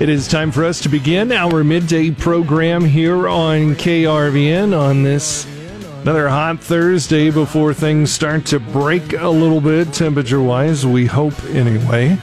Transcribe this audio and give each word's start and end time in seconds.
It 0.00 0.08
is 0.08 0.28
time 0.28 0.52
for 0.52 0.64
us 0.64 0.80
to 0.82 0.88
begin 0.88 1.32
our 1.32 1.64
midday 1.64 2.12
program 2.12 2.84
here 2.84 3.28
on 3.28 3.74
KRVN 3.74 4.78
on 4.78 5.02
this 5.02 5.44
another 6.02 6.28
hot 6.28 6.60
Thursday 6.60 7.30
before 7.30 7.74
things 7.74 8.12
start 8.12 8.46
to 8.46 8.60
break 8.60 9.12
a 9.14 9.28
little 9.28 9.60
bit 9.60 9.92
temperature 9.92 10.40
wise. 10.40 10.86
We 10.86 11.06
hope 11.06 11.34
anyway. 11.46 12.16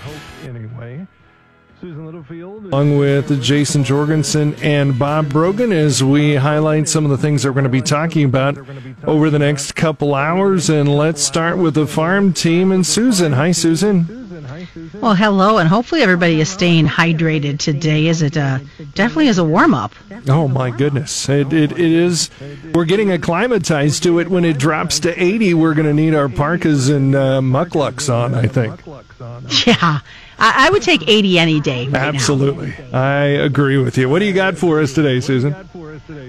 Susan 1.82 2.06
Littlefield 2.06 2.66
along 2.68 2.98
with 2.98 3.44
Jason 3.44 3.84
Jorgensen 3.84 4.56
and 4.64 4.98
Bob 4.98 5.28
Brogan 5.28 5.74
as 5.74 6.02
we 6.02 6.36
highlight 6.36 6.88
some 6.88 7.04
of 7.04 7.12
the 7.12 7.18
things 7.18 7.44
that 7.44 7.50
we're 7.50 7.56
going 7.56 7.66
to 7.66 7.70
be 7.70 7.82
talking 7.82 8.24
about 8.24 8.58
over 9.04 9.30
the 9.30 9.38
next 9.38 9.76
couple 9.76 10.16
hours. 10.16 10.70
And 10.70 10.98
let's 10.98 11.22
start 11.22 11.58
with 11.58 11.74
the 11.74 11.86
farm 11.86 12.32
team 12.32 12.72
and 12.72 12.86
Susan. 12.86 13.34
Hi, 13.34 13.52
Susan. 13.52 14.25
Well, 15.02 15.16
hello, 15.16 15.58
and 15.58 15.68
hopefully 15.68 16.02
everybody 16.02 16.40
is 16.42 16.50
staying 16.50 16.88
hydrated 16.88 17.60
today. 17.60 18.08
Is 18.08 18.22
it 18.22 18.38
uh, 18.38 18.60
definitely 18.94 19.28
is 19.28 19.38
a 19.38 19.44
warm 19.44 19.74
up? 19.74 19.94
Oh 20.28 20.48
my 20.48 20.72
goodness, 20.72 21.28
it, 21.30 21.54
it 21.54 21.72
it 21.72 21.80
is. 21.80 22.30
We're 22.74 22.86
getting 22.86 23.12
acclimatized 23.12 24.04
to 24.04 24.20
it. 24.20 24.30
When 24.30 24.46
it 24.46 24.58
drops 24.58 25.00
to 25.02 25.22
eighty, 25.22 25.54
we're 25.54 25.74
going 25.74 25.88
to 25.88 25.94
need 25.94 26.14
our 26.14 26.30
parkas 26.30 26.90
and 26.90 27.16
uh, 27.16 27.42
mucklucks 27.42 28.14
on. 28.14 28.34
I 28.34 28.48
think. 28.48 28.82
Yeah, 29.66 30.00
I, 30.38 30.68
I 30.68 30.70
would 30.72 30.82
take 30.82 31.08
80 31.08 31.40
any 31.40 31.60
day. 31.60 31.88
Right 31.88 31.96
Absolutely, 31.96 32.74
now. 32.92 33.02
I 33.02 33.24
agree 33.24 33.78
with 33.78 33.98
you. 33.98 34.10
What 34.10 34.20
do 34.20 34.26
you 34.26 34.34
got 34.34 34.58
for 34.58 34.82
us 34.82 34.94
today, 34.94 35.20
Susan? 35.22 35.56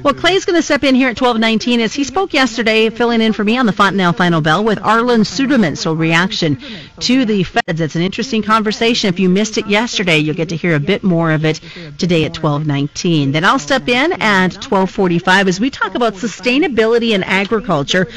Well, 0.02 0.14
Clay's 0.14 0.44
going 0.44 0.56
to 0.56 0.62
step 0.62 0.84
in 0.84 0.94
here 0.94 1.08
at 1.08 1.16
12:19 1.16 1.80
as 1.80 1.94
he 1.94 2.04
spoke 2.04 2.32
yesterday, 2.32 2.90
filling 2.90 3.20
in 3.20 3.32
for 3.32 3.44
me 3.44 3.56
on 3.56 3.66
the 3.66 3.72
Fontanelle 3.72 4.12
Final 4.12 4.40
Bell 4.40 4.62
with 4.64 4.78
Arlan 4.78 5.24
Suderman. 5.24 5.76
So, 5.76 5.92
reaction 5.92 6.58
to 7.00 7.24
the 7.24 7.42
Feds. 7.42 7.80
It's 7.80 7.96
an 7.96 8.02
interesting 8.02 8.42
conversation. 8.42 9.08
If 9.08 9.20
you 9.20 9.28
missed 9.28 9.58
it 9.58 9.66
yesterday, 9.66 10.18
you'll 10.18 10.34
get 10.34 10.50
to 10.50 10.56
hear 10.56 10.74
a 10.74 10.80
bit 10.80 11.02
more 11.02 11.32
of 11.32 11.44
it 11.44 11.60
today 11.98 12.24
at 12.24 12.34
12:19. 12.34 13.32
Then 13.32 13.44
I'll 13.44 13.58
step 13.58 13.88
in 13.88 14.12
at 14.20 14.60
12:45 14.60 15.48
as 15.48 15.60
we 15.60 15.70
talk 15.70 15.94
about 15.94 16.14
sustainability 16.14 17.10
in 17.12 17.22
agriculture. 17.22 18.08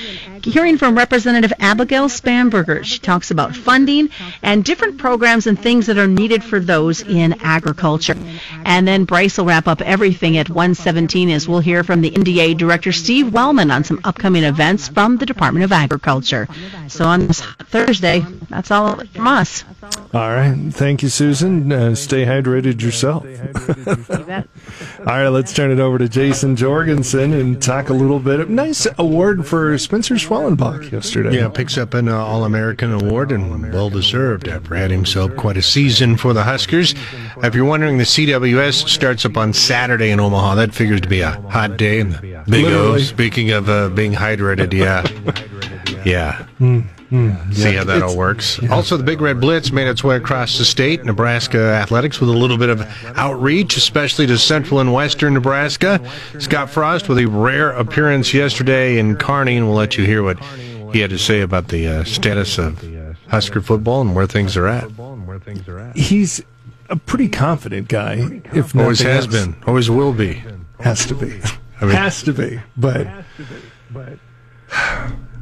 Hearing 0.44 0.78
from 0.78 0.96
Representative 0.98 1.52
Abigail 1.60 2.08
Spanberger, 2.08 2.84
she 2.86 3.00
talks 3.00 3.30
about 3.32 3.56
funding 3.56 4.10
and 4.42 4.64
different 4.64 4.98
programs 4.98 5.48
and 5.48 5.60
things 5.60 5.88
that 5.88 5.98
are 5.98 6.08
needed 6.08 6.44
for 6.44 6.60
those 6.60 7.02
in 7.02 7.36
agriculture. 7.42 8.16
And 8.64 8.88
then 8.88 9.04
Bryce 9.04 9.38
will 9.38 9.46
wrap 9.46 9.68
up 9.68 9.82
everything 9.82 10.38
at 10.38 10.50
1:17 10.50 11.30
as 11.30 11.39
we'll 11.48 11.60
hear 11.60 11.84
from 11.84 12.02
the 12.02 12.12
NDA 12.12 12.58
Director 12.58 12.92
Steve 12.92 13.34
Wellman 13.34 13.72
on 13.72 13.84
some 13.84 14.00
upcoming 14.04 14.44
events 14.44 14.88
from 14.88 15.18
the 15.18 15.26
Department 15.26 15.64
of 15.64 15.72
Agriculture. 15.72 16.48
So 16.88 17.06
on 17.06 17.28
this 17.28 17.42
Thursday, 17.42 18.26
that's 18.50 18.72
all 18.72 18.96
from 18.96 19.28
us. 19.28 19.64
All 20.14 20.30
right. 20.30 20.56
Thank 20.72 21.04
you, 21.04 21.10
Susan. 21.10 21.72
Uh, 21.72 21.96
stay 21.96 22.26
hydrated 22.26 22.82
yourself. 22.82 23.24
all 25.00 25.06
right, 25.06 25.28
let's 25.30 25.54
turn 25.54 25.72
it 25.72 25.80
over 25.80 25.98
to 25.98 26.10
Jason 26.10 26.56
Jorgensen 26.56 27.34
and 27.34 27.62
talk 27.62 27.90
a 27.90 27.94
little 27.94 28.20
bit. 28.20 28.50
Nice 28.50 28.88
award 28.98 29.46
for 29.46 29.78
Spencer 29.78 30.16
Schwellenbach 30.16 30.92
yesterday. 30.92 31.36
Yeah, 31.36 31.50
picks 31.50 31.78
up 31.78 31.94
an 31.94 32.08
uh, 32.10 32.18
All 32.18 32.44
American 32.44 32.92
award 32.92 33.32
and 33.32 33.72
well 33.72 33.90
deserved 33.90 34.48
after 34.48 34.76
had 34.76 34.92
himself 34.92 35.36
quite 35.36 35.58
a 35.58 35.62
season 35.62 36.18
for 36.18 36.34
the 36.34 36.44
Huskers. 36.44 36.96
If 37.44 37.56
you're 37.56 37.66
wondering, 37.66 37.98
the 37.98 38.04
CWS 38.04 38.90
starts 38.90 39.26
up 39.26 39.38
on 39.38 39.54
Saturday 39.54 40.10
in 40.10 40.20
Omaha. 40.20 40.56
That 40.56 40.74
figures 40.74 41.02
to 41.02 41.08
be 41.08 41.22
a 41.22 41.29
hot 41.50 41.78
day 41.78 42.00
in 42.00 42.12
the 42.12 42.44
Big 42.50 42.66
O. 42.66 42.98
Speaking 42.98 43.52
of 43.52 43.70
uh, 43.70 43.90
being 43.90 44.14
hydrated, 44.14 44.74
yeah. 44.74 45.04
Yeah. 46.06 46.46
Mm, 46.60 47.54
See 47.54 47.74
how 47.74 47.84
that 47.86 48.02
all 48.04 48.16
works. 48.16 48.60
Yeah. 48.62 48.70
Also, 48.74 48.96
the 48.96 49.04
Big 49.04 49.20
Red 49.20 49.42
Blitz 49.42 49.72
made 49.72 49.88
its 49.88 50.04
way 50.04 50.16
across 50.16 50.58
the 50.60 50.66
state, 50.66 51.04
Nebraska 51.04 51.58
athletics, 51.60 52.20
with 52.20 52.30
a 52.30 52.34
little 52.34 52.58
bit 52.58 52.70
of 52.70 52.82
outreach, 53.18 53.78
especially 53.78 54.28
to 54.28 54.38
central 54.38 54.80
and 54.80 54.94
western 54.94 55.34
Nebraska. 55.34 56.00
Scott 56.38 56.70
Frost 56.70 57.10
with 57.10 57.18
a 57.18 57.26
rare 57.26 57.72
appearance 57.72 58.34
yesterday 58.34 59.00
in 59.00 59.16
Kearney, 59.18 59.58
and 59.58 59.68
we'll 59.68 59.76
let 59.76 59.98
you 59.98 60.06
hear 60.06 60.22
what 60.24 60.40
he 60.94 61.00
had 61.00 61.10
to 61.10 61.18
say 61.20 61.42
about 61.42 61.68
the 61.70 61.88
uh, 61.88 62.04
status 62.04 62.58
of 62.60 62.84
Husker 63.28 63.62
football 63.62 64.02
and 64.02 64.16
where 64.16 64.28
things 64.28 64.56
are 64.56 64.68
at. 64.68 64.90
He's 65.96 66.42
a 66.90 66.96
pretty 66.96 67.28
confident 67.30 67.88
guy. 67.88 68.42
If 68.54 68.76
always 68.76 69.00
has 69.02 69.26
else. 69.26 69.34
been, 69.34 69.56
always 69.68 69.90
will 69.90 70.14
be, 70.14 70.44
has 70.80 71.06
to 71.08 71.16
be, 71.16 71.40
I 71.82 71.86
mean, 71.86 71.96
has 71.96 72.24
to 72.24 72.34
be, 72.34 72.60
but. 72.78 73.08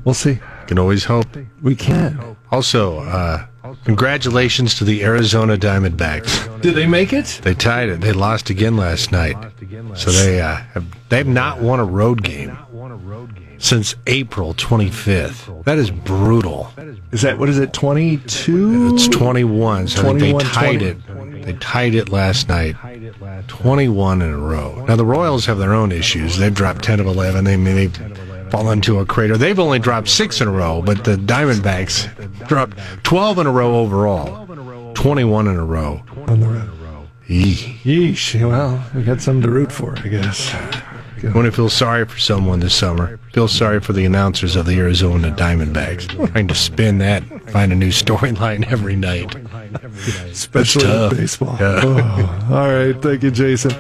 We'll 0.08 0.14
see. 0.14 0.40
Can 0.68 0.80
always 0.80 1.04
hope. 1.04 1.28
We 1.62 1.76
can. 1.76 2.38
Also, 2.50 3.00
uh, 3.00 3.46
congratulations 3.84 4.76
to 4.76 4.86
the 4.86 5.04
Arizona 5.04 5.58
Diamondbacks. 5.58 6.62
Did 6.62 6.76
they 6.76 6.88
make 6.88 7.12
it? 7.12 7.42
They 7.44 7.54
tied 7.54 7.90
it. 7.90 8.00
They 8.00 8.14
lost 8.14 8.50
again 8.50 8.78
last 8.78 9.12
night. 9.12 9.36
So 9.96 10.12
they 10.12 10.40
uh, 10.40 10.56
have, 10.56 10.86
they've 11.10 11.28
not 11.28 11.60
won 11.60 11.82
a 11.82 11.86
road 11.86 12.24
game 12.24 12.58
since 13.58 13.96
April 14.06 14.54
25th. 14.54 15.66
That 15.66 15.78
is 15.78 15.92
brutal. 15.92 16.72
Is 17.12 17.24
that 17.24 17.38
what 17.38 17.50
is 17.50 17.60
it? 17.60 17.74
22? 17.74 18.94
It's 18.94 19.08
21. 19.10 19.88
So 19.90 20.04
21, 20.04 20.38
they 20.38 20.50
tied 20.50 20.80
20. 20.80 20.86
it. 20.86 20.98
They 21.48 21.54
tied 21.54 21.96
it 21.96 22.10
last 22.10 22.50
night. 22.50 22.76
21 23.48 24.22
in 24.22 24.30
a 24.34 24.38
row. 24.38 24.84
Now 24.86 24.98
the 24.98 25.06
Royals 25.06 25.46
have 25.46 25.58
their 25.58 25.74
own 25.74 25.94
issues. 25.94 26.38
They've 26.38 26.54
dropped 26.54 26.84
10 26.84 27.00
of 27.00 27.06
11. 27.06 27.46
They 27.46 27.56
they 27.56 27.88
fall 28.50 28.70
into 28.70 29.00
a 29.00 29.06
crater. 29.06 29.38
They've 29.38 29.58
only 29.58 29.80
dropped 29.80 30.10
six 30.10 30.42
in 30.42 30.50
a 30.50 30.52
row, 30.52 30.82
but 30.82 31.06
the 31.06 31.16
Diamondbacks 31.16 32.48
dropped 32.50 32.78
12 33.04 33.40
in 33.40 33.48
a 33.48 33.52
row 33.52 33.78
overall, 33.78 34.46
21 34.94 35.48
in 35.48 35.56
a 35.56 35.64
row. 35.64 36.04
On 36.28 36.42
the 36.42 36.48
road. 36.48 36.70
Yeesh. 37.30 38.46
Well, 38.46 38.84
we 38.94 39.04
got 39.04 39.22
something 39.22 39.44
to 39.44 39.50
root 39.50 39.72
for, 39.72 39.98
I 40.00 40.10
guess. 40.10 40.54
I 40.54 41.32
want 41.34 41.46
to 41.46 41.52
feel 41.52 41.70
sorry 41.70 42.06
for 42.06 42.20
someone 42.20 42.60
this 42.60 42.76
summer. 42.76 43.20
Feel 43.34 43.48
sorry 43.48 43.80
for 43.80 43.94
the 43.94 44.06
announcers 44.06 44.56
of 44.56 44.66
the 44.66 44.78
Arizona 44.78 45.32
Diamondbacks. 45.32 46.08
Trying 46.32 46.48
to 46.48 46.56
spin 46.56 47.00
that, 47.00 47.24
find 47.50 47.72
a 47.72 47.76
new 47.76 47.90
storyline 47.90 48.66
every 48.72 48.96
night. 48.96 49.36
Especially 50.32 50.86
in 50.86 51.16
baseball. 51.16 51.58
Yeah. 51.60 51.82
Oh, 51.84 52.48
all 52.52 52.68
right. 52.68 53.02
Thank 53.02 53.24
you, 53.24 53.32
Jason. 53.32 53.72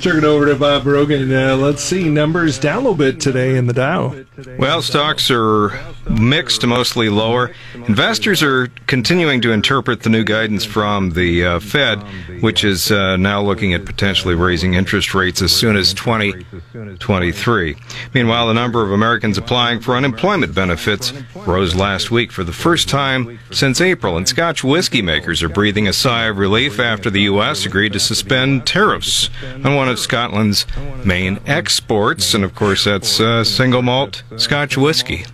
Turn 0.00 0.18
it 0.18 0.24
over 0.24 0.46
to 0.46 0.54
Bob 0.56 0.84
Brogan. 0.84 1.30
Uh, 1.32 1.56
let's 1.56 1.82
see. 1.82 2.08
Numbers 2.08 2.58
down 2.58 2.76
a 2.76 2.80
little 2.80 2.94
bit 2.94 3.20
today 3.20 3.56
in 3.56 3.66
the 3.66 3.72
Dow. 3.74 4.14
Well, 4.58 4.80
stocks 4.80 5.30
are 5.30 5.78
mixed 6.08 6.66
mostly 6.66 7.10
lower. 7.10 7.52
Investors 7.74 8.42
are 8.42 8.68
continuing 8.86 9.42
to 9.42 9.52
interpret 9.52 10.02
the 10.02 10.08
new 10.08 10.24
guidance 10.24 10.64
from 10.64 11.10
the 11.10 11.44
uh, 11.44 11.60
Fed, 11.60 12.02
which 12.40 12.64
is 12.64 12.90
uh, 12.90 13.16
now 13.16 13.42
looking 13.42 13.74
at 13.74 13.84
potentially 13.84 14.34
raising 14.34 14.72
interest 14.74 15.14
rates 15.14 15.42
as 15.42 15.52
soon 15.54 15.76
as 15.76 15.92
2023. 15.92 17.76
Meanwhile, 18.14 18.46
the 18.48 18.54
number 18.54 18.82
of 18.82 18.92
Americans 18.92 19.36
applying 19.36 19.80
for 19.80 19.96
unemployment 19.96 20.54
benefits 20.54 21.12
rose 21.34 21.74
last 21.74 22.10
week 22.10 22.32
for 22.32 22.42
the 22.42 22.52
first 22.52 22.88
time 22.88 23.38
since 23.50 23.80
April, 23.82 24.16
and 24.16 24.26
Scotch 24.26 24.64
whiskey 24.64 25.02
makers 25.02 25.29
are 25.42 25.48
breathing 25.48 25.86
a 25.86 25.92
sigh 25.92 26.24
of 26.24 26.38
relief 26.38 26.80
after 26.80 27.08
the 27.08 27.22
U.S. 27.22 27.64
agreed 27.64 27.92
to 27.92 28.00
suspend 28.00 28.66
tariffs 28.66 29.30
on 29.64 29.76
one 29.76 29.88
of 29.88 29.98
Scotland's 29.98 30.66
main 31.04 31.38
exports, 31.46 32.34
and 32.34 32.42
of 32.42 32.54
course, 32.54 32.84
that's 32.84 33.20
uh, 33.20 33.44
single 33.44 33.82
malt 33.82 34.22
Scotch 34.36 34.76
whiskey. 34.76 35.24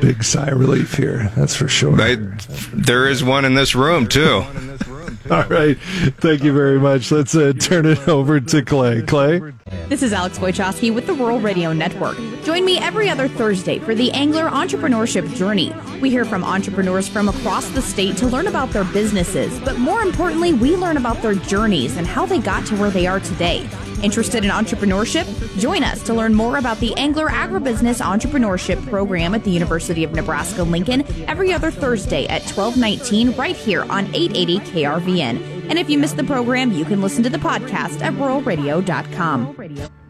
Big 0.00 0.22
sigh 0.22 0.48
of 0.48 0.60
relief 0.60 0.94
here, 0.94 1.32
that's 1.36 1.56
for 1.56 1.68
sure. 1.68 2.00
I, 2.00 2.16
there 2.72 3.08
is 3.08 3.24
one 3.24 3.44
in 3.44 3.54
this 3.54 3.74
room, 3.74 4.06
too. 4.06 4.44
All 5.30 5.44
right. 5.44 5.78
Thank 6.18 6.42
you 6.42 6.52
very 6.52 6.78
much. 6.78 7.10
Let's 7.10 7.34
uh, 7.34 7.54
turn 7.58 7.86
it 7.86 8.06
over 8.08 8.40
to 8.40 8.62
Clay. 8.62 9.02
Clay? 9.02 9.40
This 9.88 10.02
is 10.02 10.12
Alex 10.12 10.38
Wojcicki 10.38 10.94
with 10.94 11.06
the 11.06 11.14
Rural 11.14 11.40
Radio 11.40 11.72
Network. 11.72 12.18
Join 12.42 12.66
me 12.66 12.78
every 12.78 13.08
other 13.08 13.28
Thursday 13.28 13.78
for 13.78 13.94
the 13.94 14.12
Engler 14.12 14.46
Entrepreneurship 14.48 15.34
Journey. 15.34 15.74
We 16.02 16.10
hear 16.10 16.26
from 16.26 16.44
entrepreneurs 16.44 17.08
from 17.08 17.30
across 17.30 17.66
the 17.70 17.80
state 17.80 18.18
to 18.18 18.26
learn 18.26 18.46
about 18.46 18.70
their 18.70 18.84
businesses, 18.84 19.58
but 19.60 19.78
more 19.78 20.02
importantly, 20.02 20.52
we 20.52 20.76
learn 20.76 20.98
about 20.98 21.22
their 21.22 21.34
journeys 21.34 21.96
and 21.96 22.06
how 22.06 22.26
they 22.26 22.40
got 22.40 22.66
to 22.66 22.76
where 22.76 22.90
they 22.90 23.06
are 23.06 23.20
today. 23.20 23.66
Interested 24.02 24.44
in 24.44 24.50
entrepreneurship? 24.50 25.24
Join 25.58 25.82
us 25.82 26.02
to 26.02 26.12
learn 26.12 26.34
more 26.34 26.58
about 26.58 26.78
the 26.80 26.94
Engler 26.98 27.28
Agribusiness 27.28 28.02
Entrepreneurship 28.02 28.86
Program 28.90 29.34
at 29.34 29.44
the 29.44 29.50
University 29.50 30.04
of 30.04 30.12
Nebraska 30.12 30.62
Lincoln 30.62 31.06
every 31.26 31.54
other 31.54 31.70
Thursday 31.70 32.26
at 32.26 32.42
1219 32.42 33.32
right 33.32 33.56
here 33.56 33.84
on 33.84 34.14
880 34.14 34.58
KRVN. 34.58 35.53
And 35.68 35.78
if 35.78 35.88
you 35.90 35.98
missed 35.98 36.16
the 36.16 36.24
program, 36.24 36.72
you 36.72 36.84
can 36.84 37.00
listen 37.00 37.22
to 37.24 37.30
the 37.30 37.38
podcast 37.38 38.00
at 38.00 38.12
ruralradio.com. 38.14 40.03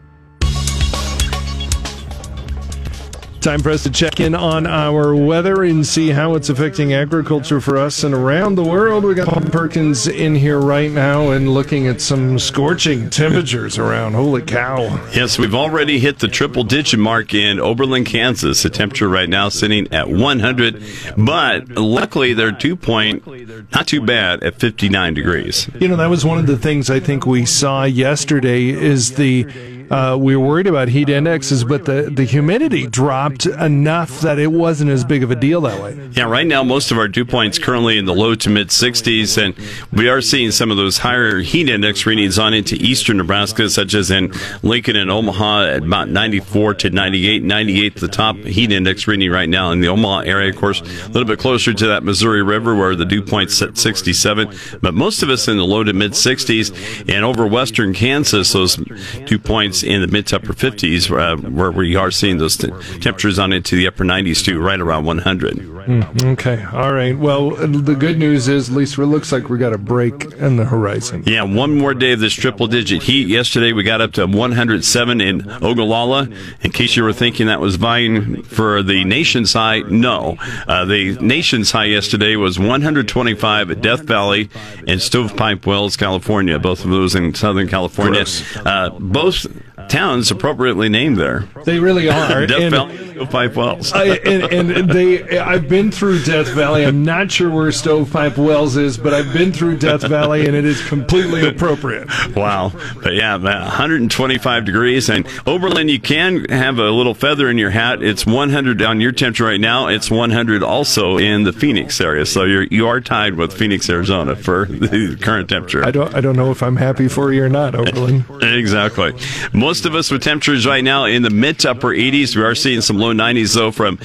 Time 3.45 3.61
for 3.61 3.69
us 3.69 3.83
to 3.83 3.91
check 3.91 4.19
in 4.19 4.33
on 4.33 4.65
our 4.65 5.15
weather 5.15 5.61
and 5.61 5.85
see 5.85 6.09
how 6.09 6.33
it's 6.33 6.49
affecting 6.49 6.93
agriculture 6.93 7.61
for 7.61 7.77
us 7.77 8.03
and 8.03 8.11
around 8.11 8.55
the 8.55 8.63
world. 8.63 9.03
We 9.03 9.13
got 9.13 9.27
Paul 9.27 9.43
Perkins 9.51 10.07
in 10.07 10.33
here 10.33 10.59
right 10.59 10.89
now 10.89 11.29
and 11.29 11.53
looking 11.53 11.85
at 11.85 12.01
some 12.01 12.39
scorching 12.39 13.07
temperatures 13.11 13.77
around. 13.77 14.15
Holy 14.15 14.41
cow. 14.41 14.79
Yes, 15.13 15.37
we've 15.37 15.53
already 15.53 15.99
hit 15.99 16.17
the 16.17 16.27
triple 16.27 16.63
digit 16.63 16.99
mark 16.99 17.35
in 17.35 17.59
Oberlin, 17.59 18.03
Kansas. 18.03 18.63
The 18.63 18.71
temperature 18.71 19.07
right 19.07 19.29
now 19.29 19.49
sitting 19.49 19.93
at 19.93 20.09
100, 20.09 20.83
but 21.15 21.69
luckily 21.69 22.33
they're 22.33 22.51
two 22.51 22.75
point, 22.75 23.27
not 23.71 23.85
too 23.85 24.01
bad 24.01 24.41
at 24.41 24.55
59 24.55 25.13
degrees. 25.13 25.69
You 25.79 25.87
know, 25.87 25.97
that 25.97 26.09
was 26.09 26.25
one 26.25 26.39
of 26.39 26.47
the 26.47 26.57
things 26.57 26.89
I 26.89 26.99
think 26.99 27.27
we 27.27 27.45
saw 27.45 27.83
yesterday 27.83 28.69
is 28.69 29.17
the 29.17 29.74
uh, 29.89 30.17
we 30.19 30.35
were 30.35 30.45
worried 30.45 30.67
about 30.67 30.87
heat 30.87 31.09
indexes, 31.09 31.63
but 31.63 31.85
the, 31.85 32.09
the 32.11 32.23
humidity 32.23 32.87
dropped 32.87 33.45
enough 33.45 34.21
that 34.21 34.39
it 34.39 34.51
wasn't 34.51 34.91
as 34.91 35.03
big 35.03 35.23
of 35.23 35.31
a 35.31 35.35
deal 35.35 35.61
that 35.61 35.81
way. 35.81 36.09
Yeah, 36.11 36.25
right 36.25 36.47
now 36.47 36.63
most 36.63 36.91
of 36.91 36.97
our 36.97 37.07
dew 37.07 37.25
points 37.25 37.59
currently 37.59 37.97
in 37.97 38.05
the 38.05 38.13
low 38.13 38.35
to 38.35 38.49
mid 38.49 38.69
60s, 38.69 39.41
and 39.41 39.55
we 39.91 40.09
are 40.09 40.21
seeing 40.21 40.51
some 40.51 40.71
of 40.71 40.77
those 40.77 40.99
higher 40.99 41.39
heat 41.39 41.69
index 41.69 42.05
readings 42.05 42.39
on 42.39 42.53
into 42.53 42.75
eastern 42.75 43.17
Nebraska, 43.17 43.69
such 43.69 43.93
as 43.93 44.11
in 44.11 44.33
Lincoln 44.63 44.95
and 44.95 45.11
Omaha 45.11 45.65
at 45.65 45.83
about 45.83 46.09
94 46.09 46.75
to 46.75 46.89
98. 46.89 47.43
98 47.43 47.95
the 47.95 48.07
top 48.07 48.35
heat 48.37 48.71
index 48.71 49.07
reading 49.07 49.29
right 49.31 49.49
now 49.49 49.71
in 49.71 49.79
the 49.79 49.87
Omaha 49.87 50.19
area, 50.21 50.49
of 50.49 50.55
course, 50.55 50.81
a 50.81 51.07
little 51.09 51.25
bit 51.25 51.39
closer 51.39 51.73
to 51.73 51.87
that 51.87 52.03
Missouri 52.03 52.43
River 52.43 52.75
where 52.75 52.95
the 52.95 53.05
dew 53.05 53.21
point's 53.21 53.61
at 53.61 53.77
67, 53.77 54.53
but 54.81 54.93
most 54.93 55.23
of 55.23 55.29
us 55.29 55.47
in 55.47 55.57
the 55.57 55.65
low 55.65 55.83
to 55.83 55.93
mid 55.93 56.11
60s, 56.11 57.09
and 57.13 57.23
over 57.23 57.47
western 57.47 57.93
Kansas, 57.93 58.53
those 58.53 58.77
dew 59.25 59.39
points 59.39 59.74
in 59.83 60.01
the 60.01 60.07
mid 60.07 60.27
to 60.27 60.37
upper 60.37 60.53
50s, 60.53 61.09
uh, 61.11 61.37
where 61.49 61.71
we 61.71 61.95
are 61.95 62.11
seeing 62.11 62.37
those 62.37 62.57
t- 62.57 62.67
temperatures 62.99 63.39
on 63.39 63.53
into 63.53 63.75
the 63.75 63.87
upper 63.87 64.03
90s 64.03 64.43
too, 64.43 64.59
right 64.59 64.79
around 64.79 65.05
100. 65.05 65.55
Mm, 65.85 66.25
okay, 66.33 66.63
all 66.73 66.93
right. 66.93 67.17
Well, 67.17 67.51
the 67.51 67.95
good 67.95 68.17
news 68.17 68.47
is, 68.47 68.69
at 68.69 68.75
least 68.75 68.97
it 68.97 69.05
looks 69.05 69.31
like 69.31 69.49
we 69.49 69.57
got 69.59 69.73
a 69.73 69.77
break 69.77 70.25
in 70.33 70.55
the 70.57 70.65
horizon. 70.65 71.23
Yeah, 71.27 71.43
one 71.43 71.77
more 71.77 71.93
day 71.93 72.13
of 72.13 72.19
this 72.19 72.33
triple 72.33 72.67
digit 72.67 73.03
heat. 73.03 73.27
Yesterday 73.27 73.71
we 73.71 73.83
got 73.83 74.01
up 74.01 74.13
to 74.13 74.25
107 74.25 75.21
in 75.21 75.47
Ogallala. 75.63 76.27
In 76.61 76.71
case 76.71 76.95
you 76.95 77.03
were 77.03 77.13
thinking 77.13 77.47
that 77.47 77.59
was 77.59 77.75
vying 77.75 78.41
for 78.43 78.81
the 78.81 79.03
nation's 79.03 79.53
high, 79.53 79.79
no. 79.81 80.37
Uh, 80.67 80.85
the 80.85 81.17
nation's 81.19 81.71
high 81.71 81.85
yesterday 81.85 82.35
was 82.35 82.57
125 82.57 83.71
at 83.71 83.81
Death 83.81 84.01
Valley 84.01 84.49
and 84.87 84.99
Stovepipe 85.01 85.65
Wells, 85.67 85.95
California. 85.95 86.57
Both 86.57 86.83
of 86.83 86.89
those 86.89 87.13
in 87.13 87.33
Southern 87.35 87.67
California. 87.67 88.25
Uh, 88.65 88.89
both 88.99 89.45
towns 89.89 90.31
appropriately 90.31 90.89
named 90.89 91.17
there. 91.17 91.45
They 91.65 91.79
really 91.79 92.09
are. 92.09 92.45
Death 92.47 92.61
and, 92.61 92.71
Valley, 92.71 92.97
Stovepipe 92.97 93.55
Wells. 93.55 93.93
I, 93.93 94.05
and, 94.17 94.71
and, 94.71 94.89
they, 94.89 95.39
I've 95.39 95.67
been 95.69 95.91
through 95.91 96.23
Death 96.23 96.47
Valley. 96.49 96.85
I'm 96.85 97.03
not 97.03 97.31
sure 97.31 97.49
where 97.49 97.71
Stovepipe 97.71 98.37
Wells 98.37 98.77
is, 98.77 98.97
but 98.97 99.13
I've 99.13 99.31
been 99.33 99.51
through 99.51 99.77
Death 99.77 100.01
Valley, 100.03 100.45
and 100.45 100.55
it 100.55 100.65
is 100.65 100.85
completely 100.87 101.47
appropriate. 101.47 102.07
Wow. 102.35 102.71
But 103.01 103.13
yeah, 103.13 103.37
125 103.37 104.65
degrees. 104.65 105.09
And 105.09 105.27
Oberlin, 105.45 105.89
you 105.89 105.99
can 105.99 106.45
have 106.49 106.79
a 106.79 106.89
little 106.89 107.13
feather 107.13 107.49
in 107.49 107.57
your 107.57 107.69
hat. 107.71 108.01
It's 108.01 108.25
100 108.25 108.81
on 108.81 109.01
your 109.01 109.11
temperature 109.11 109.45
right 109.45 109.59
now. 109.59 109.87
It's 109.87 110.11
100 110.11 110.63
also 110.63 111.17
in 111.17 111.43
the 111.43 111.53
Phoenix 111.53 111.99
area. 111.99 112.25
So 112.25 112.43
you're, 112.43 112.63
you 112.63 112.87
are 112.87 113.01
tied 113.01 113.35
with 113.35 113.53
Phoenix, 113.53 113.89
Arizona 113.89 114.35
for 114.35 114.65
the 114.65 115.17
current 115.21 115.49
temperature. 115.49 115.85
I 115.85 115.91
don't, 115.91 116.13
I 116.13 116.21
don't 116.21 116.35
know 116.35 116.51
if 116.51 116.61
I'm 116.61 116.75
happy 116.75 117.07
for 117.07 117.31
you 117.31 117.43
or 117.43 117.49
not, 117.49 117.75
Oberlin. 117.75 118.25
exactly. 118.41 119.13
Most 119.53 119.74
of 119.83 119.95
us 119.95 120.11
with 120.11 120.23
temperatures 120.23 120.65
right 120.65 120.83
now 120.83 121.03
in 121.03 121.23
the 121.23 121.29
mid 121.29 121.59
to 121.59 121.71
upper 121.71 121.89
80s. 121.89 122.35
We 122.35 122.43
are 122.43 122.55
seeing 122.55 122.79
some 122.79 122.97
low 122.97 123.13
90s 123.13 123.55
though 123.55 123.71
from 123.71 123.99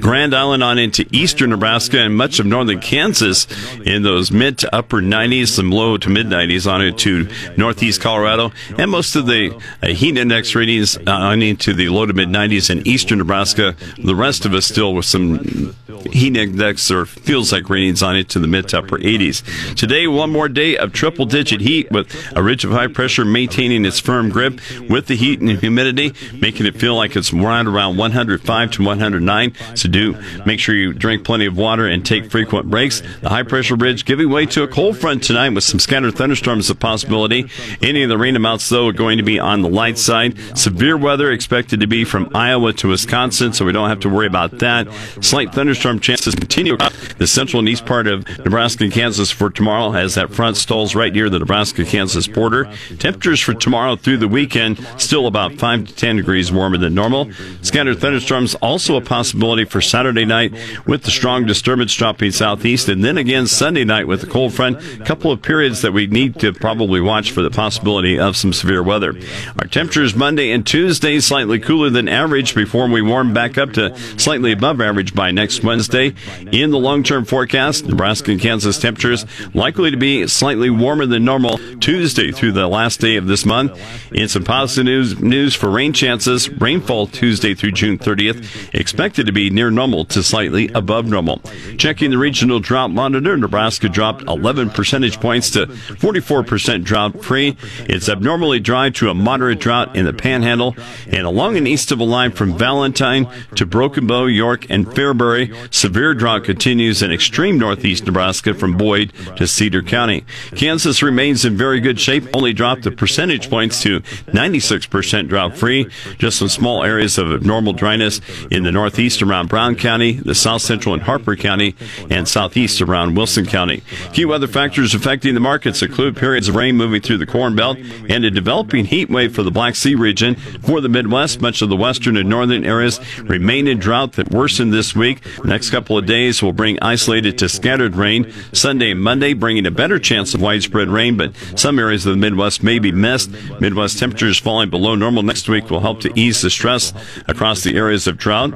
Grand 0.00 0.34
Island 0.34 0.62
on 0.62 0.78
into 0.78 1.04
eastern 1.12 1.50
Nebraska 1.50 1.98
and 1.98 2.16
much 2.16 2.38
of 2.38 2.46
northern 2.46 2.80
Kansas 2.80 3.46
in 3.84 4.02
those 4.02 4.30
mid 4.30 4.56
to 4.58 4.74
upper 4.74 5.02
90s, 5.02 5.48
some 5.48 5.70
low 5.70 5.98
to 5.98 6.08
mid 6.08 6.28
90s 6.28 6.70
on 6.70 6.80
into 6.80 7.28
northeast 7.56 8.00
Colorado, 8.00 8.52
and 8.78 8.90
most 8.90 9.16
of 9.16 9.26
the 9.26 9.54
uh, 9.82 9.88
heat 9.88 10.16
index 10.16 10.54
readings 10.54 10.96
uh, 10.96 11.02
on 11.10 11.42
into 11.42 11.74
the 11.74 11.88
low 11.88 12.06
to 12.06 12.14
mid 12.14 12.28
90s 12.28 12.70
in 12.70 12.86
eastern 12.86 13.18
Nebraska. 13.18 13.74
The 13.98 14.14
rest 14.14 14.46
of 14.46 14.54
us 14.54 14.64
still 14.64 14.94
with 14.94 15.04
some 15.04 15.74
heat 16.12 16.36
index 16.36 16.90
or 16.90 17.04
feels 17.04 17.52
like 17.52 17.68
readings 17.68 18.02
on 18.02 18.16
into 18.16 18.38
the 18.38 18.46
mid 18.46 18.68
to 18.68 18.78
upper 18.78 18.98
80s. 18.98 19.42
Today, 19.76 20.06
one 20.06 20.30
more 20.30 20.48
day 20.48 20.76
of 20.76 20.92
triple 20.92 21.26
digit 21.26 21.60
heat 21.60 21.90
with 21.90 22.14
a 22.36 22.42
ridge 22.42 22.64
of 22.64 22.70
high 22.70 22.86
pressure 22.86 23.24
maintaining 23.24 23.84
its 23.84 23.98
firm 23.98 24.30
grip 24.30 24.60
with 24.88 25.06
the 25.10 25.16
heat 25.16 25.40
and 25.40 25.50
humidity, 25.50 26.14
making 26.32 26.66
it 26.66 26.76
feel 26.76 26.94
like 26.94 27.16
it's 27.16 27.32
right 27.32 27.66
around 27.66 27.96
105 27.96 28.70
to 28.70 28.84
109. 28.84 29.54
So 29.74 29.88
do 29.88 30.16
make 30.46 30.60
sure 30.60 30.74
you 30.74 30.92
drink 30.92 31.24
plenty 31.24 31.46
of 31.46 31.56
water 31.56 31.86
and 31.86 32.06
take 32.06 32.30
frequent 32.30 32.70
breaks. 32.70 33.02
The 33.20 33.28
high 33.28 33.42
pressure 33.42 33.74
ridge 33.74 34.04
giving 34.04 34.30
way 34.30 34.46
to 34.46 34.62
a 34.62 34.68
cold 34.68 34.96
front 34.96 35.22
tonight 35.22 35.50
with 35.50 35.64
some 35.64 35.80
scattered 35.80 36.14
thunderstorms 36.14 36.70
a 36.70 36.74
possibility. 36.74 37.46
Any 37.82 38.04
of 38.04 38.08
the 38.08 38.18
rain 38.18 38.36
amounts, 38.36 38.68
though, 38.68 38.86
are 38.86 38.92
going 38.92 39.18
to 39.18 39.24
be 39.24 39.38
on 39.38 39.62
the 39.62 39.68
light 39.68 39.98
side. 39.98 40.38
Severe 40.56 40.96
weather 40.96 41.32
expected 41.32 41.80
to 41.80 41.86
be 41.86 42.04
from 42.04 42.30
Iowa 42.34 42.72
to 42.74 42.88
Wisconsin, 42.88 43.52
so 43.52 43.64
we 43.64 43.72
don't 43.72 43.88
have 43.88 44.00
to 44.00 44.08
worry 44.08 44.26
about 44.26 44.58
that. 44.60 44.88
Slight 45.20 45.52
thunderstorm 45.52 45.98
chances 45.98 46.34
continue 46.34 46.76
the 47.18 47.26
central 47.26 47.58
and 47.58 47.68
east 47.68 47.84
part 47.84 48.06
of 48.06 48.26
Nebraska 48.38 48.84
and 48.84 48.92
Kansas 48.92 49.30
for 49.30 49.50
tomorrow 49.50 49.92
as 49.92 50.14
that 50.14 50.30
front 50.30 50.56
stalls 50.56 50.94
right 50.94 51.12
near 51.12 51.28
the 51.28 51.40
Nebraska 51.40 51.84
Kansas 51.84 52.28
border. 52.28 52.72
Temperatures 52.98 53.40
for 53.40 53.54
tomorrow 53.54 53.96
through 53.96 54.18
the 54.18 54.28
weekend 54.28 54.78
still 55.00 55.26
about 55.26 55.54
5 55.54 55.86
to 55.86 55.94
10 55.94 56.16
degrees 56.16 56.52
warmer 56.52 56.76
than 56.76 56.94
normal. 56.94 57.30
Scattered 57.62 57.98
thunderstorms 57.98 58.54
also 58.56 58.96
a 58.96 59.00
possibility 59.00 59.64
for 59.64 59.80
Saturday 59.80 60.24
night 60.24 60.52
with 60.86 61.02
the 61.04 61.10
strong 61.10 61.46
disturbance 61.46 61.94
dropping 61.94 62.32
southeast 62.32 62.88
and 62.88 63.04
then 63.04 63.18
again 63.18 63.46
Sunday 63.46 63.84
night 63.84 64.06
with 64.06 64.20
the 64.20 64.26
cold 64.26 64.52
front. 64.52 64.78
A 65.00 65.04
couple 65.04 65.30
of 65.30 65.42
periods 65.42 65.82
that 65.82 65.92
we 65.92 66.06
need 66.06 66.38
to 66.40 66.52
probably 66.52 67.00
watch 67.00 67.30
for 67.30 67.42
the 67.42 67.50
possibility 67.50 68.18
of 68.18 68.36
some 68.36 68.52
severe 68.52 68.82
weather. 68.82 69.14
Our 69.58 69.66
temperatures 69.66 70.14
Monday 70.14 70.50
and 70.50 70.66
Tuesday 70.66 71.20
slightly 71.20 71.58
cooler 71.58 71.90
than 71.90 72.08
average 72.08 72.54
before 72.54 72.88
we 72.88 73.02
warm 73.02 73.32
back 73.32 73.58
up 73.58 73.72
to 73.74 73.96
slightly 74.18 74.52
above 74.52 74.80
average 74.80 75.14
by 75.14 75.30
next 75.30 75.62
Wednesday. 75.62 76.14
In 76.52 76.70
the 76.70 76.78
long-term 76.78 77.24
forecast, 77.24 77.86
Nebraska 77.86 78.32
and 78.32 78.40
Kansas 78.40 78.78
temperatures 78.78 79.24
likely 79.54 79.90
to 79.90 79.96
be 79.96 80.26
slightly 80.26 80.70
warmer 80.70 81.06
than 81.06 81.24
normal 81.24 81.58
Tuesday 81.78 82.32
through 82.32 82.52
the 82.52 82.68
last 82.68 83.00
day 83.00 83.16
of 83.16 83.26
this 83.26 83.44
month. 83.44 83.80
In 84.12 84.28
some 84.28 84.44
positive 84.44 84.89
news, 84.90 85.20
news 85.20 85.54
for 85.54 85.70
rain 85.70 85.92
chances, 85.92 86.50
rainfall 86.50 87.06
Tuesday 87.06 87.54
through 87.54 87.70
June 87.70 87.96
30th 87.96 88.74
expected 88.74 89.24
to 89.26 89.32
be 89.32 89.48
near 89.48 89.70
normal 89.70 90.04
to 90.06 90.20
slightly 90.20 90.68
above 90.74 91.06
normal. 91.06 91.40
Checking 91.78 92.10
the 92.10 92.18
regional 92.18 92.58
drought 92.58 92.90
monitor, 92.90 93.36
Nebraska 93.36 93.88
dropped 93.88 94.22
11 94.22 94.70
percentage 94.70 95.20
points 95.20 95.50
to 95.50 95.66
44% 95.66 96.82
drought 96.82 97.24
free. 97.24 97.56
It's 97.80 98.08
abnormally 98.08 98.58
dry 98.58 98.90
to 98.90 99.10
a 99.10 99.14
moderate 99.14 99.60
drought 99.60 99.94
in 99.94 100.06
the 100.06 100.12
panhandle 100.12 100.74
and 101.06 101.24
along 101.24 101.56
and 101.56 101.68
east 101.68 101.92
of 101.92 102.00
a 102.00 102.04
line 102.04 102.32
from 102.32 102.58
Valentine 102.58 103.28
to 103.54 103.64
Broken 103.64 104.08
Bow, 104.08 104.26
York, 104.26 104.66
and 104.70 104.86
Fairbury. 104.86 105.72
Severe 105.72 106.14
drought 106.14 106.42
continues 106.42 107.00
in 107.00 107.12
extreme 107.12 107.58
northeast 107.58 108.06
Nebraska 108.06 108.54
from 108.54 108.76
Boyd 108.76 109.12
to 109.36 109.46
Cedar 109.46 109.82
County. 109.82 110.24
Kansas 110.56 111.00
remains 111.00 111.44
in 111.44 111.56
very 111.56 111.78
good 111.78 112.00
shape, 112.00 112.24
only 112.34 112.52
dropped 112.52 112.82
the 112.82 112.90
percentage 112.90 113.48
points 113.48 113.80
to 113.82 114.00
96% 114.00 114.79
drought 114.88 115.56
free. 115.56 115.86
Just 116.18 116.38
some 116.38 116.48
small 116.48 116.84
areas 116.84 117.18
of 117.18 117.32
abnormal 117.32 117.72
dryness 117.72 118.20
in 118.50 118.62
the 118.62 118.72
northeast 118.72 119.22
around 119.22 119.48
Brown 119.48 119.76
County, 119.76 120.12
the 120.12 120.34
south 120.34 120.62
central 120.62 120.94
and 120.94 121.02
Harper 121.02 121.36
County, 121.36 121.74
and 122.10 122.28
southeast 122.28 122.80
around 122.80 123.16
Wilson 123.16 123.46
County. 123.46 123.82
Key 124.12 124.24
weather 124.24 124.46
factors 124.46 124.94
affecting 124.94 125.34
the 125.34 125.40
markets 125.40 125.82
include 125.82 126.16
periods 126.16 126.48
of 126.48 126.56
rain 126.56 126.76
moving 126.76 127.00
through 127.00 127.18
the 127.18 127.26
Corn 127.26 127.56
Belt 127.56 127.78
and 128.08 128.24
a 128.24 128.30
developing 128.30 128.84
heat 128.84 129.10
wave 129.10 129.34
for 129.34 129.42
the 129.42 129.50
Black 129.50 129.74
Sea 129.74 129.94
region. 129.94 130.34
For 130.34 130.80
the 130.80 130.88
Midwest, 130.88 131.40
much 131.40 131.62
of 131.62 131.68
the 131.68 131.76
western 131.76 132.16
and 132.16 132.28
northern 132.28 132.64
areas 132.64 133.00
remain 133.20 133.66
in 133.66 133.78
drought 133.78 134.12
that 134.12 134.30
worsened 134.30 134.72
this 134.72 134.94
week. 134.94 135.22
The 135.42 135.48
next 135.48 135.70
couple 135.70 135.96
of 135.96 136.06
days 136.06 136.42
will 136.42 136.52
bring 136.52 136.78
isolated 136.82 137.38
to 137.38 137.48
scattered 137.48 137.96
rain. 137.96 138.32
Sunday 138.52 138.90
and 138.90 139.00
Monday 139.00 139.32
bringing 139.32 139.66
a 139.66 139.70
better 139.70 139.98
chance 139.98 140.34
of 140.34 140.42
widespread 140.42 140.88
rain, 140.88 141.16
but 141.16 141.32
some 141.56 141.78
areas 141.78 142.06
of 142.06 142.12
the 142.12 142.18
Midwest 142.18 142.62
may 142.62 142.78
be 142.78 142.92
missed. 142.92 143.30
Midwest 143.60 143.98
temperatures 143.98 144.38
falling 144.38 144.59
below 144.68 144.94
normal 144.94 145.22
next 145.22 145.48
week 145.48 145.70
will 145.70 145.80
help 145.80 146.00
to 146.00 146.12
ease 146.18 146.42
the 146.42 146.50
stress 146.50 146.92
across 147.26 147.62
the 147.62 147.76
areas 147.76 148.06
of 148.06 148.18
drought. 148.18 148.52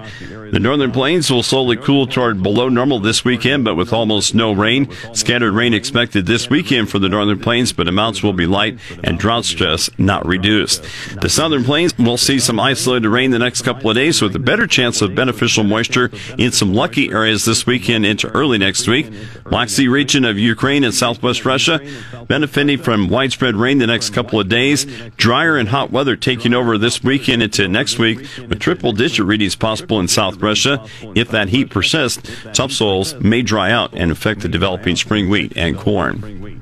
The 0.53 0.61
northern 0.61 0.93
plains 0.93 1.31
will 1.31 1.43
slowly 1.43 1.77
cool 1.77 2.07
toward 2.07 2.43
below 2.43 2.69
normal 2.69 3.01
this 3.01 3.25
weekend, 3.25 3.65
but 3.65 3.75
with 3.75 3.93
almost 3.93 4.35
no 4.35 4.53
rain. 4.53 4.89
Scattered 5.13 5.53
rain 5.53 5.75
expected 5.75 6.27
this 6.27 6.51
weekend 6.51 6.91
for 6.91 6.99
the 6.99 7.09
northern 7.09 7.41
plains, 7.41 7.73
but 7.73 7.89
amounts 7.89 8.23
will 8.23 8.33
be 8.33 8.47
light 8.47 8.79
and 9.03 9.19
drought 9.19 9.45
stress 9.45 9.91
not 9.99 10.25
reduced. 10.27 10.85
The 11.21 11.29
southern 11.29 11.65
plains 11.65 11.97
will 11.99 12.19
see 12.19 12.39
some 12.39 12.61
isolated 12.61 13.09
rain 13.09 13.31
the 13.31 13.39
next 13.39 13.63
couple 13.63 13.91
of 13.91 13.97
days 13.97 14.21
with 14.23 14.37
a 14.37 14.41
better 14.41 14.67
chance 14.67 15.03
of 15.03 15.15
beneficial 15.15 15.65
moisture 15.65 16.11
in 16.39 16.53
some 16.53 16.75
lucky 16.75 17.11
areas 17.11 17.45
this 17.45 17.67
weekend 17.67 18.07
into 18.07 18.29
early 18.29 18.59
next 18.59 18.87
week. 18.87 19.11
Black 19.45 19.69
Sea 19.69 19.89
region 19.89 20.25
of 20.25 20.39
Ukraine 20.39 20.85
and 20.85 20.95
southwest 20.95 21.45
Russia 21.45 21.81
benefiting 22.29 22.79
from 22.79 23.09
widespread 23.09 23.57
rain 23.57 23.79
the 23.79 23.87
next 23.87 24.11
couple 24.11 24.39
of 24.41 24.49
days. 24.49 24.85
Drier 25.17 25.57
and 25.57 25.69
hot 25.69 25.91
weather 25.95 26.17
taking 26.17 26.53
over 26.53 26.77
this 26.77 27.05
weekend 27.05 27.41
into 27.41 27.69
next 27.69 27.99
week 28.01 28.19
with 28.49 28.59
triple 28.59 28.93
digit 28.93 29.25
readings 29.25 29.55
possible 29.55 30.01
in 30.01 30.09
South 30.09 30.43
Russia. 30.43 30.85
If 31.15 31.31
that 31.31 31.49
heat 31.49 31.71
persists, 31.71 32.29
topsoils 32.53 33.19
may 33.21 33.43
dry 33.43 33.71
out 33.71 33.95
and 33.95 34.11
affect 34.11 34.41
the 34.41 34.49
developing 34.49 34.97
spring 34.97 35.31
wheat 35.31 35.53
and 35.57 35.79
corn. 35.79 36.61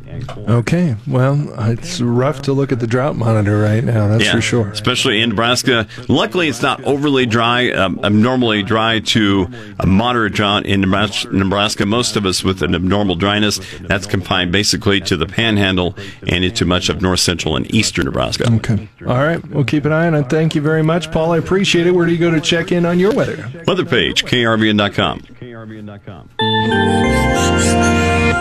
Okay, 0.49 0.97
well, 1.07 1.53
it's 1.71 2.01
rough 2.01 2.43
to 2.43 2.53
look 2.53 2.73
at 2.73 2.81
the 2.81 2.87
drought 2.87 3.17
monitor 3.17 3.61
right 3.61 3.83
now. 3.83 4.09
That's 4.09 4.25
yeah, 4.25 4.33
for 4.33 4.41
sure. 4.41 4.69
Especially 4.69 5.21
in 5.21 5.31
Nebraska. 5.31 5.87
Luckily, 6.09 6.49
it's 6.49 6.63
not 6.63 6.83
overly 6.85 7.27
dry. 7.27 7.71
Um, 7.71 8.01
abnormally 8.03 8.63
dry 8.63 9.01
to 9.01 9.49
a 9.79 9.87
moderate 9.87 10.33
drought 10.35 10.67
in 10.67 10.81
Nebraska. 10.83 11.87
Most 11.87 12.17
of 12.17 12.27
us 12.27 12.45
with 12.45 12.63
an 12.63 12.75
abnormal 12.75 13.15
dryness 13.15 13.61
that's 13.81 14.07
confined 14.07 14.53
basically 14.53 15.01
to 15.03 15.17
the 15.17 15.27
Panhandle 15.27 15.97
and 16.27 16.45
into 16.45 16.65
much 16.65 16.89
of 16.89 17.03
north 17.03 17.21
central 17.21 17.57
and 17.57 17.73
eastern 17.75 18.05
Nebraska. 18.07 18.53
Okay. 18.55 18.89
All 19.07 19.19
right. 19.19 19.45
We'll 19.49 19.65
keep 19.65 19.85
an 19.85 19.93
eye 19.93 20.07
on 20.07 20.15
it. 20.15 20.29
Thank 20.29 20.55
you 20.55 20.61
very 20.61 20.83
much, 20.83 21.11
Paul. 21.11 21.33
I 21.33 21.39
appreciate 21.39 21.87
it. 21.87 21.93
Where 21.93 22.07
do 22.07 22.13
you 22.13 22.19
go 22.19 22.31
to 22.31 22.41
check 22.41 22.73
in 22.73 22.87
on 22.87 22.99
your 22.99 23.13
weather? 23.13 23.51
Weather 23.67 23.85
page, 23.85 24.25
krvn.com. 24.25 25.21
KRVN.com. 25.21 26.29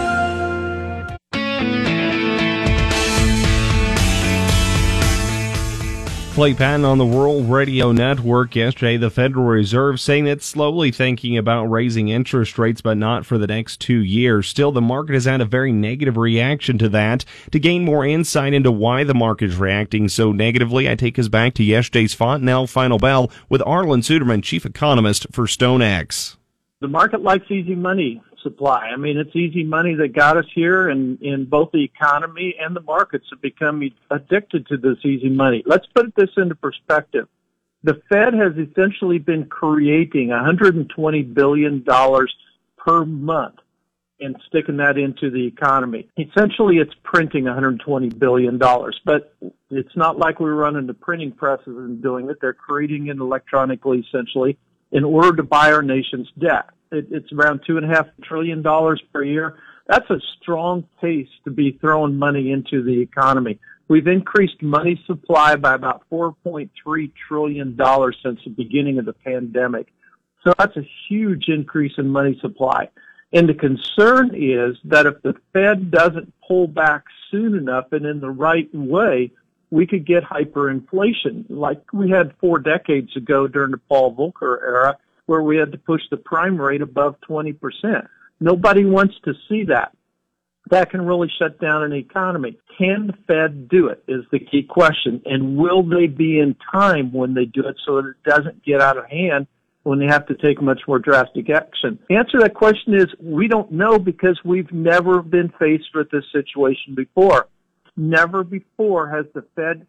Clay 6.42 6.56
Patton 6.56 6.86
on 6.86 6.98
the 6.98 7.06
Rural 7.06 7.44
Radio 7.44 7.92
Network 7.92 8.56
yesterday. 8.56 8.98
The 8.98 9.12
Federal 9.12 9.46
Reserve 9.46 10.00
saying 10.00 10.26
it's 10.26 10.44
slowly 10.44 10.90
thinking 10.90 11.38
about 11.38 11.66
raising 11.66 12.08
interest 12.08 12.58
rates, 12.58 12.82
but 12.82 12.98
not 12.98 13.28
for 13.28 13.38
the 13.38 13.46
next 13.46 13.80
two 13.80 14.00
years. 14.00 14.48
Still, 14.48 14.72
the 14.72 14.82
market 14.82 15.14
has 15.14 15.26
had 15.26 15.40
a 15.40 15.46
very 15.46 15.72
negative 15.72 16.18
reaction 16.18 16.80
to 16.80 16.90
that. 16.90 17.26
To 17.52 17.60
gain 17.60 17.86
more 17.86 18.04
insight 18.04 18.56
into 18.56 18.72
why 18.72 19.04
the 19.04 19.14
market 19.14 19.52
is 19.52 19.58
reacting 19.58 20.10
so 20.10 20.32
negatively, 20.32 20.90
I 20.90 20.96
take 20.96 21.20
us 21.20 21.28
back 21.28 21.54
to 21.54 21.64
yesterday's 21.64 22.16
Fontanelle 22.16 22.66
Final 22.66 22.98
Bell 22.98 23.30
with 23.48 23.62
Arlan 23.62 24.02
Suderman, 24.02 24.42
chief 24.42 24.66
economist 24.66 25.28
for 25.32 25.46
StoneX. 25.46 26.38
The 26.80 26.88
market 26.88 27.22
likes 27.22 27.52
easy 27.52 27.76
money 27.76 28.20
supply. 28.44 28.90
I 28.94 28.98
mean, 28.98 29.18
it's 29.18 29.36
easy 29.36 29.64
money 29.64 29.96
that 29.96 30.14
got 30.14 30.38
us 30.38 30.46
here, 30.54 30.90
and 30.90 31.22
in 31.22 31.46
both 31.46 31.72
the 31.72 31.84
economy 31.84 32.56
and 32.60 32.76
the 32.76 32.82
markets 32.82 33.26
have 33.32 33.42
become 33.42 33.82
addicted 34.10 34.68
to 34.68 34.78
this 34.78 34.98
easy 35.04 35.30
money. 35.30 35.64
Let's 35.66 35.88
put 35.94 36.14
this 36.16 36.30
into 36.38 36.56
perspective. 36.56 37.28
The 37.84 38.02
Fed 38.10 38.34
has 38.34 38.54
essentially 38.58 39.18
been 39.18 39.46
creating 39.46 40.30
$120 40.30 41.34
billion 41.34 41.84
per 42.78 43.06
month 43.06 43.56
and 44.20 44.36
sticking 44.48 44.78
that 44.78 45.00
into 45.00 45.32
the 45.32 45.48
economy. 45.48 46.08
Essentially, 46.18 46.78
it's 46.78 46.94
printing 47.04 47.46
$120 47.46 48.20
billion, 48.20 48.60
but 49.04 49.36
it's 49.72 49.96
not 49.96 50.20
like 50.20 50.40
we're 50.40 50.54
running 50.54 50.86
the 50.86 50.94
printing 50.94 51.32
presses 51.32 51.66
and 51.66 52.04
doing 52.04 52.30
it. 52.30 52.38
They're 52.40 52.54
creating 52.54 53.08
it 53.08 53.18
electronically, 53.18 54.06
essentially, 54.08 54.60
in 54.92 55.04
order 55.04 55.36
to 55.38 55.44
buy 55.44 55.72
our 55.74 55.82
nation's 55.82 56.30
debt 56.38 56.70
it, 56.92 57.08
it's 57.12 57.32
around 57.32 57.62
two 57.66 57.78
and 57.78 57.86
a 57.86 57.96
half 57.96 58.08
trillion 58.24 58.62
dollars 58.62 59.02
per 59.14 59.24
year. 59.24 59.58
That's 59.88 60.10
a 60.10 60.20
strong 60.42 60.88
pace 61.02 61.28
to 61.46 61.52
be 61.52 61.78
throwing 61.82 62.16
money 62.16 62.52
into 62.52 62.84
the 62.84 63.02
economy. 63.02 63.60
We've 63.88 64.08
increased 64.08 64.62
money 64.62 65.02
supply 65.06 65.58
by 65.58 65.74
about 65.74 66.04
$4.3 66.10 66.70
trillion 67.28 67.78
since 68.24 68.40
the 68.46 68.54
beginning 68.56 69.00
of 69.00 69.06
the 69.06 69.14
pandemic. 69.14 69.88
So 70.44 70.54
that's 70.58 70.78
a 70.78 70.88
huge 71.10 71.50
increase 71.50 71.94
in 71.98 72.08
money 72.08 72.38
supply. 72.42 72.90
And 73.34 73.48
the 73.48 73.54
concern 73.54 74.32
is 74.34 74.78
that 74.86 75.06
if 75.06 75.22
the 75.24 75.36
Fed 75.54 75.92
doesn't 75.92 76.34
pull 76.48 76.68
back 76.68 77.04
soon 77.30 77.56
enough 77.56 77.92
and 77.92 78.06
in 78.06 78.20
the 78.20 78.30
right 78.30 78.74
way, 78.74 79.32
we 79.72 79.88
could 79.88 80.06
get 80.06 80.24
hyperinflation 80.24 81.46
like 81.50 81.82
we 81.94 82.10
had 82.10 82.34
four 82.40 82.60
decades 82.60 83.16
ago 83.16 83.48
during 83.48 83.72
the 83.72 83.78
Paul 83.78 84.16
Volcker 84.16 84.62
era 84.62 84.98
where 85.26 85.42
we 85.42 85.58
had 85.58 85.72
to 85.72 85.78
push 85.78 86.02
the 86.10 86.18
prime 86.18 86.60
rate 86.60 86.82
above 86.82 87.16
20%. 87.30 87.58
Nobody 88.40 88.86
wants 88.86 89.16
to 89.26 89.34
see 89.48 89.66
that. 89.66 89.96
That 90.70 90.90
can 90.90 91.02
really 91.02 91.32
shut 91.40 91.60
down 91.60 91.84
an 91.84 91.94
economy. 91.94 92.58
Can 92.78 93.08
the 93.08 93.14
Fed 93.28 93.68
do 93.68 93.88
it 93.88 94.04
is 94.08 94.24
the 94.32 94.40
key 94.40 94.64
question. 94.64 95.22
And 95.26 95.58
will 95.58 95.84
they 95.84 96.08
be 96.08 96.40
in 96.40 96.56
time 96.72 97.12
when 97.12 97.34
they 97.34 97.46
do 97.46 97.68
it 97.68 97.76
so 97.86 97.96
that 97.96 98.10
it 98.10 98.30
doesn't 98.30 98.64
get 98.64 98.82
out 98.82 98.98
of 98.98 99.06
hand 99.06 99.48
when 99.84 100.00
they 100.00 100.06
have 100.06 100.28
to 100.28 100.36
take 100.36 100.62
much 100.62 100.82
more 100.88 101.00
drastic 101.00 101.50
action? 101.50 102.00
The 102.08 102.16
answer 102.16 102.38
to 102.38 102.44
that 102.44 102.54
question 102.54 102.94
is 102.96 103.08
we 103.20 103.48
don't 103.48 103.72
know 103.72 104.00
because 104.00 104.40
we've 104.46 104.72
never 104.72 105.22
been 105.22 105.52
faced 105.60 105.90
with 105.94 106.10
this 106.12 106.26
situation 106.32 106.96
before. 106.96 107.48
Never 107.98 108.44
before 108.44 109.10
has 109.10 109.26
the 109.34 109.44
Fed 109.56 109.86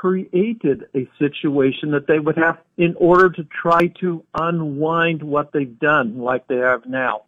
created 0.00 0.84
a 0.94 1.08
situation 1.18 1.90
that 1.90 2.06
they 2.06 2.18
would 2.18 2.36
have 2.36 2.58
in 2.76 2.94
order 2.98 3.30
to 3.30 3.46
try 3.62 3.86
to 4.00 4.22
unwind 4.34 5.22
what 5.22 5.52
they've 5.52 5.78
done 5.78 6.18
like 6.18 6.46
they 6.46 6.56
have 6.56 6.84
now. 6.86 7.22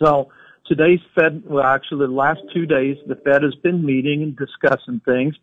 So 0.00 0.28
today's 0.66 1.00
Fed, 1.14 1.42
well 1.44 1.64
actually 1.64 2.06
the 2.06 2.12
last 2.12 2.40
two 2.54 2.64
days, 2.64 2.96
the 3.06 3.16
Fed 3.16 3.42
has 3.42 3.54
been 3.56 3.84
meeting 3.84 4.22
and 4.22 4.36
discussing 4.36 5.00
things. 5.04 5.34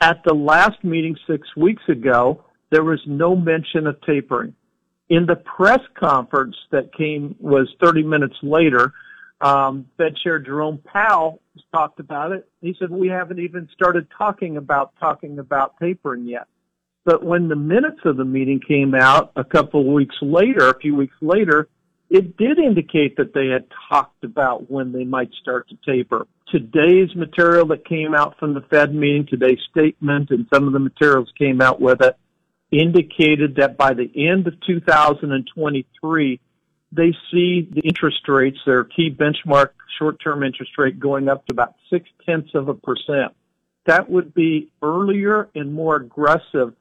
At 0.00 0.24
the 0.24 0.34
last 0.34 0.82
meeting 0.82 1.14
six 1.26 1.46
weeks 1.56 1.82
ago, 1.88 2.42
there 2.70 2.84
was 2.84 3.00
no 3.06 3.36
mention 3.36 3.86
of 3.86 4.00
tapering. 4.00 4.54
In 5.10 5.26
the 5.26 5.36
press 5.36 5.80
conference 6.00 6.56
that 6.70 6.94
came 6.94 7.36
was 7.38 7.68
30 7.82 8.02
minutes 8.02 8.36
later, 8.42 8.94
um, 9.42 9.86
Fed 9.98 10.14
Chair 10.22 10.38
Jerome 10.38 10.78
Powell 10.78 11.42
talked 11.74 11.98
about 11.98 12.32
it. 12.32 12.48
He 12.60 12.74
said, 12.78 12.90
we 12.90 13.08
haven't 13.08 13.40
even 13.40 13.68
started 13.74 14.06
talking 14.16 14.56
about 14.56 14.92
talking 15.00 15.38
about 15.38 15.74
tapering 15.80 16.26
yet. 16.26 16.46
But 17.04 17.24
when 17.24 17.48
the 17.48 17.56
minutes 17.56 18.00
of 18.04 18.16
the 18.16 18.24
meeting 18.24 18.60
came 18.66 18.94
out 18.94 19.32
a 19.34 19.42
couple 19.42 19.80
of 19.80 19.86
weeks 19.86 20.14
later, 20.22 20.68
a 20.68 20.78
few 20.78 20.94
weeks 20.94 21.16
later, 21.20 21.68
it 22.08 22.36
did 22.36 22.58
indicate 22.58 23.16
that 23.16 23.34
they 23.34 23.48
had 23.48 23.64
talked 23.90 24.22
about 24.22 24.70
when 24.70 24.92
they 24.92 25.04
might 25.04 25.32
start 25.40 25.68
to 25.70 25.76
taper. 25.84 26.26
Today's 26.48 27.14
material 27.16 27.66
that 27.68 27.86
came 27.86 28.14
out 28.14 28.38
from 28.38 28.54
the 28.54 28.60
Fed 28.70 28.94
meeting, 28.94 29.26
today's 29.26 29.58
statement, 29.70 30.30
and 30.30 30.46
some 30.54 30.66
of 30.66 30.74
the 30.74 30.78
materials 30.78 31.32
came 31.36 31.60
out 31.60 31.80
with 31.80 32.02
it, 32.02 32.14
indicated 32.70 33.56
that 33.56 33.76
by 33.76 33.94
the 33.94 34.10
end 34.14 34.46
of 34.46 34.54
2023, 34.64 36.40
they 36.92 37.12
see 37.30 37.68
the 37.70 37.80
interest 37.80 38.28
rates, 38.28 38.58
their 38.66 38.84
key 38.84 39.10
benchmark 39.10 39.70
short-term 39.98 40.42
interest 40.42 40.72
rate 40.78 41.00
going 41.00 41.28
up 41.28 41.46
to 41.46 41.52
about 41.52 41.74
six 41.90 42.08
tenths 42.24 42.54
of 42.54 42.68
a 42.68 42.74
percent. 42.74 43.32
That 43.86 44.08
would 44.10 44.34
be 44.34 44.70
earlier 44.82 45.48
and 45.54 45.72
more 45.72 45.96
aggressive 45.96 46.74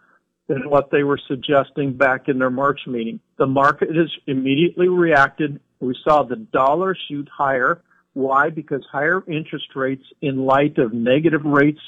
than 0.47 0.69
what 0.69 0.91
they 0.91 1.03
were 1.03 1.19
suggesting 1.27 1.93
back 1.93 2.27
in 2.27 2.39
their 2.39 2.49
March 2.49 2.81
meeting. 2.85 3.19
The 3.37 3.47
market 3.47 3.95
has 3.95 4.11
immediately 4.27 4.89
reacted. 4.89 5.59
We 5.79 5.95
saw 6.03 6.23
the 6.23 6.35
dollar 6.35 6.95
shoot 7.07 7.27
higher. 7.29 7.81
Why? 8.13 8.49
Because 8.49 8.85
higher 8.91 9.23
interest 9.27 9.67
rates 9.75 10.03
in 10.21 10.45
light 10.45 10.77
of 10.77 10.93
negative 10.93 11.45
rates 11.45 11.79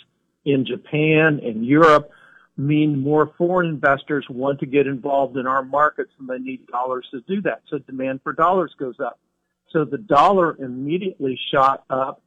in 0.46 0.66
Japan 0.66 1.42
and 1.44 1.66
Europe 1.66 2.10
mean 2.56 3.00
more 3.00 3.34
foreign 3.38 3.68
investors 3.68 4.26
want 4.30 4.60
to 4.60 4.66
get 4.66 4.86
involved 4.86 5.38
in 5.38 5.48
our 5.48 5.64
markets 5.64 6.12
and 6.20 6.28
they 6.28 6.38
need 6.38 6.66
dollars 6.68 7.08
to 7.12 7.22
do 7.22 7.42
that. 7.42 7.62
So 7.70 7.80
demand 7.80 8.22
for 8.24 8.34
dollars 8.34 8.74
goes 8.78 9.00
up. 9.00 9.20
So 9.72 9.86
the 9.86 9.98
dollar 9.98 10.56
immediately 10.58 11.40
shot 11.52 11.84
up 11.90 12.22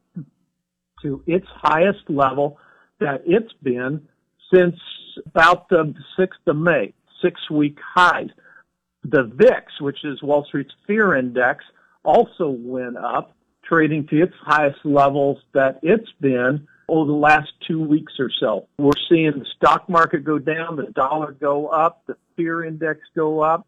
to 1.02 1.22
its 1.26 1.46
highest 1.48 2.08
level 2.08 2.58
that 2.98 3.22
it's 3.24 3.52
been 3.62 4.08
since 4.52 4.76
about 5.26 5.68
the 5.68 5.94
6th 6.18 6.28
of 6.46 6.56
May, 6.56 6.92
six 7.22 7.48
week 7.50 7.78
highs. 7.94 8.28
The 9.04 9.30
VIX, 9.34 9.80
which 9.80 10.04
is 10.04 10.22
Wall 10.22 10.44
Street's 10.48 10.72
fear 10.86 11.14
index, 11.14 11.64
also 12.04 12.48
went 12.48 12.96
up, 12.96 13.36
trading 13.64 14.06
to 14.08 14.22
its 14.22 14.34
highest 14.40 14.84
levels 14.84 15.38
that 15.54 15.78
it's 15.82 16.10
been 16.20 16.66
over 16.88 17.06
the 17.06 17.16
last 17.16 17.52
two 17.66 17.82
weeks 17.82 18.14
or 18.18 18.30
so. 18.40 18.68
We're 18.78 18.92
seeing 19.08 19.32
the 19.38 19.46
stock 19.56 19.88
market 19.88 20.24
go 20.24 20.38
down, 20.38 20.76
the 20.76 20.92
dollar 20.94 21.32
go 21.32 21.68
up, 21.68 22.02
the 22.06 22.16
fear 22.36 22.64
index 22.64 23.00
go 23.14 23.40
up. 23.40 23.66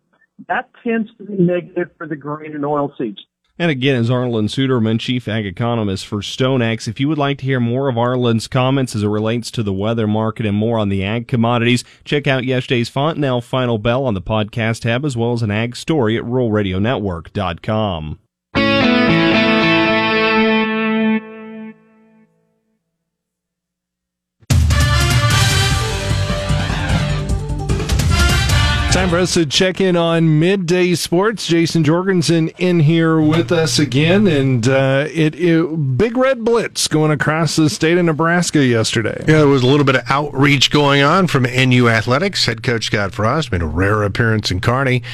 That 0.49 0.71
tends 0.85 1.11
to 1.19 1.25
be 1.25 1.35
negative 1.35 1.91
for 1.99 2.07
the 2.07 2.17
grain 2.17 2.55
and 2.55 2.65
oil 2.65 2.93
seeds. 2.97 3.25
And 3.61 3.73
again, 3.73 3.97
is 3.97 4.09
Arlan 4.09 4.49
Suderman, 4.49 5.01
Chief 5.01 5.27
Ag 5.27 5.45
Economist 5.45 6.07
for 6.07 6.19
StoneX. 6.19 6.87
If 6.87 7.01
you 7.01 7.09
would 7.09 7.19
like 7.19 7.39
to 7.39 7.45
hear 7.45 7.59
more 7.59 7.89
of 7.89 7.97
Arlen's 7.97 8.47
comments 8.47 8.95
as 8.95 9.03
it 9.03 9.09
relates 9.09 9.51
to 9.51 9.65
the 9.65 9.73
weather 9.73 10.07
market 10.07 10.47
and 10.47 10.57
more 10.57 10.79
on 10.79 10.91
the 10.91 11.03
ag 11.03 11.27
commodities, 11.27 11.83
check 12.05 12.29
out 12.29 12.45
yesterday's 12.45 12.89
Fontenelle 12.89 13.41
Final 13.41 13.79
Bell 13.79 14.05
on 14.05 14.15
the 14.15 14.23
podcast 14.23 14.83
tab 14.83 15.05
as 15.05 15.17
well 15.17 15.33
as 15.33 15.43
an 15.43 15.51
ag 15.51 15.75
story 15.75 16.17
at 16.17 16.23
ruralradionetwork.com. 16.23 18.21
Time 28.99 29.11
for 29.11 29.19
us 29.19 29.35
to 29.35 29.47
check 29.47 29.81
in 29.81 29.95
on 29.95 30.41
midday 30.41 30.97
sports. 30.97 31.47
Jason 31.47 31.85
Jorgensen 31.85 32.49
in 32.59 32.81
here 32.81 33.21
with 33.21 33.53
us 33.53 33.79
again, 33.79 34.27
and 34.27 34.67
uh, 34.67 35.07
it, 35.13 35.37
it, 35.37 35.97
big 35.97 36.17
red 36.17 36.45
blitz 36.45 36.89
going 36.89 37.13
across 37.13 37.55
the 37.55 37.71
state 37.71 37.97
of 37.97 38.05
Nebraska 38.05 38.67
yesterday. 38.67 39.17
Yeah, 39.21 39.37
there 39.37 39.47
was 39.47 39.63
a 39.63 39.69
little 39.69 39.85
bit 39.85 39.95
of 39.95 40.03
outreach 40.09 40.73
going 40.73 41.01
on 41.01 41.29
from 41.29 41.45
NU 41.45 41.89
Athletics. 41.89 42.45
Head 42.47 42.65
coach 42.65 42.87
Scott 42.87 43.15
Frost 43.15 43.53
made 43.53 43.63
a 43.63 43.67
rare 43.67 44.03
appearance 44.03 44.51
in 44.51 44.61
Kearney. 44.61 45.05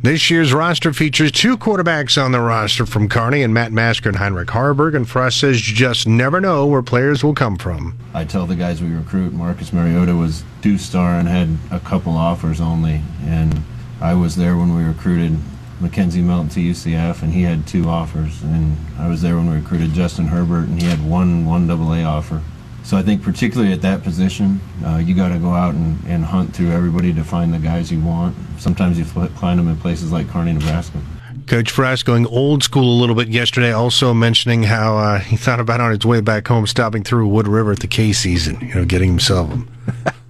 This 0.00 0.30
year's 0.30 0.52
roster 0.52 0.92
features 0.92 1.32
two 1.32 1.58
quarterbacks 1.58 2.24
on 2.24 2.30
the 2.30 2.40
roster 2.40 2.86
from 2.86 3.08
Kearney, 3.08 3.42
and 3.42 3.52
Matt 3.52 3.72
Masker 3.72 4.08
and 4.08 4.18
Heinrich 4.18 4.50
Haarberg. 4.50 4.94
And 4.94 5.08
Frost 5.08 5.40
says 5.40 5.68
you 5.68 5.74
just 5.74 6.06
never 6.06 6.40
know 6.40 6.64
where 6.66 6.80
players 6.80 7.24
will 7.24 7.34
come 7.34 7.56
from. 7.56 7.98
I 8.14 8.24
tell 8.24 8.46
the 8.46 8.54
guys 8.54 8.80
we 8.80 8.94
recruit, 8.94 9.32
Marcus 9.32 9.72
Mariota 9.72 10.14
was 10.14 10.44
two 10.62 10.78
star 10.78 11.14
and 11.14 11.26
had 11.26 11.58
a 11.72 11.80
couple 11.80 12.16
offers 12.16 12.60
only 12.60 13.00
and 13.32 13.62
I 14.00 14.14
was 14.14 14.36
there 14.36 14.56
when 14.56 14.76
we 14.76 14.84
recruited 14.84 15.38
McKenzie 15.80 16.22
Milton 16.22 16.48
to 16.50 16.60
UCF, 16.60 17.22
and 17.22 17.32
he 17.32 17.42
had 17.42 17.66
two 17.66 17.88
offers. 17.88 18.42
And 18.42 18.76
I 18.98 19.08
was 19.08 19.22
there 19.22 19.36
when 19.36 19.48
we 19.48 19.56
recruited 19.56 19.92
Justin 19.92 20.26
Herbert, 20.26 20.68
and 20.68 20.80
he 20.80 20.88
had 20.88 21.04
one 21.04 21.46
one 21.46 21.70
AA 21.70 22.04
offer. 22.04 22.42
So 22.84 22.96
I 22.96 23.02
think 23.02 23.22
particularly 23.22 23.72
at 23.72 23.80
that 23.82 24.02
position, 24.02 24.60
uh, 24.84 24.96
you 24.96 25.14
got 25.14 25.28
to 25.28 25.38
go 25.38 25.50
out 25.50 25.74
and, 25.74 25.98
and 26.06 26.24
hunt 26.24 26.54
through 26.54 26.72
everybody 26.72 27.12
to 27.14 27.22
find 27.22 27.54
the 27.54 27.58
guys 27.58 27.92
you 27.92 28.00
want. 28.00 28.36
Sometimes 28.58 28.98
you 28.98 29.04
find 29.04 29.58
them 29.58 29.68
in 29.68 29.76
places 29.76 30.10
like 30.10 30.28
Kearney, 30.28 30.52
Nebraska. 30.52 31.00
Coach 31.46 31.70
Frost 31.70 32.04
going 32.04 32.26
old 32.26 32.62
school 32.62 32.84
a 32.84 32.98
little 33.00 33.14
bit 33.14 33.28
yesterday, 33.28 33.72
also 33.72 34.12
mentioning 34.12 34.64
how 34.64 34.96
uh, 34.96 35.18
he 35.18 35.36
thought 35.36 35.60
about 35.60 35.80
on 35.80 35.90
his 35.90 36.04
way 36.04 36.20
back 36.20 36.46
home 36.48 36.66
stopping 36.66 37.02
through 37.04 37.28
Wood 37.28 37.46
River 37.46 37.72
at 37.72 37.80
the 37.80 37.88
K 37.88 38.12
season, 38.12 38.60
you 38.60 38.74
know, 38.74 38.84
getting 38.84 39.10
himself 39.10 39.52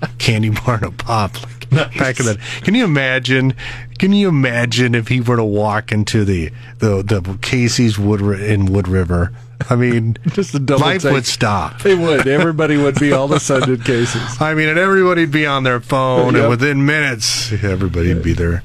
a 0.02 0.08
candy 0.18 0.50
bar 0.50 0.76
and 0.76 0.84
a 0.84 0.90
pop. 0.90 1.42
Like. 1.42 1.61
Back 1.72 2.20
in 2.20 2.26
that. 2.26 2.38
Can 2.62 2.74
you 2.74 2.84
imagine? 2.84 3.54
Can 4.02 4.12
you 4.12 4.28
imagine 4.28 4.96
if 4.96 5.06
he 5.06 5.20
were 5.20 5.36
to 5.36 5.44
walk 5.44 5.92
into 5.92 6.24
the 6.24 6.50
the 6.80 7.04
the 7.04 7.38
Casey's 7.40 8.00
Wood 8.00 8.20
in 8.40 8.66
Wood 8.66 8.88
River? 8.88 9.30
I 9.70 9.76
mean, 9.76 10.18
just 10.26 10.52
a 10.56 10.58
double 10.58 10.82
life 10.82 11.02
take. 11.02 11.12
would 11.12 11.24
stop. 11.24 11.86
It 11.86 11.96
would. 11.96 12.26
Everybody 12.26 12.76
would 12.76 12.98
be 12.98 13.12
all 13.12 13.26
of 13.26 13.30
a 13.30 13.38
sudden 13.40 13.80
cases. 13.80 14.40
I 14.40 14.54
mean, 14.54 14.68
and 14.68 14.76
everybody'd 14.76 15.30
be 15.30 15.46
on 15.46 15.62
their 15.62 15.78
phone, 15.78 16.34
yep. 16.34 16.42
and 16.42 16.50
within 16.50 16.84
minutes, 16.84 17.52
everybody'd 17.52 18.24
be 18.24 18.32
there. 18.32 18.64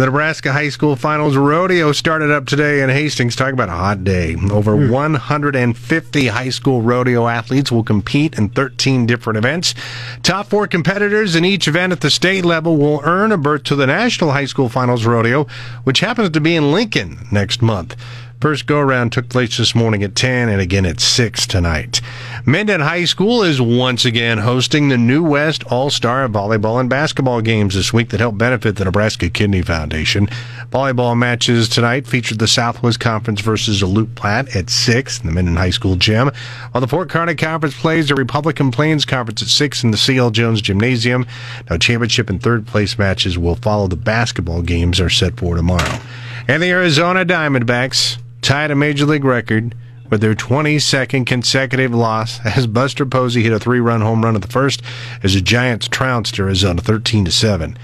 The 0.00 0.06
Nebraska 0.06 0.52
High 0.52 0.70
School 0.70 0.96
Finals 0.96 1.36
Rodeo 1.36 1.92
started 1.92 2.30
up 2.30 2.46
today 2.46 2.80
in 2.80 2.88
Hastings. 2.88 3.36
Talk 3.36 3.52
about 3.52 3.68
a 3.68 3.72
hot 3.72 4.02
day. 4.02 4.34
Over 4.34 4.74
mm. 4.74 4.90
150 4.90 6.26
high 6.28 6.48
school 6.48 6.80
rodeo 6.80 7.28
athletes 7.28 7.70
will 7.70 7.82
compete 7.82 8.38
in 8.38 8.48
13 8.48 9.04
different 9.04 9.36
events. 9.36 9.74
Top 10.22 10.46
four 10.46 10.66
competitors 10.66 11.36
in 11.36 11.44
each 11.44 11.68
event 11.68 11.92
at 11.92 12.00
the 12.00 12.08
state 12.08 12.44
level 12.44 12.76
will 12.78 13.02
earn 13.04 13.30
a 13.32 13.36
berth 13.36 13.64
to 13.64 13.76
the 13.76 13.86
National 13.86 14.30
High 14.30 14.46
School 14.46 14.59
Finals 14.68 15.06
Rodeo, 15.06 15.46
which 15.84 16.00
happens 16.00 16.30
to 16.30 16.40
be 16.40 16.56
in 16.56 16.72
Lincoln 16.72 17.26
next 17.30 17.62
month. 17.62 17.96
First 18.40 18.64
go 18.64 18.78
around 18.78 19.12
took 19.12 19.28
place 19.28 19.58
this 19.58 19.74
morning 19.74 20.02
at 20.02 20.16
10 20.16 20.48
and 20.48 20.62
again 20.62 20.86
at 20.86 20.98
6 20.98 21.46
tonight. 21.46 22.00
Minden 22.46 22.80
High 22.80 23.04
School 23.04 23.42
is 23.42 23.60
once 23.60 24.06
again 24.06 24.38
hosting 24.38 24.88
the 24.88 24.96
New 24.96 25.22
West 25.22 25.62
All 25.64 25.90
Star 25.90 26.26
Volleyball 26.26 26.80
and 26.80 26.88
Basketball 26.88 27.42
games 27.42 27.74
this 27.74 27.92
week 27.92 28.08
that 28.08 28.20
help 28.20 28.38
benefit 28.38 28.76
the 28.76 28.86
Nebraska 28.86 29.28
Kidney 29.28 29.60
Foundation. 29.60 30.26
Volleyball 30.70 31.18
matches 31.18 31.68
tonight 31.68 32.06
featured 32.06 32.38
the 32.38 32.48
Southwest 32.48 32.98
Conference 32.98 33.42
versus 33.42 33.82
Alout 33.82 34.14
Platte 34.14 34.56
at 34.56 34.70
6 34.70 35.20
in 35.20 35.26
the 35.26 35.34
Minden 35.34 35.56
High 35.56 35.68
School 35.68 35.96
gym, 35.96 36.30
while 36.70 36.80
the 36.80 36.88
Fort 36.88 37.10
Kearny 37.10 37.36
Conference 37.36 37.78
plays 37.78 38.08
the 38.08 38.14
Republican 38.14 38.70
Plains 38.70 39.04
Conference 39.04 39.42
at 39.42 39.48
6 39.48 39.84
in 39.84 39.90
the 39.90 39.98
C.L. 39.98 40.30
Jones 40.30 40.62
Gymnasium. 40.62 41.26
Now, 41.68 41.76
championship 41.76 42.30
and 42.30 42.42
third 42.42 42.66
place 42.66 42.98
matches 42.98 43.36
will 43.36 43.56
follow 43.56 43.86
the 43.86 43.96
basketball 43.96 44.62
games 44.62 44.98
are 44.98 45.10
set 45.10 45.36
for 45.36 45.56
tomorrow. 45.56 46.00
And 46.48 46.62
the 46.62 46.70
Arizona 46.70 47.26
Diamondbacks 47.26 48.16
tied 48.42 48.70
a 48.70 48.76
major 48.76 49.06
league 49.06 49.24
record 49.24 49.74
with 50.10 50.20
their 50.20 50.34
22nd 50.34 51.26
consecutive 51.26 51.94
loss 51.94 52.44
as 52.56 52.66
Buster 52.66 53.06
Posey 53.06 53.42
hit 53.42 53.52
a 53.52 53.60
three-run 53.60 54.00
home 54.00 54.24
run 54.24 54.34
at 54.34 54.42
the 54.42 54.48
first 54.48 54.82
as 55.22 55.34
the 55.34 55.40
Giants 55.40 55.88
trounced 55.88 56.38
Arizona 56.38 56.80
13 56.80 57.24
to 57.26 57.30
7. 57.30 57.78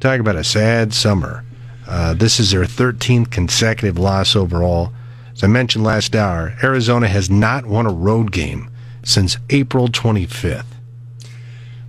Talk 0.00 0.20
about 0.20 0.36
a 0.36 0.44
sad 0.44 0.92
summer. 0.94 1.44
Uh, 1.86 2.14
this 2.14 2.40
is 2.40 2.50
their 2.50 2.64
13th 2.64 3.30
consecutive 3.30 3.98
loss 3.98 4.34
overall. 4.34 4.92
As 5.32 5.44
I 5.44 5.46
mentioned 5.46 5.84
last 5.84 6.16
hour, 6.16 6.56
Arizona 6.62 7.08
has 7.08 7.30
not 7.30 7.66
won 7.66 7.86
a 7.86 7.92
road 7.92 8.32
game 8.32 8.70
since 9.04 9.36
April 9.50 9.88
25th. 9.88 10.64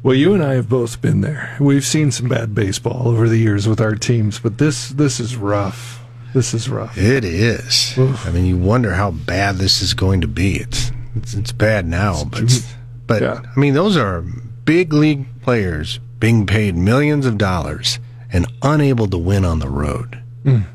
Well, 0.03 0.15
you 0.15 0.33
and 0.33 0.43
I 0.43 0.53
have 0.53 0.69
both 0.69 1.01
been 1.01 1.21
there. 1.21 1.57
We've 1.59 1.83
seen 1.83 2.11
some 2.11 2.29
bad 2.29 2.53
baseball 2.53 3.07
over 3.07 3.27
the 3.27 3.37
years 3.37 3.67
with 3.67 3.81
our 3.81 3.95
teams, 3.95 4.39
but 4.39 4.57
this 4.57 4.89
this 4.89 5.19
is 5.19 5.35
rough. 5.35 5.96
This 6.37 6.53
is 6.53 6.69
rough. 6.69 6.95
It 6.95 7.25
is. 7.25 7.97
Oof. 7.97 8.27
I 8.27 8.29
mean, 8.29 8.45
you 8.45 8.57
wonder 8.57 8.93
how 8.93 9.09
bad 9.09 9.55
this 9.55 9.81
is 9.81 9.95
going 9.95 10.21
to 10.21 10.27
be. 10.27 10.57
It's 10.57 10.91
it's, 11.15 11.33
it's 11.33 11.51
bad 11.51 11.87
now, 11.87 12.25
but 12.25 12.63
but 13.07 13.23
yeah. 13.23 13.41
I 13.43 13.59
mean, 13.59 13.73
those 13.73 13.97
are 13.97 14.21
big 14.63 14.93
league 14.93 15.25
players 15.41 15.99
being 16.19 16.45
paid 16.45 16.75
millions 16.75 17.25
of 17.25 17.39
dollars 17.39 17.97
and 18.31 18.45
unable 18.61 19.07
to 19.07 19.17
win 19.17 19.45
on 19.45 19.57
the 19.57 19.67
road. 19.67 20.21
Mm. 20.43 20.67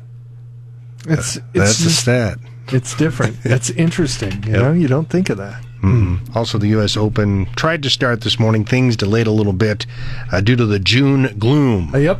It's, 1.07 1.37
it's 1.37 1.45
that's 1.53 1.79
a 1.85 1.91
stat. 1.91 2.39
It's 2.73 2.93
different. 2.97 3.37
It's 3.45 3.69
interesting. 3.69 4.43
You 4.43 4.51
yep. 4.51 4.61
know, 4.63 4.73
you 4.73 4.89
don't 4.89 5.09
think 5.09 5.29
of 5.29 5.37
that. 5.37 5.63
Mm-hmm. 5.81 6.37
Also, 6.37 6.57
the 6.57 6.67
U.S. 6.67 6.97
Open 6.97 7.45
tried 7.55 7.83
to 7.83 7.89
start 7.89 8.19
this 8.19 8.37
morning. 8.37 8.65
Things 8.65 8.97
delayed 8.97 9.27
a 9.27 9.31
little 9.31 9.53
bit 9.53 9.85
uh, 10.29 10.41
due 10.41 10.57
to 10.57 10.65
the 10.65 10.79
June 10.79 11.39
gloom. 11.39 11.95
Uh, 11.95 11.99
yep. 11.99 12.19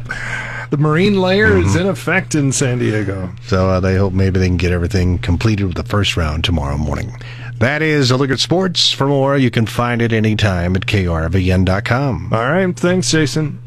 The 0.73 0.79
marine 0.79 1.21
layer 1.21 1.49
mm-hmm. 1.49 1.67
is 1.67 1.75
in 1.75 1.85
effect 1.85 2.33
in 2.33 2.51
San 2.51 2.79
Diego. 2.79 3.31
So 3.43 3.69
uh, 3.69 3.79
they 3.79 3.95
hope 3.95 4.11
maybe 4.11 4.39
they 4.39 4.47
can 4.47 4.57
get 4.57 4.71
everything 4.71 5.19
completed 5.19 5.65
with 5.65 5.75
the 5.75 5.83
first 5.83 6.17
round 6.17 6.43
tomorrow 6.43 6.79
morning. 6.79 7.15
That 7.59 7.83
is 7.83 8.09
a 8.09 8.17
look 8.17 8.31
at 8.31 8.39
sports. 8.39 8.91
For 8.91 9.05
more, 9.05 9.37
you 9.37 9.51
can 9.51 9.67
find 9.67 10.01
it 10.01 10.11
anytime 10.11 10.75
at 10.75 10.87
krvn.com. 10.87 12.33
All 12.33 12.39
right. 12.39 12.75
Thanks, 12.75 13.11
Jason. 13.11 13.61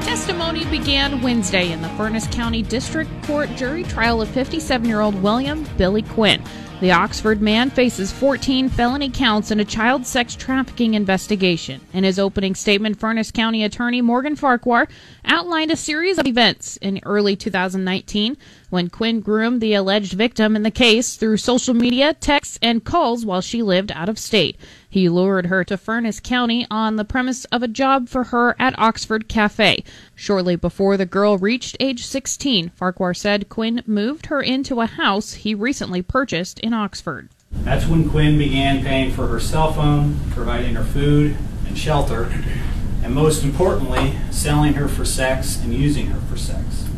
Testimony 0.00 0.64
began 0.70 1.20
Wednesday 1.20 1.70
in 1.70 1.82
the 1.82 1.88
Furnas 1.88 2.32
County 2.32 2.62
District 2.62 3.10
Court 3.24 3.54
jury 3.56 3.82
trial 3.82 4.22
of 4.22 4.30
57 4.30 4.88
year 4.88 5.02
old 5.02 5.22
William 5.22 5.66
Billy 5.76 6.00
Quinn. 6.00 6.42
The 6.80 6.90
Oxford 6.90 7.40
man 7.40 7.70
faces 7.70 8.10
14 8.10 8.68
felony 8.68 9.08
counts 9.08 9.52
in 9.52 9.60
a 9.60 9.64
child 9.64 10.04
sex 10.06 10.34
trafficking 10.34 10.94
investigation. 10.94 11.80
In 11.92 12.02
his 12.02 12.18
opening 12.18 12.56
statement, 12.56 12.98
Furnas 12.98 13.32
County 13.32 13.62
Attorney 13.62 14.02
Morgan 14.02 14.34
Farquhar 14.34 14.88
outlined 15.24 15.70
a 15.70 15.76
series 15.76 16.18
of 16.18 16.26
events 16.26 16.76
in 16.78 17.00
early 17.04 17.36
2019 17.36 18.36
when 18.70 18.90
Quinn 18.90 19.20
groomed 19.20 19.60
the 19.60 19.72
alleged 19.74 20.14
victim 20.14 20.56
in 20.56 20.64
the 20.64 20.70
case 20.70 21.14
through 21.14 21.36
social 21.36 21.74
media, 21.74 22.12
texts, 22.12 22.58
and 22.60 22.84
calls 22.84 23.24
while 23.24 23.40
she 23.40 23.62
lived 23.62 23.92
out 23.92 24.08
of 24.08 24.18
state. 24.18 24.56
He 24.94 25.08
lured 25.08 25.46
her 25.46 25.64
to 25.64 25.76
Furnas 25.76 26.22
County 26.22 26.68
on 26.70 26.94
the 26.94 27.04
premise 27.04 27.46
of 27.46 27.64
a 27.64 27.66
job 27.66 28.08
for 28.08 28.22
her 28.30 28.54
at 28.60 28.78
Oxford 28.78 29.28
Cafe. 29.28 29.82
Shortly 30.14 30.54
before 30.54 30.96
the 30.96 31.04
girl 31.04 31.36
reached 31.36 31.76
age 31.80 32.06
16, 32.06 32.68
Farquhar 32.68 33.12
said 33.12 33.48
Quinn 33.48 33.82
moved 33.88 34.26
her 34.26 34.40
into 34.40 34.80
a 34.80 34.86
house 34.86 35.32
he 35.32 35.52
recently 35.52 36.00
purchased 36.00 36.60
in 36.60 36.72
Oxford. 36.72 37.28
That's 37.50 37.86
when 37.86 38.08
Quinn 38.08 38.38
began 38.38 38.84
paying 38.84 39.10
for 39.10 39.26
her 39.26 39.40
cell 39.40 39.72
phone, 39.72 40.16
providing 40.30 40.76
her 40.76 40.84
food 40.84 41.36
and 41.66 41.76
shelter, 41.76 42.32
and 43.02 43.12
most 43.12 43.42
importantly, 43.42 44.16
selling 44.30 44.74
her 44.74 44.86
for 44.86 45.04
sex 45.04 45.60
and 45.60 45.74
using 45.74 46.06
her 46.06 46.20
for 46.20 46.36
sex. 46.36 46.88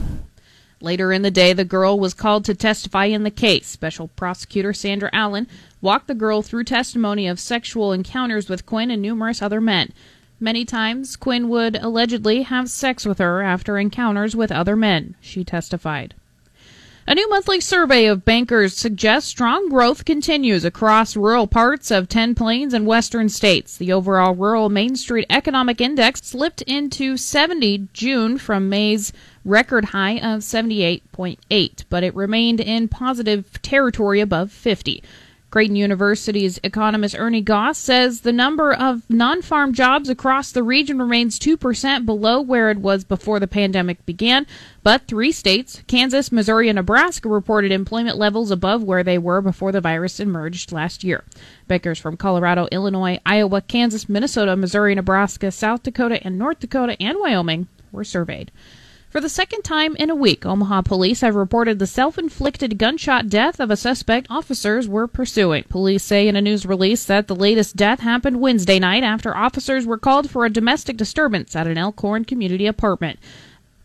Later 0.83 1.11
in 1.11 1.23
the 1.23 1.31
day, 1.31 1.55
the 1.55 1.65
girl 1.65 1.99
was 1.99 2.13
called 2.13 2.45
to 2.45 2.55
testify 2.55 3.07
in 3.07 3.23
the 3.23 3.31
case. 3.31 3.67
Special 3.67 4.09
Prosecutor 4.09 4.75
Sandra 4.75 5.09
Allen 5.13 5.49
walked 5.87 6.09
the 6.09 6.15
girl 6.17 6.43
through 6.43 6.65
testimony 6.65 7.29
of 7.29 7.39
sexual 7.39 7.93
encounters 7.93 8.49
with 8.49 8.67
Quinn 8.67 8.91
and 8.91 9.01
numerous 9.01 9.41
other 9.41 9.61
men. 9.61 9.93
Many 10.41 10.65
times, 10.65 11.15
Quinn 11.15 11.49
would 11.49 11.77
allegedly 11.77 12.43
have 12.43 12.69
sex 12.69 13.07
with 13.07 13.19
her 13.19 13.41
after 13.41 13.79
encounters 13.79 14.35
with 14.35 14.51
other 14.51 14.75
men, 14.75 15.15
she 15.21 15.45
testified. 15.45 16.15
A 17.07 17.15
new 17.15 17.31
monthly 17.31 17.61
survey 17.61 18.07
of 18.07 18.25
bankers 18.25 18.75
suggests 18.75 19.31
strong 19.31 19.69
growth 19.69 20.05
continues 20.05 20.65
across 20.65 21.15
rural 21.15 21.47
parts 21.47 21.93
of 21.93 22.09
10 22.09 22.35
plains 22.35 22.75
and 22.75 22.85
western 22.85 23.29
states. 23.29 23.77
The 23.77 23.93
overall 23.93 24.35
rural 24.35 24.69
Main 24.69 24.97
Street 24.97 25.27
Economic 25.31 25.81
Index 25.81 26.21
slipped 26.25 26.63
into 26.63 27.17
70 27.17 27.91
June 27.93 28.39
from 28.39 28.69
May's 28.69 29.13
record 29.45 29.85
high 29.85 30.17
of 30.17 30.41
78.8, 30.41 31.85
but 31.89 32.03
it 32.03 32.17
remained 32.17 32.59
in 32.59 32.89
positive 32.89 33.63
territory 33.63 34.21
above 34.21 34.51
50. 34.51 35.01
Creighton 35.57 35.77
University's 35.77 36.61
economist 36.63 37.19
Ernie 37.19 37.41
Goss 37.41 37.79
says 37.79 38.21
the 38.21 38.31
number 38.31 38.75
of 38.75 39.09
non 39.09 39.41
farm 39.41 39.73
jobs 39.73 40.11
across 40.11 40.53
the 40.53 40.63
region 40.63 40.99
remains 40.99 41.39
2% 41.39 42.05
below 42.05 42.43
where 42.43 42.71
it 42.71 42.77
was 42.77 43.05
before 43.05 43.41
the 43.41 43.47
pandemic 43.47 44.05
began, 44.05 44.47
but 44.83 45.09
three 45.09 45.33
states, 45.33 45.83
Kansas, 45.87 46.31
Missouri, 46.31 46.69
and 46.69 46.77
Nebraska, 46.77 47.31
reported 47.31 47.73
employment 47.73 48.19
levels 48.19 48.51
above 48.51 48.83
where 48.83 49.03
they 49.03 49.17
were 49.17 49.41
before 49.41 49.73
the 49.73 49.81
virus 49.81 50.21
emerged 50.21 50.73
last 50.73 51.03
year. 51.03 51.25
Bakers 51.67 51.99
from 51.99 52.19
Colorado, 52.19 52.69
Illinois, 52.71 53.19
Iowa, 53.25 53.63
Kansas, 53.63 54.11
Minnesota, 54.11 54.57
Missouri, 54.57 54.95
Nebraska, 54.95 55.51
South 55.51 55.83
Dakota, 55.83 56.23
and 56.23 56.39
North 56.39 56.61
Dakota, 56.61 57.01
and 57.01 57.17
Wyoming 57.19 57.67
were 57.93 58.05
surveyed. 58.05 58.53
For 59.17 59.23
the 59.23 59.31
second 59.31 59.63
time 59.63 59.97
in 59.97 60.11
a 60.11 60.15
week, 60.15 60.45
Omaha 60.45 60.83
police 60.83 61.23
have 61.23 61.37
reported 61.37 61.79
the 61.79 61.87
self 61.87 62.19
inflicted 62.19 62.77
gunshot 62.77 63.31
death 63.31 63.61
of 63.61 63.71
a 63.71 63.75
suspect 63.77 64.27
officers 64.29 64.89
were 64.89 65.09
pursuing. 65.09 65.65
Police 65.71 66.03
say 66.03 66.29
in 66.29 66.37
a 66.37 66.43
news 66.43 66.67
release 66.67 67.07
that 67.07 67.27
the 67.27 67.35
latest 67.35 67.77
death 67.77 68.01
happened 68.01 68.43
Wednesday 68.43 68.79
night 68.79 69.03
after 69.03 69.35
officers 69.35 69.87
were 69.87 69.97
called 69.97 70.29
for 70.29 70.45
a 70.45 70.51
domestic 70.51 70.99
disturbance 70.99 71.57
at 71.57 71.67
an 71.67 71.79
Elkhorn 71.79 72.27
community 72.27 72.67
apartment. 72.67 73.19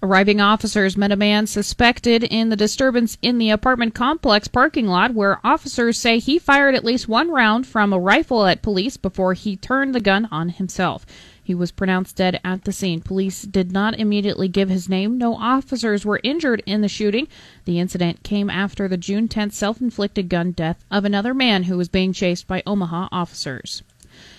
Arriving 0.04 0.42
officers 0.42 0.98
met 0.98 1.14
a 1.14 1.16
man 1.16 1.48
suspected 1.48 2.26
in 2.26 2.50
the 2.50 2.58
disturbance 2.58 3.18
in 3.22 3.38
the 3.38 3.52
apartment 3.52 3.96
complex 3.96 4.50
parking 4.50 4.88
lot, 4.88 5.14
where 5.14 5.40
officers 5.46 5.98
say 5.98 6.20
he 6.20 6.40
fired 6.40 6.76
at 6.76 6.84
least 6.84 7.08
one 7.08 7.32
round 7.32 7.66
from 7.66 7.94
a 7.94 8.00
rifle 8.00 8.46
at 8.46 8.62
police 8.62 8.98
before 8.98 9.34
he 9.34 9.56
turned 9.56 9.96
the 9.96 10.02
gun 10.02 10.28
on 10.30 10.50
himself. 10.50 11.06
He 11.44 11.56
was 11.56 11.72
pronounced 11.72 12.16
dead 12.18 12.40
at 12.44 12.64
the 12.64 12.72
scene. 12.72 13.02
Police 13.02 13.42
did 13.42 13.72
not 13.72 14.00
immediately 14.00 14.48
give 14.48 14.70
his 14.70 14.88
name. 14.88 15.18
No 15.18 15.36
officers 15.36 16.06
were 16.06 16.22
injured 16.24 16.62
in 16.66 16.82
the 16.82 16.88
shooting. 16.88 17.28
The 17.66 17.80
incident 17.80 18.24
came 18.24 18.50
after 18.50 18.88
the 18.88 18.98
June 18.98 19.28
10th 19.28 19.54
self 19.54 19.82
inflicted 19.82 20.30
gun 20.30 20.52
death 20.52 20.84
of 20.92 21.04
another 21.04 21.34
man 21.34 21.64
who 21.64 21.78
was 21.78 21.90
being 21.90 22.14
chased 22.14 22.48
by 22.48 22.64
Omaha 22.66 23.10
officers. 23.12 23.82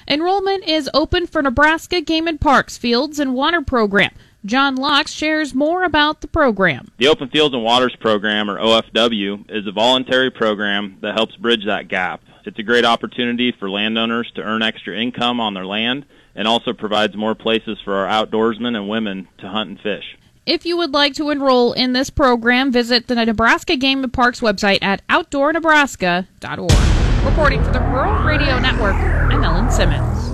Enrollment 0.06 0.64
is 0.64 0.90
open 0.94 1.26
for 1.26 1.42
Nebraska 1.42 2.00
Game 2.00 2.26
and 2.26 2.40
Parks 2.40 2.76
Fields 2.76 3.18
and 3.18 3.34
Water 3.34 3.62
Program. 3.62 4.12
John 4.44 4.74
Locks 4.74 5.12
shares 5.12 5.54
more 5.54 5.84
about 5.84 6.20
the 6.20 6.26
program. 6.26 6.90
The 6.98 7.06
Open 7.06 7.28
Fields 7.28 7.54
and 7.54 7.62
Waters 7.62 7.94
Program, 8.00 8.50
or 8.50 8.58
OFW, 8.58 9.48
is 9.48 9.68
a 9.68 9.72
voluntary 9.72 10.32
program 10.32 10.98
that 11.00 11.14
helps 11.14 11.36
bridge 11.36 11.64
that 11.66 11.86
gap. 11.86 12.22
It's 12.44 12.58
a 12.58 12.64
great 12.64 12.84
opportunity 12.84 13.52
for 13.52 13.70
landowners 13.70 14.30
to 14.34 14.42
earn 14.42 14.62
extra 14.62 15.00
income 15.00 15.38
on 15.38 15.54
their 15.54 15.66
land 15.66 16.06
and 16.34 16.48
also 16.48 16.72
provides 16.72 17.16
more 17.16 17.34
places 17.34 17.78
for 17.84 17.94
our 17.94 18.26
outdoorsmen 18.26 18.76
and 18.76 18.88
women 18.88 19.28
to 19.38 19.48
hunt 19.48 19.70
and 19.70 19.80
fish. 19.80 20.04
If 20.44 20.66
you 20.66 20.76
would 20.76 20.92
like 20.92 21.14
to 21.14 21.30
enroll 21.30 21.72
in 21.72 21.92
this 21.92 22.10
program, 22.10 22.72
visit 22.72 23.06
the 23.06 23.14
Nebraska 23.14 23.76
Game 23.76 24.02
and 24.02 24.12
Parks 24.12 24.40
website 24.40 24.82
at 24.82 25.06
outdoornebraska.org. 25.08 27.24
Reporting 27.24 27.62
for 27.62 27.70
the 27.70 27.80
Rural 27.80 28.24
Radio 28.24 28.58
Network, 28.58 28.96
I'm 28.96 29.44
Ellen 29.44 29.70
Simmons. 29.70 30.31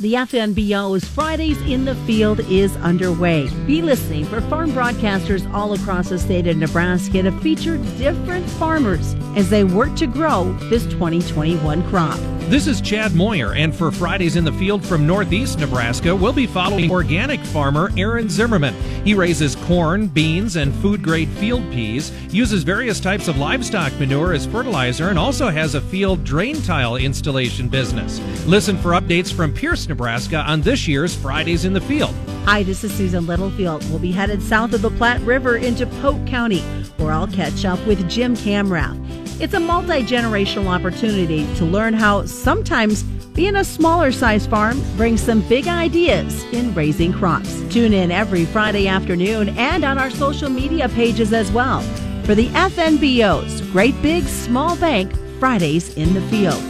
The 0.00 0.14
FNBO's 0.14 1.04
Fridays 1.04 1.60
in 1.60 1.84
the 1.84 1.94
Field 1.94 2.40
is 2.48 2.74
underway. 2.76 3.50
Be 3.66 3.82
listening 3.82 4.24
for 4.24 4.40
farm 4.40 4.70
broadcasters 4.70 5.46
all 5.52 5.74
across 5.74 6.08
the 6.08 6.18
state 6.18 6.46
of 6.46 6.56
Nebraska 6.56 7.20
to 7.20 7.30
feature 7.40 7.76
different 7.98 8.48
farmers 8.48 9.14
as 9.36 9.50
they 9.50 9.62
work 9.62 9.94
to 9.96 10.06
grow 10.06 10.56
this 10.70 10.84
2021 10.84 11.86
crop. 11.90 12.18
This 12.50 12.66
is 12.66 12.80
Chad 12.80 13.14
Moyer, 13.14 13.54
and 13.54 13.72
for 13.72 13.92
Fridays 13.92 14.34
in 14.34 14.42
the 14.42 14.50
Field 14.50 14.84
from 14.84 15.06
Northeast 15.06 15.60
Nebraska, 15.60 16.16
we'll 16.16 16.32
be 16.32 16.48
following 16.48 16.90
organic 16.90 17.38
farmer 17.38 17.92
Aaron 17.96 18.28
Zimmerman. 18.28 18.74
He 19.04 19.14
raises 19.14 19.54
corn, 19.54 20.08
beans, 20.08 20.56
and 20.56 20.74
food 20.74 21.00
grade 21.00 21.28
field 21.28 21.62
peas, 21.70 22.10
uses 22.34 22.64
various 22.64 22.98
types 22.98 23.28
of 23.28 23.38
livestock 23.38 23.92
manure 24.00 24.32
as 24.32 24.46
fertilizer, 24.46 25.10
and 25.10 25.18
also 25.18 25.48
has 25.48 25.76
a 25.76 25.80
field 25.80 26.24
drain 26.24 26.60
tile 26.62 26.96
installation 26.96 27.68
business. 27.68 28.18
Listen 28.46 28.76
for 28.76 29.00
updates 29.00 29.32
from 29.32 29.54
Pierce, 29.54 29.88
Nebraska 29.88 30.38
on 30.38 30.60
this 30.60 30.88
year's 30.88 31.14
Fridays 31.14 31.64
in 31.64 31.72
the 31.72 31.80
Field. 31.80 32.16
Hi, 32.46 32.64
this 32.64 32.82
is 32.82 32.92
Susan 32.92 33.28
Littlefield. 33.28 33.88
We'll 33.90 34.00
be 34.00 34.10
headed 34.10 34.42
south 34.42 34.72
of 34.72 34.82
the 34.82 34.90
Platte 34.90 35.20
River 35.20 35.58
into 35.58 35.86
Polk 36.02 36.26
County, 36.26 36.62
where 36.96 37.12
I'll 37.12 37.28
catch 37.28 37.64
up 37.64 37.78
with 37.86 38.10
Jim 38.10 38.34
Camrath. 38.34 39.19
It's 39.40 39.54
a 39.54 39.60
multi 39.60 40.02
generational 40.02 40.66
opportunity 40.66 41.46
to 41.54 41.64
learn 41.64 41.94
how 41.94 42.26
sometimes 42.26 43.04
being 43.32 43.56
a 43.56 43.64
smaller 43.64 44.12
size 44.12 44.46
farm 44.46 44.82
brings 44.98 45.22
some 45.22 45.40
big 45.48 45.66
ideas 45.66 46.44
in 46.52 46.74
raising 46.74 47.10
crops. 47.10 47.62
Tune 47.70 47.94
in 47.94 48.10
every 48.10 48.44
Friday 48.44 48.86
afternoon 48.86 49.48
and 49.56 49.82
on 49.82 49.96
our 49.96 50.10
social 50.10 50.50
media 50.50 50.90
pages 50.90 51.32
as 51.32 51.50
well 51.52 51.80
for 52.24 52.34
the 52.34 52.48
FNBO's 52.48 53.62
Great 53.70 54.00
Big 54.02 54.24
Small 54.24 54.76
Bank 54.76 55.10
Fridays 55.38 55.96
in 55.96 56.12
the 56.12 56.20
Field. 56.28 56.60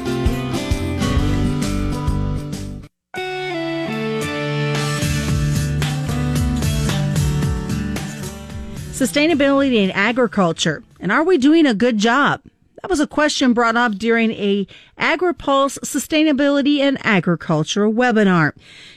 Sustainability 8.92 9.82
in 9.82 9.90
agriculture, 9.90 10.84
and 11.00 11.10
are 11.10 11.24
we 11.24 11.36
doing 11.36 11.66
a 11.66 11.74
good 11.74 11.98
job? 11.98 12.40
That 12.82 12.88
was 12.88 13.00
a 13.00 13.06
question 13.06 13.52
brought 13.52 13.76
up 13.76 13.96
during 13.96 14.30
a 14.30 14.66
AgriPulse 14.98 15.78
Sustainability 15.80 16.78
and 16.78 16.96
Agriculture 17.04 17.86
webinar. 17.86 18.52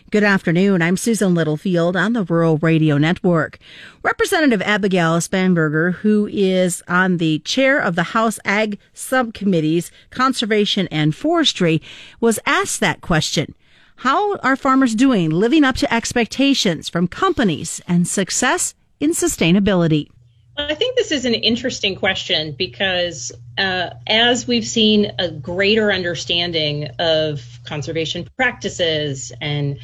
Good 0.09 0.23
afternoon. 0.23 0.81
I'm 0.81 0.95
Susan 0.95 1.35
Littlefield 1.35 1.97
on 1.97 2.13
the 2.13 2.23
Rural 2.23 2.57
Radio 2.59 2.97
Network. 2.97 3.59
Representative 4.01 4.61
Abigail 4.61 5.17
Spanberger, 5.17 5.95
who 5.95 6.29
is 6.31 6.81
on 6.87 7.17
the 7.17 7.39
chair 7.39 7.77
of 7.77 7.95
the 7.95 8.03
House 8.03 8.39
Ag 8.45 8.79
Subcommittee's 8.93 9.91
Conservation 10.11 10.87
and 10.87 11.13
Forestry, 11.13 11.81
was 12.21 12.39
asked 12.45 12.79
that 12.79 13.01
question. 13.01 13.53
How 13.97 14.37
are 14.37 14.55
farmers 14.55 14.95
doing 14.95 15.29
living 15.29 15.65
up 15.65 15.75
to 15.77 15.93
expectations 15.93 16.87
from 16.87 17.09
companies 17.09 17.81
and 17.85 18.07
success 18.07 18.75
in 19.01 19.11
sustainability? 19.11 20.07
I 20.55 20.75
think 20.75 20.95
this 20.95 21.11
is 21.11 21.25
an 21.25 21.33
interesting 21.33 21.95
question 21.95 22.53
because 22.57 23.31
uh, 23.57 23.91
as 24.05 24.47
we've 24.47 24.67
seen 24.67 25.13
a 25.17 25.31
greater 25.31 25.91
understanding 25.91 26.89
of 26.99 27.41
conservation 27.65 28.29
practices 28.37 29.31
and 29.41 29.79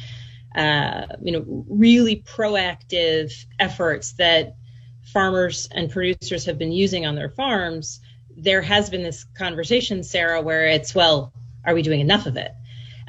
uh, 0.54 1.06
you 1.22 1.32
know 1.32 1.64
really 1.68 2.22
proactive 2.22 3.32
efforts 3.58 4.12
that 4.12 4.56
farmers 5.02 5.68
and 5.72 5.90
producers 5.90 6.44
have 6.44 6.58
been 6.58 6.72
using 6.72 7.04
on 7.04 7.16
their 7.16 7.30
farms, 7.30 8.00
there 8.36 8.62
has 8.62 8.90
been 8.90 9.02
this 9.02 9.24
conversation, 9.36 10.04
Sarah, 10.04 10.40
where 10.40 10.66
it's 10.66 10.94
well, 10.94 11.32
are 11.64 11.74
we 11.74 11.82
doing 11.82 12.00
enough 12.00 12.26
of 12.26 12.36
it? 12.36 12.52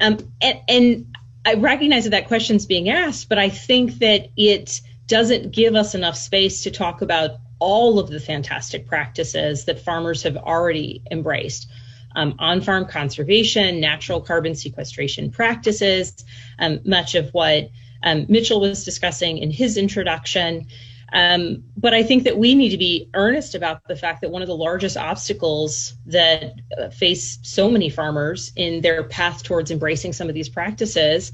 Um, 0.00 0.18
and, 0.40 0.58
and 0.68 1.16
I 1.44 1.54
recognize 1.54 2.04
that 2.04 2.10
that 2.10 2.26
question's 2.26 2.66
being 2.66 2.88
asked, 2.88 3.28
but 3.28 3.38
I 3.38 3.50
think 3.50 3.98
that 3.98 4.30
it 4.36 4.80
doesn't 5.06 5.52
give 5.52 5.74
us 5.74 5.94
enough 5.94 6.16
space 6.16 6.64
to 6.64 6.70
talk 6.70 7.02
about 7.02 7.32
all 7.62 8.00
of 8.00 8.10
the 8.10 8.18
fantastic 8.18 8.88
practices 8.88 9.66
that 9.66 9.78
farmers 9.78 10.24
have 10.24 10.36
already 10.36 11.00
embraced. 11.12 11.70
Um, 12.16 12.34
on 12.40 12.60
farm 12.60 12.86
conservation, 12.86 13.80
natural 13.80 14.20
carbon 14.20 14.56
sequestration 14.56 15.30
practices, 15.30 16.12
um, 16.58 16.80
much 16.84 17.14
of 17.14 17.30
what 17.30 17.70
um, 18.02 18.26
Mitchell 18.28 18.60
was 18.60 18.84
discussing 18.84 19.38
in 19.38 19.52
his 19.52 19.76
introduction. 19.76 20.66
Um, 21.12 21.62
but 21.76 21.94
I 21.94 22.02
think 22.02 22.24
that 22.24 22.36
we 22.36 22.56
need 22.56 22.70
to 22.70 22.78
be 22.78 23.08
earnest 23.14 23.54
about 23.54 23.86
the 23.86 23.96
fact 23.96 24.22
that 24.22 24.30
one 24.30 24.42
of 24.42 24.48
the 24.48 24.56
largest 24.56 24.96
obstacles 24.96 25.94
that 26.06 26.54
uh, 26.76 26.90
face 26.90 27.38
so 27.42 27.70
many 27.70 27.90
farmers 27.90 28.50
in 28.56 28.80
their 28.80 29.04
path 29.04 29.44
towards 29.44 29.70
embracing 29.70 30.12
some 30.12 30.28
of 30.28 30.34
these 30.34 30.48
practices 30.48 31.32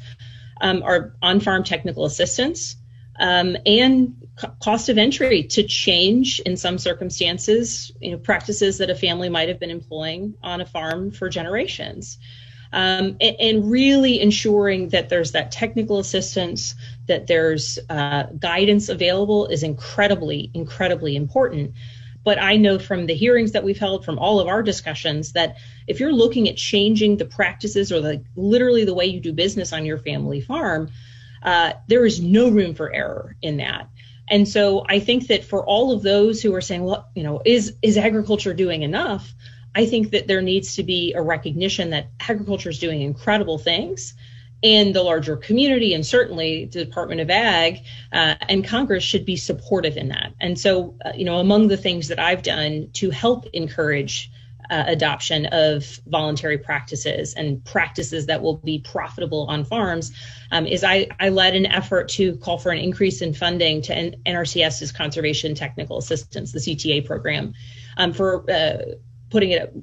um, 0.60 0.82
are 0.82 1.14
on 1.22 1.40
farm 1.40 1.64
technical 1.64 2.04
assistance 2.04 2.76
um, 3.18 3.56
and 3.66 4.14
cost 4.60 4.88
of 4.88 4.98
entry 4.98 5.42
to 5.42 5.62
change 5.64 6.40
in 6.40 6.56
some 6.56 6.78
circumstances 6.78 7.90
you 8.00 8.12
know 8.12 8.18
practices 8.18 8.78
that 8.78 8.90
a 8.90 8.94
family 8.94 9.28
might 9.28 9.48
have 9.48 9.58
been 9.58 9.70
employing 9.70 10.34
on 10.42 10.60
a 10.60 10.66
farm 10.66 11.10
for 11.10 11.28
generations. 11.28 12.18
Um, 12.70 13.16
and, 13.22 13.36
and, 13.40 13.70
really 13.70 14.20
ensuring 14.20 14.90
that 14.90 15.08
there's 15.08 15.32
that 15.32 15.50
technical 15.50 16.00
assistance 16.00 16.74
that 17.06 17.26
there's 17.26 17.78
uh, 17.88 18.24
guidance 18.38 18.90
available 18.90 19.46
is 19.46 19.62
incredibly 19.62 20.50
incredibly 20.52 21.16
important. 21.16 21.72
But 22.24 22.38
i 22.42 22.56
know 22.56 22.78
from 22.78 23.06
the 23.06 23.14
hearings 23.14 23.52
that 23.52 23.64
we've 23.64 23.78
held 23.78 24.04
from 24.04 24.18
all 24.18 24.38
of 24.38 24.48
our 24.48 24.62
discussions 24.62 25.32
that 25.32 25.56
if 25.86 25.98
you're 25.98 26.12
looking 26.12 26.46
at 26.46 26.56
changing 26.58 27.16
the 27.16 27.24
practices 27.24 27.90
or 27.90 28.00
the 28.00 28.22
literally 28.36 28.84
the 28.84 28.92
way 28.92 29.06
you 29.06 29.20
do 29.20 29.32
business 29.32 29.72
on 29.72 29.86
your 29.86 29.96
family 29.96 30.42
farm 30.42 30.90
uh, 31.42 31.72
there 31.86 32.04
is 32.04 32.20
no 32.20 32.48
room 32.48 32.74
for 32.74 32.92
error 32.92 33.36
in 33.42 33.58
that. 33.58 33.88
And 34.30 34.46
so 34.46 34.84
I 34.88 35.00
think 35.00 35.28
that 35.28 35.44
for 35.44 35.64
all 35.64 35.92
of 35.92 36.02
those 36.02 36.42
who 36.42 36.54
are 36.54 36.60
saying, 36.60 36.84
well, 36.84 37.08
you 37.14 37.22
know, 37.22 37.40
is 37.44 37.74
is 37.82 37.96
agriculture 37.96 38.54
doing 38.54 38.82
enough? 38.82 39.32
I 39.74 39.86
think 39.86 40.10
that 40.10 40.26
there 40.26 40.42
needs 40.42 40.76
to 40.76 40.82
be 40.82 41.14
a 41.14 41.22
recognition 41.22 41.90
that 41.90 42.08
agriculture 42.20 42.70
is 42.70 42.78
doing 42.78 43.00
incredible 43.00 43.58
things 43.58 44.14
and 44.62 44.94
the 44.94 45.02
larger 45.02 45.36
community 45.36 45.94
and 45.94 46.04
certainly 46.04 46.64
the 46.66 46.84
Department 46.84 47.20
of 47.20 47.30
Ag 47.30 47.80
uh, 48.12 48.34
and 48.48 48.66
Congress 48.66 49.04
should 49.04 49.24
be 49.24 49.36
supportive 49.36 49.96
in 49.96 50.08
that. 50.08 50.34
And 50.40 50.58
so, 50.58 50.96
uh, 51.04 51.12
you 51.14 51.24
know, 51.24 51.38
among 51.38 51.68
the 51.68 51.76
things 51.76 52.08
that 52.08 52.18
I've 52.18 52.42
done 52.42 52.90
to 52.94 53.10
help 53.10 53.46
encourage 53.52 54.30
uh, 54.70 54.84
adoption 54.86 55.46
of 55.46 56.00
voluntary 56.06 56.58
practices 56.58 57.34
and 57.34 57.64
practices 57.64 58.26
that 58.26 58.42
will 58.42 58.56
be 58.58 58.78
profitable 58.80 59.46
on 59.48 59.64
farms 59.64 60.12
um, 60.50 60.66
is 60.66 60.84
I, 60.84 61.08
I, 61.18 61.30
led 61.30 61.54
an 61.54 61.66
effort 61.66 62.08
to 62.10 62.36
call 62.36 62.58
for 62.58 62.70
an 62.70 62.78
increase 62.78 63.22
in 63.22 63.34
funding 63.34 63.82
to 63.82 63.94
N- 63.94 64.16
NRCS's 64.26 64.92
Conservation 64.92 65.54
Technical 65.54 65.98
Assistance, 65.98 66.52
the 66.52 66.58
CTA 66.58 67.06
program, 67.06 67.54
um, 67.96 68.12
for 68.12 68.50
uh, 68.50 68.94
putting 69.30 69.50
it, 69.50 69.74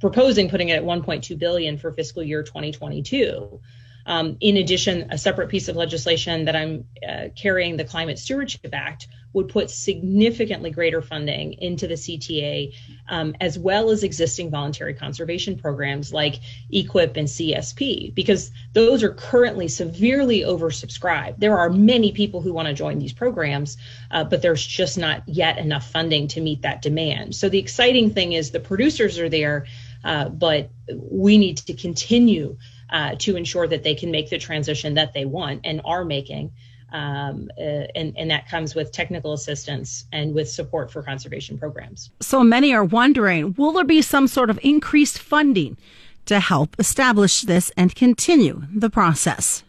proposing 0.00 0.48
putting 0.48 0.70
it 0.70 0.76
at 0.76 0.84
1.2 0.84 1.38
billion 1.38 1.78
for 1.78 1.92
fiscal 1.92 2.22
year 2.22 2.42
2022. 2.42 3.60
Um, 4.06 4.36
in 4.40 4.56
addition, 4.56 5.08
a 5.10 5.18
separate 5.18 5.48
piece 5.48 5.68
of 5.68 5.76
legislation 5.76 6.46
that 6.46 6.56
I'm 6.56 6.84
uh, 7.06 7.28
carrying, 7.36 7.76
the 7.76 7.84
Climate 7.84 8.18
Stewardship 8.18 8.70
Act, 8.72 9.08
would 9.32 9.48
put 9.48 9.70
significantly 9.70 10.70
greater 10.70 11.00
funding 11.00 11.52
into 11.54 11.86
the 11.86 11.94
CTA, 11.94 12.74
um, 13.08 13.34
as 13.40 13.58
well 13.58 13.90
as 13.90 14.02
existing 14.02 14.50
voluntary 14.50 14.94
conservation 14.94 15.56
programs 15.56 16.12
like 16.12 16.40
EQIP 16.72 17.16
and 17.16 17.28
CSP, 17.28 18.14
because 18.14 18.50
those 18.72 19.02
are 19.02 19.14
currently 19.14 19.68
severely 19.68 20.40
oversubscribed. 20.40 21.38
There 21.38 21.58
are 21.58 21.70
many 21.70 22.12
people 22.12 22.40
who 22.40 22.52
want 22.52 22.68
to 22.68 22.74
join 22.74 22.98
these 22.98 23.12
programs, 23.12 23.76
uh, 24.10 24.24
but 24.24 24.42
there's 24.42 24.66
just 24.66 24.98
not 24.98 25.22
yet 25.28 25.58
enough 25.58 25.88
funding 25.88 26.26
to 26.28 26.40
meet 26.40 26.62
that 26.62 26.82
demand. 26.82 27.36
So 27.36 27.48
the 27.48 27.58
exciting 27.58 28.10
thing 28.10 28.32
is 28.32 28.50
the 28.50 28.60
producers 28.60 29.18
are 29.18 29.28
there, 29.28 29.66
uh, 30.02 30.28
but 30.28 30.70
we 30.88 31.38
need 31.38 31.58
to 31.58 31.74
continue 31.74 32.56
to 33.18 33.36
ensure 33.36 33.66
that 33.66 33.82
they 33.82 33.94
can 33.94 34.10
make 34.10 34.30
the 34.30 34.38
transition 34.38 34.94
that 34.94 35.12
they 35.12 35.24
want 35.24 35.60
and 35.64 35.80
are 35.84 36.04
making. 36.04 36.52
Um, 36.92 37.50
uh, 37.56 37.86
and, 37.94 38.14
and 38.18 38.30
that 38.30 38.48
comes 38.48 38.74
with 38.74 38.90
technical 38.90 39.32
assistance 39.32 40.06
and 40.12 40.34
with 40.34 40.50
support 40.50 40.90
for 40.90 41.02
conservation 41.02 41.56
programs. 41.56 42.10
So 42.20 42.42
many 42.42 42.74
are 42.74 42.84
wondering 42.84 43.54
will 43.56 43.72
there 43.72 43.84
be 43.84 44.02
some 44.02 44.26
sort 44.26 44.50
of 44.50 44.58
increased 44.62 45.18
funding 45.18 45.76
to 46.26 46.40
help 46.40 46.74
establish 46.78 47.42
this 47.42 47.70
and 47.76 47.94
continue 47.94 48.62
the 48.74 48.90
process? 48.90 49.62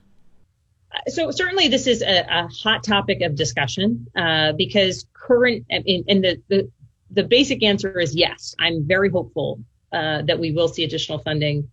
Uh, 0.92 1.10
so 1.10 1.32
certainly 1.32 1.68
this 1.68 1.86
is 1.86 2.02
a, 2.02 2.26
a 2.28 2.48
hot 2.48 2.84
topic 2.84 3.22
of 3.22 3.36
discussion 3.36 4.08
uh, 4.16 4.54
because 4.54 5.06
current 5.14 5.66
and, 5.70 5.84
the, 5.86 6.42
the, 6.50 6.72
the 7.12 7.24
basic 7.24 7.62
answer 7.64 8.00
is 8.00 8.16
yes. 8.16 8.56
I'm 8.60 8.88
very 8.88 9.10
hopeful 9.10 9.60
uh, 9.92 10.24
that 10.24 10.40
we 10.40 10.52
will 10.52 10.68
see 10.68 10.84
additional 10.84 11.20
funding 11.20 11.70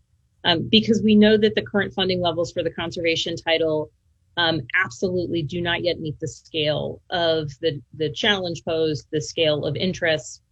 um, 0.48 0.66
because 0.70 1.02
we 1.02 1.14
know 1.14 1.36
that 1.36 1.54
the 1.54 1.62
current 1.62 1.92
funding 1.92 2.22
levels 2.22 2.52
for 2.52 2.62
the 2.62 2.70
conservation 2.70 3.36
title 3.36 3.90
um, 4.38 4.62
absolutely 4.82 5.42
do 5.42 5.60
not 5.60 5.82
yet 5.82 6.00
meet 6.00 6.18
the 6.20 6.28
scale 6.28 7.02
of 7.10 7.50
the 7.60 7.82
the 7.94 8.10
challenge 8.10 8.64
posed, 8.64 9.06
the 9.12 9.20
scale 9.20 9.66
of 9.66 9.76
interest. 9.76 10.42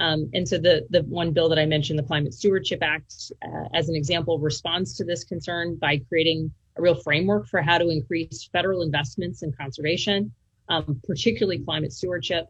Um, 0.00 0.28
and 0.34 0.48
so 0.48 0.58
the 0.58 0.86
the 0.90 1.02
one 1.02 1.30
bill 1.32 1.48
that 1.50 1.58
I 1.58 1.66
mentioned, 1.66 1.98
the 1.98 2.04
Climate 2.04 2.34
Stewardship 2.34 2.80
Act, 2.82 3.14
uh, 3.44 3.68
as 3.74 3.88
an 3.88 3.94
example, 3.94 4.40
responds 4.40 4.96
to 4.96 5.04
this 5.04 5.22
concern 5.22 5.76
by 5.76 5.98
creating 6.08 6.50
a 6.76 6.82
real 6.82 6.96
framework 6.96 7.46
for 7.46 7.62
how 7.62 7.78
to 7.78 7.88
increase 7.90 8.48
federal 8.52 8.82
investments 8.82 9.44
in 9.44 9.52
conservation, 9.52 10.32
um, 10.68 11.00
particularly 11.06 11.60
climate 11.60 11.92
stewardship. 11.92 12.46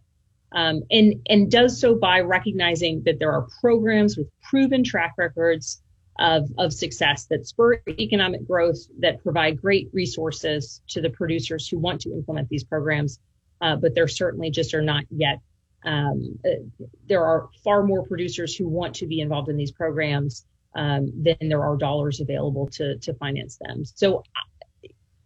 Um, 0.53 0.83
and 0.91 1.21
and 1.29 1.51
does 1.51 1.79
so 1.79 1.97
by 1.97 2.21
recognizing 2.21 3.03
that 3.05 3.19
there 3.19 3.33
are 3.33 3.47
programs 3.61 4.17
with 4.17 4.29
proven 4.49 4.85
track 4.85 5.15
records 5.19 5.83
of, 6.19 6.51
of 6.59 6.73
success 6.73 7.27
that 7.27 7.47
spur 7.47 7.81
economic 7.89 8.47
growth, 8.47 8.79
that 9.01 9.23
provide 9.23 9.61
great 9.61 9.89
resources 9.93 10.81
to 10.89 11.01
the 11.01 11.11
producers 11.11 11.69
who 11.69 11.79
want 11.79 12.01
to 12.03 12.13
implement 12.13 12.49
these 12.49 12.65
programs. 12.65 13.19
Uh, 13.61 13.77
but 13.77 13.95
there 13.95 14.09
certainly 14.09 14.51
just 14.51 14.75
are 14.75 14.83
not 14.83 15.05
yet. 15.11 15.41
Um, 15.85 16.39
uh, 16.45 16.65
there 17.09 17.25
are 17.25 17.49
far 17.63 17.83
more 17.83 18.07
producers 18.07 18.55
who 18.55 18.69
want 18.69 18.97
to 18.97 19.07
be 19.07 19.21
involved 19.21 19.49
in 19.49 19.57
these 19.57 19.73
programs 19.73 20.45
um, 20.75 21.13
than 21.23 21.49
there 21.49 21.63
are 21.63 21.77
dollars 21.77 22.21
available 22.21 22.69
to 22.73 22.99
to 22.99 23.15
finance 23.15 23.59
them. 23.61 23.85
So 23.85 24.25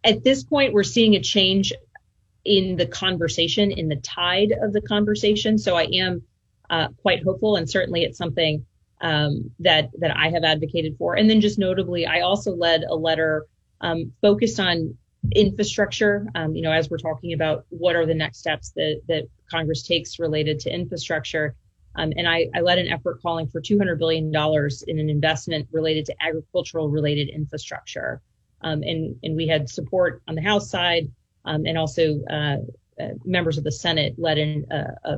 at 0.03 0.23
this 0.23 0.43
point, 0.43 0.73
we're 0.73 0.83
seeing 0.83 1.15
a 1.15 1.21
change 1.21 1.73
in 2.45 2.77
the 2.77 2.85
conversation, 2.85 3.71
in 3.71 3.89
the 3.89 3.97
tide 3.97 4.53
of 4.61 4.73
the 4.73 4.81
conversation. 4.81 5.57
So 5.57 5.75
I 5.75 5.83
am 5.93 6.23
uh, 6.69 6.89
quite 7.01 7.23
hopeful, 7.23 7.55
and 7.55 7.69
certainly 7.69 8.03
it's 8.03 8.17
something 8.17 8.65
um, 9.01 9.51
that 9.59 9.89
that 9.99 10.15
I 10.15 10.29
have 10.29 10.43
advocated 10.43 10.95
for. 10.97 11.15
And 11.15 11.29
then 11.29 11.41
just 11.41 11.59
notably, 11.59 12.05
I 12.05 12.21
also 12.21 12.55
led 12.55 12.83
a 12.83 12.95
letter 12.95 13.45
um, 13.81 14.11
focused 14.21 14.59
on 14.59 14.97
infrastructure. 15.35 16.27
Um, 16.35 16.55
you 16.55 16.61
know, 16.61 16.71
as 16.71 16.89
we're 16.89 16.97
talking 16.97 17.33
about 17.33 17.65
what 17.69 17.95
are 17.95 18.05
the 18.05 18.13
next 18.13 18.39
steps 18.39 18.71
that 18.75 19.01
that 19.07 19.23
Congress 19.49 19.83
takes 19.83 20.19
related 20.19 20.59
to 20.61 20.73
infrastructure. 20.73 21.55
Um, 21.95 22.13
and 22.15 22.27
I, 22.29 22.47
I, 22.55 22.61
led 22.61 22.77
an 22.77 22.87
effort 22.87 23.19
calling 23.21 23.47
for 23.47 23.59
$200 23.59 23.97
billion 23.97 24.27
in 24.87 24.99
an 24.99 25.09
investment 25.09 25.67
related 25.71 26.05
to 26.05 26.15
agricultural 26.21 26.87
related 26.87 27.29
infrastructure. 27.29 28.21
Um, 28.61 28.83
and, 28.83 29.15
and 29.23 29.35
we 29.35 29.47
had 29.47 29.67
support 29.67 30.21
on 30.27 30.35
the 30.35 30.41
House 30.41 30.69
side 30.69 31.11
um, 31.45 31.65
and 31.65 31.77
also 31.77 32.21
uh, 32.29 32.57
uh, 33.01 33.09
members 33.25 33.57
of 33.57 33.63
the 33.63 33.71
Senate 33.71 34.15
led 34.17 34.37
in 34.37 34.65
a, 34.71 35.09
a, 35.09 35.17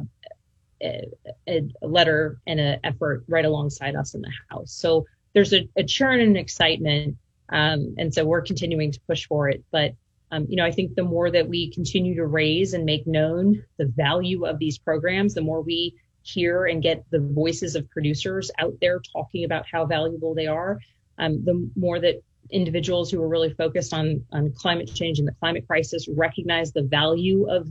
a, 0.82 1.08
a 1.48 1.88
letter 1.88 2.40
and 2.48 2.60
an 2.60 2.80
effort 2.84 3.24
right 3.28 3.46
alongside 3.46 3.96
us 3.96 4.14
in 4.16 4.22
the 4.22 4.32
House. 4.50 4.72
So 4.72 5.06
there's 5.34 5.54
a, 5.54 5.68
a 5.76 5.84
churn 5.84 6.20
and 6.20 6.38
excitement. 6.38 7.18
Um, 7.50 7.96
and 7.98 8.14
so 8.14 8.26
we're 8.26 8.42
continuing 8.42 8.92
to 8.92 9.00
push 9.08 9.28
for 9.28 9.50
it. 9.50 9.64
But, 9.72 9.94
um, 10.32 10.46
you 10.50 10.56
know, 10.56 10.66
I 10.66 10.72
think 10.72 10.96
the 10.96 11.04
more 11.04 11.30
that 11.32 11.48
we 11.48 11.72
continue 11.72 12.16
to 12.16 12.26
raise 12.26 12.74
and 12.74 12.86
make 12.86 13.06
known 13.06 13.64
the 13.78 13.86
value 13.86 14.46
of 14.46 14.58
these 14.60 14.78
programs, 14.78 15.34
the 15.34 15.42
more 15.42 15.62
we 15.62 15.96
hear 16.24 16.66
and 16.66 16.84
get 16.84 17.04
the 17.12 17.20
voices 17.20 17.76
of 17.76 17.90
producers 17.90 18.52
out 18.60 18.74
there 18.80 19.02
talking 19.14 19.44
about 19.44 19.66
how 19.72 19.86
valuable 19.86 20.34
they 20.34 20.48
are, 20.48 20.80
um, 21.18 21.44
the 21.44 21.70
more 21.76 22.00
that 22.00 22.22
individuals 22.52 23.12
who 23.12 23.22
are 23.22 23.28
really 23.28 23.54
focused 23.54 23.94
on, 23.94 24.24
on 24.32 24.52
climate 24.54 24.94
change 24.94 25.20
and 25.20 25.28
the 25.28 25.36
climate 25.40 25.66
crisis 25.68 26.08
recognize 26.08 26.72
the 26.72 26.84
value 26.84 27.50
of 27.50 27.68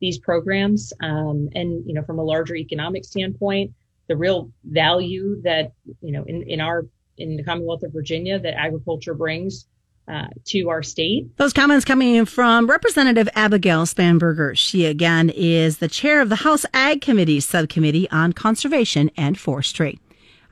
these 0.00 0.18
programs. 0.18 0.92
Um, 1.00 1.48
and, 1.54 1.86
you 1.86 1.94
know, 1.94 2.02
from 2.02 2.18
a 2.18 2.22
larger 2.24 2.56
economic 2.56 3.04
standpoint, 3.04 3.72
the 4.08 4.16
real 4.16 4.50
value 4.64 5.40
that, 5.42 5.72
you 6.00 6.12
know, 6.12 6.24
in, 6.24 6.42
in 6.42 6.60
our, 6.60 6.86
in 7.16 7.36
the 7.36 7.44
Commonwealth 7.44 7.82
of 7.82 7.92
Virginia 7.92 8.38
that 8.38 8.58
agriculture 8.58 9.14
brings 9.14 9.66
uh, 10.06 10.26
to 10.44 10.68
our 10.68 10.82
state. 10.82 11.34
Those 11.38 11.54
comments 11.54 11.84
coming 11.84 12.26
from 12.26 12.66
Representative 12.66 13.28
Abigail 13.34 13.86
Spanberger. 13.86 14.56
She 14.56 14.84
again 14.84 15.30
is 15.30 15.78
the 15.78 15.88
chair 15.88 16.20
of 16.20 16.28
the 16.28 16.36
House 16.36 16.66
Ag 16.74 17.00
Committee 17.00 17.40
Subcommittee 17.40 18.10
on 18.10 18.34
Conservation 18.34 19.10
and 19.16 19.38
Forestry. 19.38 19.98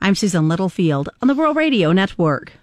I'm 0.01 0.15
Susan 0.15 0.49
Littlefield 0.49 1.09
on 1.21 1.27
the 1.27 1.35
Rural 1.35 1.53
Radio 1.53 1.91
Network. 1.91 2.53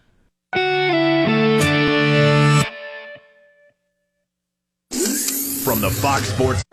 From 5.65 5.83
the 5.83 5.91
Fox 5.91 6.25
Sports. 6.33 6.65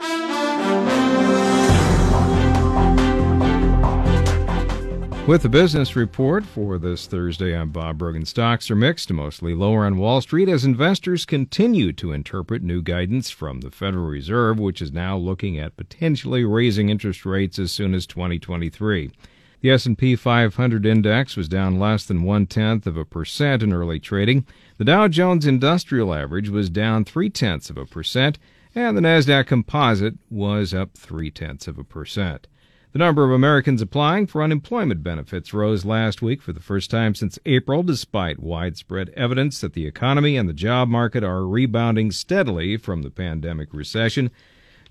With 5.28 5.42
the 5.42 5.50
business 5.50 5.98
report 5.98 6.46
for 6.46 6.78
this 6.78 7.06
Thursday, 7.06 7.54
I'm 7.54 7.70
Bob 7.70 7.98
Brogan. 7.98 8.26
Stocks 8.26 8.72
are 8.72 8.78
mixed, 8.78 9.12
mostly 9.12 9.54
lower 9.54 9.86
on 9.86 9.98
Wall 9.98 10.22
Street 10.22 10.48
as 10.48 10.64
investors 10.64 11.26
continue 11.26 11.92
to 11.92 12.14
interpret 12.14 12.64
new 12.64 12.82
guidance 12.82 13.30
from 13.30 13.60
the 13.60 13.72
Federal 13.72 14.06
Reserve, 14.06 14.58
which 14.58 14.82
is 14.82 14.94
now 14.94 15.18
looking 15.18 15.60
at 15.60 15.76
potentially 15.76 16.46
raising 16.46 16.88
interest 16.88 17.26
rates 17.26 17.60
as 17.60 17.74
soon 17.74 17.94
as 17.94 18.08
2023. 18.08 19.12
The 19.60 19.72
S&P 19.72 20.16
500 20.16 20.86
index 20.86 21.36
was 21.36 21.50
down 21.50 21.78
less 21.78 22.06
than 22.06 22.24
one 22.24 22.46
tenth 22.46 22.88
of 22.88 22.96
a 22.96 23.04
percent 23.04 23.64
in 23.64 23.74
early 23.74 24.00
trading. 24.00 24.46
The 24.78 24.86
Dow 24.86 25.10
Jones 25.10 25.46
Industrial 25.46 26.14
Average 26.14 26.48
was 26.48 26.70
down 26.70 27.04
three 27.04 27.30
tenths 27.30 27.70
of 27.70 27.78
a 27.78 27.86
percent, 27.86 28.40
and 28.78 28.96
the 28.96 29.02
Nasdaq 29.02 29.48
Composite 29.48 30.20
was 30.30 30.72
up 30.72 30.96
three 30.96 31.32
tenths 31.32 31.68
of 31.68 31.80
a 31.80 31.84
percent. 31.84 32.46
The 32.92 33.00
number 33.00 33.26
of 33.26 33.32
Americans 33.32 33.82
applying 33.82 34.28
for 34.28 34.44
unemployment 34.44 35.02
benefits 35.02 35.52
rose 35.52 35.84
last 35.84 36.22
week 36.22 36.44
for 36.44 36.54
the 36.54 36.60
first 36.60 36.92
time 36.92 37.16
since 37.16 37.40
April, 37.48 37.82
despite 37.82 38.40
widespread 38.40 39.10
evidence 39.18 39.60
that 39.62 39.74
the 39.74 39.88
economy 39.88 40.38
and 40.38 40.48
the 40.48 40.54
job 40.54 40.90
market 40.90 41.24
are 41.24 41.48
rebounding 41.48 42.12
steadily 42.12 42.78
from 42.78 43.02
the 43.02 43.10
pandemic 43.10 43.74
recession. 43.74 44.30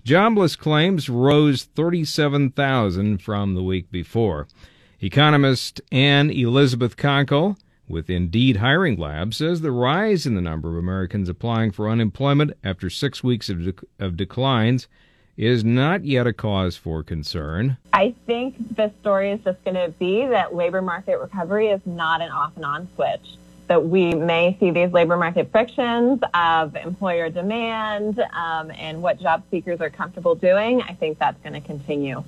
Jobless 0.03 0.57
claims 0.57 1.07
rose 1.07 1.63
37,000 1.63 3.19
from 3.19 3.55
the 3.55 3.63
week 3.63 3.89
before. 3.89 4.49
Economist 5.01 5.79
Anne 5.93 6.29
Elizabeth 6.29 6.97
Konkel 6.97 7.55
with 7.87 8.09
Indeed 8.09 8.57
Hiring 8.57 8.97
Lab 8.97 9.33
says 9.33 9.61
the 9.61 9.71
rise 9.71 10.25
in 10.25 10.35
the 10.35 10.41
number 10.41 10.69
of 10.69 10.77
Americans 10.77 11.29
applying 11.29 11.71
for 11.71 11.89
unemployment 11.89 12.51
after 12.63 12.89
six 12.89 13.23
weeks 13.23 13.49
of, 13.49 13.79
of 13.99 14.17
declines 14.17 14.87
is 15.37 15.63
not 15.63 16.03
yet 16.03 16.25
a 16.25 16.33
cause 16.33 16.75
for 16.75 17.03
concern. 17.03 17.77
I 17.93 18.15
think 18.25 18.75
the 18.75 18.91
story 19.01 19.31
is 19.31 19.39
just 19.43 19.63
going 19.63 19.75
to 19.75 19.89
be 19.99 20.25
that 20.25 20.55
labor 20.55 20.81
market 20.81 21.19
recovery 21.19 21.67
is 21.67 21.81
not 21.85 22.21
an 22.21 22.31
off 22.31 22.55
and 22.55 22.65
on 22.65 22.87
switch. 22.95 23.37
that 23.67 23.85
we 23.85 24.13
may 24.13 24.55
see 24.59 24.71
these 24.71 24.91
labor 24.91 25.17
market 25.17 25.51
frictions 25.51 26.21
of 26.33 26.75
employer 26.75 27.29
demand 27.29 28.19
um, 28.33 28.71
and 28.71 29.01
what 29.01 29.19
job 29.19 29.43
seekers 29.51 29.81
are 29.81 29.89
comfortable 29.89 30.35
doing, 30.35 30.81
I 30.81 30.93
think 30.93 31.19
that's 31.19 31.39
going 31.41 31.53
to 31.53 31.61
continue. 31.61 32.23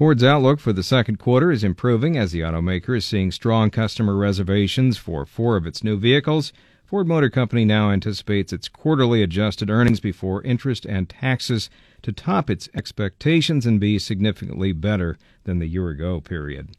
Ford's 0.00 0.24
outlook 0.24 0.60
for 0.60 0.72
the 0.72 0.82
second 0.82 1.18
quarter 1.18 1.52
is 1.52 1.62
improving 1.62 2.16
as 2.16 2.32
the 2.32 2.40
automaker 2.40 2.96
is 2.96 3.04
seeing 3.04 3.30
strong 3.30 3.68
customer 3.68 4.16
reservations 4.16 4.96
for 4.96 5.26
four 5.26 5.56
of 5.56 5.66
its 5.66 5.84
new 5.84 5.98
vehicles. 5.98 6.54
Ford 6.86 7.06
Motor 7.06 7.28
Company 7.28 7.66
now 7.66 7.90
anticipates 7.90 8.50
its 8.50 8.66
quarterly 8.66 9.22
adjusted 9.22 9.68
earnings 9.68 10.00
before 10.00 10.42
interest 10.42 10.86
and 10.86 11.06
taxes 11.06 11.68
to 12.00 12.14
top 12.14 12.48
its 12.48 12.66
expectations 12.74 13.66
and 13.66 13.78
be 13.78 13.98
significantly 13.98 14.72
better 14.72 15.18
than 15.44 15.58
the 15.58 15.68
year 15.68 15.90
ago 15.90 16.18
period. 16.18 16.70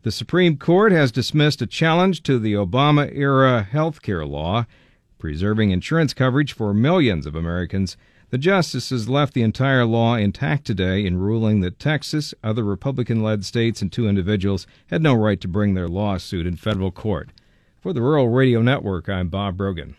The 0.00 0.10
Supreme 0.10 0.56
Court 0.56 0.90
has 0.90 1.12
dismissed 1.12 1.60
a 1.60 1.66
challenge 1.66 2.22
to 2.22 2.38
the 2.38 2.54
Obama 2.54 3.14
era 3.14 3.62
health 3.62 4.00
care 4.00 4.24
law, 4.24 4.64
preserving 5.18 5.70
insurance 5.70 6.14
coverage 6.14 6.54
for 6.54 6.72
millions 6.72 7.26
of 7.26 7.34
Americans. 7.34 7.98
The 8.30 8.38
justices 8.38 9.08
left 9.08 9.34
the 9.34 9.42
entire 9.42 9.84
law 9.84 10.14
intact 10.14 10.64
today 10.64 11.04
in 11.04 11.18
ruling 11.18 11.60
that 11.60 11.80
Texas, 11.80 12.32
other 12.44 12.62
Republican 12.62 13.24
led 13.24 13.44
states, 13.44 13.82
and 13.82 13.90
two 13.90 14.08
individuals 14.08 14.68
had 14.86 15.02
no 15.02 15.14
right 15.14 15.40
to 15.40 15.48
bring 15.48 15.74
their 15.74 15.88
lawsuit 15.88 16.46
in 16.46 16.54
federal 16.54 16.92
court. 16.92 17.30
For 17.80 17.92
the 17.92 18.00
Rural 18.00 18.28
Radio 18.28 18.62
Network, 18.62 19.08
I'm 19.08 19.30
Bob 19.30 19.56
Brogan. 19.56 19.96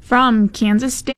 From 0.00 0.48
Kansas 0.48 0.94
State. 0.94 1.17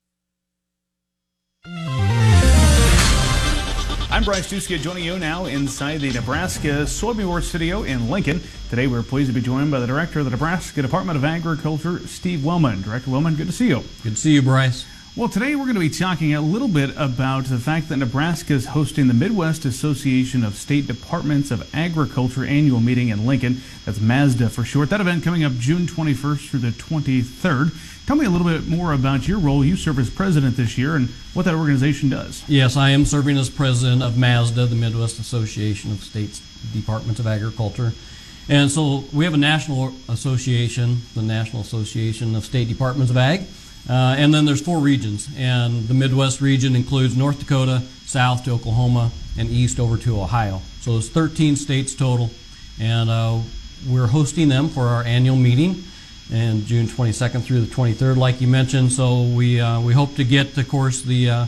I'm 4.20 4.26
Bryce 4.26 4.52
Doeschot 4.52 4.80
joining 4.80 5.04
you 5.04 5.18
now 5.18 5.46
inside 5.46 6.02
the 6.02 6.12
Nebraska 6.12 6.84
Soybean 6.84 7.24
Board 7.24 7.42
Studio 7.42 7.84
in 7.84 8.10
Lincoln. 8.10 8.42
Today 8.68 8.86
we're 8.86 9.02
pleased 9.02 9.30
to 9.30 9.32
be 9.32 9.40
joined 9.40 9.70
by 9.70 9.80
the 9.80 9.86
Director 9.86 10.18
of 10.18 10.26
the 10.26 10.30
Nebraska 10.30 10.82
Department 10.82 11.16
of 11.16 11.24
Agriculture, 11.24 12.06
Steve 12.06 12.44
Wellman. 12.44 12.82
Director 12.82 13.10
Wellman, 13.10 13.34
good 13.34 13.46
to 13.46 13.52
see 13.54 13.68
you. 13.68 13.82
Good 14.02 14.16
to 14.16 14.16
see 14.16 14.32
you, 14.32 14.42
Bryce. 14.42 14.84
Well, 15.16 15.28
today 15.28 15.56
we're 15.56 15.64
going 15.64 15.74
to 15.74 15.80
be 15.80 15.90
talking 15.90 16.34
a 16.36 16.40
little 16.40 16.68
bit 16.68 16.90
about 16.96 17.46
the 17.46 17.58
fact 17.58 17.88
that 17.88 17.96
Nebraska 17.96 18.52
is 18.52 18.66
hosting 18.66 19.08
the 19.08 19.12
Midwest 19.12 19.64
Association 19.64 20.44
of 20.44 20.54
State 20.54 20.86
Departments 20.86 21.50
of 21.50 21.68
Agriculture 21.74 22.44
annual 22.44 22.78
meeting 22.78 23.08
in 23.08 23.26
Lincoln. 23.26 23.60
That's 23.84 23.98
MASDA 23.98 24.50
for 24.50 24.62
short. 24.62 24.88
That 24.90 25.00
event 25.00 25.24
coming 25.24 25.42
up 25.42 25.52
June 25.54 25.88
21st 25.88 26.48
through 26.48 26.60
the 26.60 26.70
23rd. 26.70 28.06
Tell 28.06 28.14
me 28.14 28.24
a 28.24 28.30
little 28.30 28.46
bit 28.46 28.68
more 28.68 28.92
about 28.92 29.26
your 29.26 29.40
role. 29.40 29.64
You 29.64 29.74
serve 29.74 29.98
as 29.98 30.08
president 30.08 30.56
this 30.56 30.78
year 30.78 30.94
and 30.94 31.08
what 31.34 31.44
that 31.44 31.56
organization 31.56 32.08
does. 32.08 32.44
Yes, 32.46 32.76
I 32.76 32.90
am 32.90 33.04
serving 33.04 33.36
as 33.36 33.50
president 33.50 34.04
of 34.04 34.12
MASDA, 34.12 34.70
the 34.70 34.76
Midwest 34.76 35.18
Association 35.18 35.90
of 35.90 36.04
State 36.04 36.40
Departments 36.72 37.18
of 37.18 37.26
Agriculture. 37.26 37.94
And 38.48 38.70
so 38.70 39.02
we 39.12 39.24
have 39.24 39.34
a 39.34 39.38
national 39.38 39.92
association, 40.08 40.98
the 41.16 41.22
National 41.22 41.62
Association 41.62 42.36
of 42.36 42.44
State 42.44 42.68
Departments 42.68 43.10
of 43.10 43.16
Ag. 43.16 43.40
Uh, 43.90 44.14
and 44.16 44.32
then 44.32 44.44
there's 44.44 44.60
four 44.60 44.78
regions, 44.78 45.28
and 45.36 45.88
the 45.88 45.94
Midwest 45.94 46.40
region 46.40 46.76
includes 46.76 47.16
North 47.16 47.40
Dakota, 47.40 47.82
south 48.06 48.44
to 48.44 48.52
Oklahoma, 48.52 49.10
and 49.36 49.50
east 49.50 49.80
over 49.80 49.96
to 49.96 50.20
Ohio. 50.20 50.62
So 50.80 50.92
there's 50.92 51.10
13 51.10 51.56
states 51.56 51.92
total, 51.96 52.30
and 52.80 53.10
uh, 53.10 53.40
we're 53.88 54.06
hosting 54.06 54.48
them 54.48 54.68
for 54.68 54.82
our 54.82 55.02
annual 55.02 55.34
meeting 55.34 55.82
and 56.32 56.64
June 56.66 56.86
22nd 56.86 57.42
through 57.42 57.62
the 57.62 57.74
23rd, 57.74 58.16
like 58.16 58.40
you 58.40 58.46
mentioned. 58.46 58.92
So 58.92 59.22
we 59.22 59.60
uh, 59.60 59.80
we 59.80 59.92
hope 59.92 60.14
to 60.14 60.24
get, 60.24 60.56
of 60.56 60.68
course, 60.68 61.02
the 61.02 61.30
uh, 61.30 61.46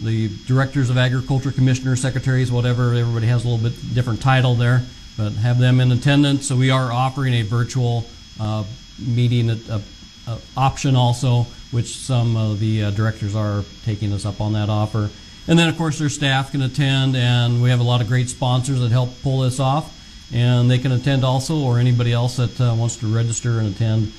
the 0.00 0.30
directors 0.46 0.88
of 0.88 0.96
agriculture, 0.96 1.52
commissioners, 1.52 2.00
secretaries, 2.00 2.50
whatever. 2.50 2.94
Everybody 2.94 3.26
has 3.26 3.44
a 3.44 3.48
little 3.48 3.62
bit 3.62 3.94
different 3.94 4.22
title 4.22 4.54
there, 4.54 4.82
but 5.18 5.32
have 5.34 5.58
them 5.58 5.80
in 5.80 5.92
attendance. 5.92 6.48
So 6.48 6.56
we 6.56 6.70
are 6.70 6.90
offering 6.90 7.34
a 7.34 7.42
virtual 7.42 8.06
uh, 8.40 8.64
meeting 8.98 9.50
a, 9.50 9.58
a, 9.68 9.82
a 10.26 10.38
option 10.56 10.96
also, 10.96 11.46
which 11.72 11.96
some 11.96 12.36
of 12.36 12.60
the 12.60 12.84
uh, 12.84 12.90
directors 12.92 13.34
are 13.34 13.64
taking 13.84 14.12
us 14.12 14.24
up 14.24 14.40
on 14.40 14.52
that 14.52 14.68
offer. 14.68 15.10
And 15.48 15.58
then, 15.58 15.68
of 15.68 15.76
course, 15.76 15.98
their 15.98 16.08
staff 16.08 16.52
can 16.52 16.62
attend, 16.62 17.16
and 17.16 17.60
we 17.60 17.70
have 17.70 17.80
a 17.80 17.82
lot 17.82 18.00
of 18.00 18.06
great 18.06 18.28
sponsors 18.28 18.80
that 18.80 18.92
help 18.92 19.10
pull 19.22 19.40
this 19.40 19.58
off. 19.58 19.98
And 20.32 20.70
they 20.70 20.78
can 20.78 20.92
attend 20.92 21.24
also, 21.24 21.56
or 21.56 21.78
anybody 21.78 22.12
else 22.12 22.36
that 22.36 22.60
uh, 22.60 22.74
wants 22.74 22.96
to 22.98 23.12
register 23.12 23.58
and 23.58 23.74
attend 23.74 24.12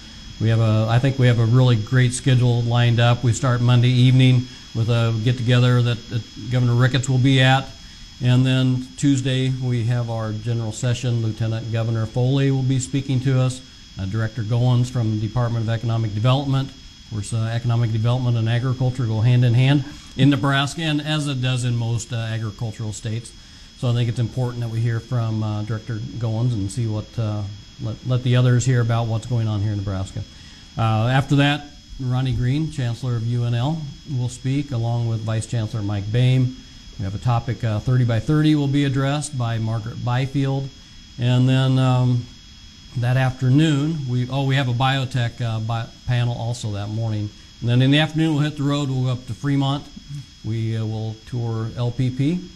we 0.43 0.49
have 0.49 0.59
a, 0.59 0.87
I 0.89 0.99
think 0.99 1.19
we 1.19 1.27
have 1.27 1.39
a 1.39 1.45
really 1.45 1.75
great 1.75 2.13
schedule 2.13 2.61
lined 2.63 2.99
up. 2.99 3.23
We 3.23 3.33
start 3.33 3.61
Monday 3.61 3.89
evening 3.89 4.47
with 4.75 4.89
a 4.89 5.17
get 5.23 5.37
together 5.37 5.81
that, 5.81 6.09
that 6.09 6.51
Governor 6.51 6.73
Ricketts 6.73 7.07
will 7.07 7.19
be 7.19 7.39
at. 7.41 7.65
And 8.21 8.45
then 8.45 8.87
Tuesday, 8.97 9.49
we 9.49 9.85
have 9.85 10.09
our 10.09 10.31
general 10.31 10.71
session. 10.71 11.21
Lieutenant 11.21 11.71
Governor 11.71 12.05
Foley 12.05 12.51
will 12.51 12.63
be 12.63 12.79
speaking 12.79 13.19
to 13.21 13.39
us. 13.39 13.61
Uh, 13.99 14.05
Director 14.05 14.41
Goins 14.41 14.89
from 14.89 15.19
the 15.19 15.27
Department 15.27 15.63
of 15.65 15.69
Economic 15.69 16.13
Development. 16.13 16.69
Of 17.13 17.17
course, 17.17 17.33
uh, 17.33 17.45
economic 17.53 17.91
development 17.91 18.37
and 18.37 18.49
agriculture 18.49 19.05
go 19.05 19.21
hand 19.21 19.45
in 19.45 19.53
hand 19.53 19.85
in 20.17 20.31
Nebraska, 20.31 20.81
and 20.81 20.99
as 20.99 21.27
it 21.27 21.43
does 21.43 21.63
in 21.63 21.75
most 21.75 22.11
uh, 22.11 22.15
agricultural 22.15 22.91
states. 22.91 23.31
So 23.77 23.87
I 23.87 23.93
think 23.93 24.09
it's 24.09 24.17
important 24.17 24.61
that 24.61 24.69
we 24.71 24.79
hear 24.79 24.99
from 24.99 25.43
uh, 25.43 25.61
Director 25.61 25.97
Goins 25.97 26.53
and 26.53 26.71
see 26.71 26.87
what 26.87 27.05
uh, 27.19 27.43
let, 27.83 27.97
let 28.07 28.23
the 28.23 28.35
others 28.35 28.65
hear 28.65 28.81
about 28.81 29.05
what's 29.05 29.27
going 29.27 29.47
on 29.47 29.61
here 29.61 29.73
in 29.73 29.77
Nebraska. 29.77 30.23
Uh, 30.75 31.05
after 31.05 31.35
that, 31.35 31.67
Ronnie 31.99 32.33
Green, 32.33 32.71
Chancellor 32.71 33.15
of 33.17 33.21
UNL, 33.21 33.79
will 34.17 34.27
speak 34.27 34.71
along 34.71 35.07
with 35.07 35.19
Vice 35.19 35.45
Chancellor 35.45 35.83
Mike 35.83 36.11
Boehm. 36.11 36.57
We 36.97 37.05
have 37.05 37.13
a 37.13 37.19
topic 37.19 37.63
uh, 37.63 37.77
30 37.77 38.05
by 38.05 38.21
30 38.21 38.55
will 38.55 38.67
be 38.67 38.85
addressed 38.85 39.37
by 39.37 39.59
Margaret 39.59 40.03
Byfield. 40.03 40.67
And 41.19 41.47
then 41.47 41.77
um, 41.77 42.25
that 42.97 43.17
afternoon, 43.17 43.97
we 44.09 44.29
oh 44.29 44.45
we 44.45 44.55
have 44.55 44.69
a 44.69 44.73
biotech 44.73 45.41
uh, 45.41 45.59
bi- 45.59 45.87
panel 46.07 46.35
also 46.35 46.71
that 46.73 46.89
morning. 46.89 47.29
And 47.61 47.69
then 47.69 47.81
in 47.81 47.91
the 47.91 47.99
afternoon, 47.99 48.35
we'll 48.35 48.43
hit 48.43 48.57
the 48.57 48.63
road. 48.63 48.89
We'll 48.89 49.03
go 49.05 49.11
up 49.11 49.25
to 49.27 49.33
Fremont. 49.33 49.85
We 50.43 50.75
uh, 50.77 50.85
will 50.85 51.15
tour 51.27 51.65
LPP 51.75 52.49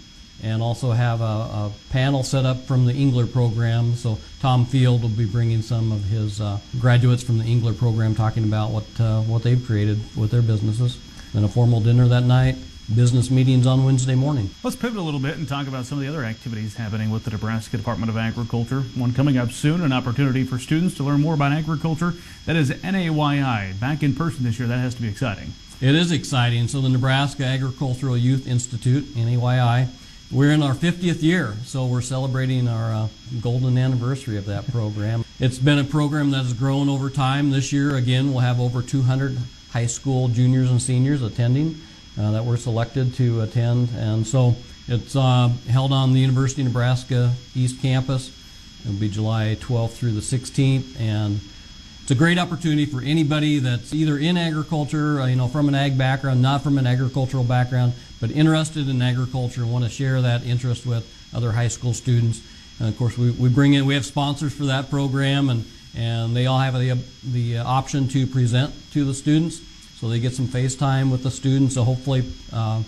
and 0.44 0.62
also 0.62 0.92
have 0.92 1.22
a, 1.22 1.24
a, 1.24 1.72
panel 1.90 2.24
set 2.24 2.46
up 2.46 2.66
from 2.66 2.86
the 2.86 2.94
Engler 2.94 3.26
program. 3.26 3.96
So 3.96 4.20
Tom 4.40 4.66
Field 4.66 5.02
will 5.02 5.10
be 5.10 5.26
bringing 5.26 5.62
some 5.62 5.92
of 5.92 6.04
his 6.04 6.40
uh, 6.40 6.60
graduates 6.80 7.24
from 7.24 7.40
the 7.40 7.46
Engler 7.46 7.74
program 7.74 8.14
talking 8.14 8.44
about 8.44 8.72
what 8.72 8.86
uh, 9.00 9.22
what 9.22 9.44
they've 9.44 9.64
created 9.66 10.00
with 10.16 10.32
their 10.32 10.42
businesses. 10.42 11.00
Then 11.34 11.44
a 11.44 11.48
formal 11.48 11.82
dinner 11.82 12.08
that 12.08 12.24
night. 12.24 12.56
Business 12.96 13.30
meetings 13.30 13.68
on 13.68 13.84
Wednesday 13.84 14.16
morning. 14.16 14.50
Let's 14.64 14.78
pivot 14.78 14.98
a 14.98 15.02
little 15.02 15.20
bit 15.20 15.36
and 15.36 15.46
talk 15.46 15.68
about 15.68 15.86
some 15.86 15.98
of 15.98 16.06
the 16.06 16.08
other 16.08 16.24
activities 16.24 16.78
happening 16.78 17.10
with 17.10 17.26
the 17.26 17.32
Nebraska 17.32 17.76
Department 17.76 18.10
of 18.10 18.16
Agriculture. 18.16 18.80
One 18.96 19.14
coming 19.14 19.38
up 19.38 19.52
soon, 19.52 19.82
an 19.82 19.92
opportunity 19.92 20.46
for 20.46 20.58
students 20.58 20.96
to 20.96 21.04
learn 21.04 21.20
more 21.20 21.34
about 21.34 21.52
agriculture. 21.52 22.14
That 22.46 22.56
is 22.56 22.72
NAYI. 22.72 23.78
Back 23.78 24.04
in 24.04 24.16
person 24.16 24.46
this 24.46 24.58
year, 24.58 24.70
that 24.70 24.78
has 24.78 24.96
to 24.96 25.02
be 25.02 25.10
exciting. 25.10 25.52
It 25.82 25.96
is 25.96 26.14
exciting. 26.14 26.70
So 26.70 26.80
the 26.80 26.88
Nebraska 26.88 27.44
Agricultural 27.44 28.16
Youth 28.16 28.48
Institute, 28.48 29.04
NAYI, 29.16 29.90
we're 30.32 30.52
in 30.52 30.64
our 30.64 30.74
50th 30.74 31.22
year, 31.22 31.56
so 31.66 31.86
we're 31.86 32.00
celebrating 32.00 32.70
our 32.70 32.94
uh, 32.94 33.08
golden 33.42 33.78
anniversary 33.78 34.38
of 34.38 34.46
that 34.46 34.66
program. 34.72 35.26
It's 35.42 35.60
been 35.60 35.80
a 35.80 35.84
program 35.84 36.32
that 36.32 36.44
has 36.44 36.54
grown 36.54 36.88
over 36.88 37.10
time. 37.10 37.52
This 37.52 37.74
year, 37.74 37.98
again, 37.98 38.32
we'll 38.32 38.40
have 38.40 38.62
over 38.62 38.82
200 38.82 39.38
high 39.72 39.88
school 39.88 40.30
juniors 40.30 40.72
and 40.72 40.82
seniors 40.82 41.22
attending 41.22 41.82
that 42.18 42.46
were 42.46 42.58
selected 42.58 43.14
to 43.16 43.42
attend. 43.42 43.90
And 43.96 44.26
so 44.26 44.56
it's 44.88 45.16
uh, 45.16 45.50
held 45.70 45.92
on 45.92 46.14
the 46.14 46.20
University 46.20 46.62
of 46.62 46.70
Nebraska 46.70 47.34
East 47.56 47.82
Campus. 47.82 48.34
It'll 48.84 49.00
be 49.00 49.10
July 49.10 49.58
12th 49.60 49.92
through 49.92 50.12
the 50.12 50.22
16th. 50.22 51.00
And 51.00 51.40
it's 52.02 52.12
a 52.12 52.16
great 52.16 52.40
opportunity 52.40 52.86
for 52.86 53.02
anybody 53.02 53.60
that's 53.60 53.94
either 53.94 54.18
in 54.18 54.38
agriculture, 54.38 55.20
uh, 55.20 55.28
you 55.28 55.36
know, 55.36 55.48
from 55.50 55.68
an 55.68 55.76
ag 55.76 55.98
background, 55.98 56.42
not 56.42 56.64
from 56.64 56.78
an 56.78 56.88
agricultural 56.88 57.44
background, 57.44 57.94
but 58.22 58.32
interested 58.32 58.88
in 58.88 59.02
agriculture 59.02 59.62
and 59.62 59.74
want 59.74 59.84
to 59.84 59.90
share 59.90 60.22
that 60.22 60.46
interest 60.46 60.86
with 60.86 61.06
other 61.34 61.52
high 61.52 61.68
school 61.68 61.94
students. 61.94 62.42
And 62.80 62.88
of 62.88 62.98
course, 62.98 63.18
we, 63.18 63.32
we 63.32 63.50
bring 63.50 63.74
in, 63.74 63.86
we 63.86 63.94
have 63.96 64.06
sponsors 64.06 64.54
for 64.54 64.66
that 64.66 64.90
program, 64.90 65.50
and, 65.50 65.66
and 65.96 66.36
they 66.36 66.46
all 66.46 66.60
have 66.60 66.76
the, 66.76 66.98
the 67.24 67.58
option 67.58 68.08
to 68.08 68.26
present 68.26 68.74
to 68.94 69.04
the 69.04 69.14
students. 69.14 69.60
So 70.00 70.08
they 70.08 70.20
get 70.20 70.34
some 70.34 70.48
face 70.48 70.76
time 70.76 71.10
with 71.10 71.24
the 71.24 71.32
students. 71.32 71.74
So 71.74 71.84
hopefully, 71.84 72.24
uh, 72.54 72.84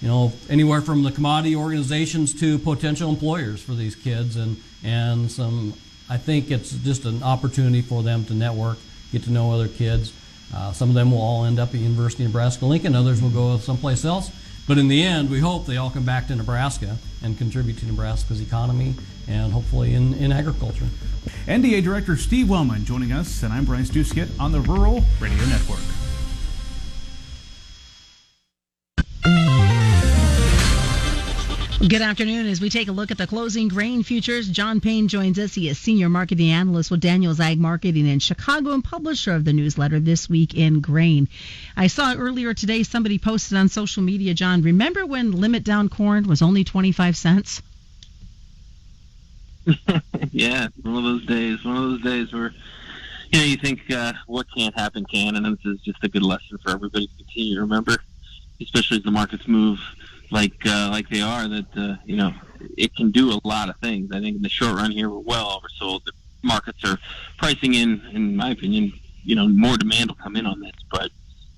you 0.00 0.08
know, 0.08 0.32
anywhere 0.48 0.80
from 0.80 1.02
the 1.02 1.12
commodity 1.12 1.54
organizations 1.54 2.38
to 2.40 2.58
potential 2.58 3.10
employers 3.10 3.60
for 3.60 3.72
these 3.72 3.94
kids, 3.94 4.36
and, 4.36 4.56
and 4.82 5.30
some, 5.30 5.74
I 6.08 6.16
think 6.16 6.50
it's 6.50 6.70
just 6.70 7.04
an 7.04 7.22
opportunity 7.22 7.82
for 7.82 8.02
them 8.02 8.24
to 8.26 8.34
network, 8.34 8.78
get 9.12 9.24
to 9.24 9.30
know 9.30 9.52
other 9.52 9.68
kids. 9.68 10.14
Uh, 10.54 10.72
some 10.72 10.88
of 10.88 10.94
them 10.94 11.10
will 11.10 11.20
all 11.20 11.44
end 11.44 11.58
up 11.58 11.74
at 11.74 11.80
University 11.80 12.24
of 12.24 12.30
Nebraska 12.30 12.64
Lincoln, 12.64 12.94
others 12.94 13.20
will 13.20 13.28
go 13.28 13.58
someplace 13.58 14.06
else. 14.06 14.30
But 14.66 14.78
in 14.78 14.88
the 14.88 15.02
end, 15.02 15.30
we 15.30 15.40
hope 15.40 15.66
they 15.66 15.76
all 15.76 15.90
come 15.90 16.04
back 16.04 16.28
to 16.28 16.36
Nebraska 16.36 16.96
and 17.22 17.36
contribute 17.36 17.78
to 17.78 17.86
Nebraska's 17.86 18.40
economy 18.40 18.94
and 19.26 19.52
hopefully 19.52 19.94
in, 19.94 20.14
in 20.14 20.32
agriculture. 20.32 20.86
NDA 21.46 21.82
Director 21.82 22.16
Steve 22.16 22.48
Wellman 22.48 22.86
joining 22.86 23.12
us, 23.12 23.42
and 23.42 23.52
I'm 23.52 23.66
Bryce 23.66 23.90
Doeschot 23.90 24.28
on 24.40 24.52
the 24.52 24.60
Rural 24.60 25.02
Radio 25.20 25.44
Network. 25.46 25.97
Good 31.78 32.02
afternoon. 32.02 32.48
As 32.48 32.60
we 32.60 32.70
take 32.70 32.88
a 32.88 32.92
look 32.92 33.12
at 33.12 33.18
the 33.18 33.26
closing 33.28 33.68
grain 33.68 34.02
futures, 34.02 34.48
John 34.48 34.80
Payne 34.80 35.06
joins 35.06 35.38
us. 35.38 35.54
He 35.54 35.68
is 35.68 35.78
senior 35.78 36.08
marketing 36.08 36.50
analyst 36.50 36.90
with 36.90 37.00
Daniels 37.00 37.38
Ag 37.38 37.60
Marketing 37.60 38.08
in 38.08 38.18
Chicago 38.18 38.72
and 38.72 38.82
publisher 38.82 39.32
of 39.32 39.44
the 39.44 39.52
newsletter 39.52 40.00
This 40.00 40.28
Week 40.28 40.54
in 40.54 40.80
Grain. 40.80 41.28
I 41.76 41.86
saw 41.86 42.14
earlier 42.14 42.52
today 42.52 42.82
somebody 42.82 43.20
posted 43.20 43.56
on 43.56 43.68
social 43.68 44.02
media, 44.02 44.34
John, 44.34 44.62
remember 44.62 45.06
when 45.06 45.30
limit 45.30 45.62
down 45.62 45.88
corn 45.88 46.26
was 46.26 46.42
only 46.42 46.64
25 46.64 47.16
cents? 47.16 47.62
yeah, 50.32 50.66
one 50.82 50.96
of 50.96 51.04
those 51.04 51.26
days. 51.26 51.64
One 51.64 51.76
of 51.76 51.82
those 51.84 52.02
days 52.02 52.32
where 52.32 52.52
you 53.30 53.38
know 53.38 53.44
you 53.44 53.56
think 53.56 53.88
uh, 53.92 54.14
what 54.26 54.48
can't 54.52 54.76
happen 54.76 55.04
can, 55.04 55.36
and 55.36 55.46
this 55.46 55.64
is 55.64 55.80
just 55.82 56.02
a 56.02 56.08
good 56.08 56.24
lesson 56.24 56.58
for 56.58 56.72
everybody 56.72 57.06
to 57.06 57.16
continue 57.18 57.54
to 57.54 57.60
remember, 57.60 57.98
especially 58.60 58.96
as 58.96 59.04
the 59.04 59.12
markets 59.12 59.46
move 59.46 59.78
like 60.30 60.66
uh, 60.66 60.88
like 60.90 61.08
they 61.08 61.20
are. 61.20 61.48
That 61.48 61.76
uh, 61.76 61.96
you 62.04 62.16
know 62.16 62.32
it 62.76 62.94
can 62.94 63.10
do 63.10 63.32
a 63.32 63.40
lot 63.46 63.68
of 63.68 63.76
things. 63.76 64.10
I 64.12 64.20
think 64.20 64.36
in 64.36 64.42
the 64.42 64.48
short 64.48 64.76
run 64.76 64.90
here 64.90 65.08
we're 65.08 65.18
well 65.18 65.60
oversold. 65.60 66.04
The 66.04 66.12
markets 66.42 66.84
are 66.84 66.98
pricing 67.36 67.74
in, 67.74 68.00
in 68.12 68.36
my 68.36 68.50
opinion, 68.50 68.92
you 69.24 69.34
know 69.34 69.48
more 69.48 69.76
demand 69.76 70.10
will 70.10 70.16
come 70.16 70.36
in 70.36 70.46
on 70.46 70.60
this, 70.60 70.72
but 70.90 71.10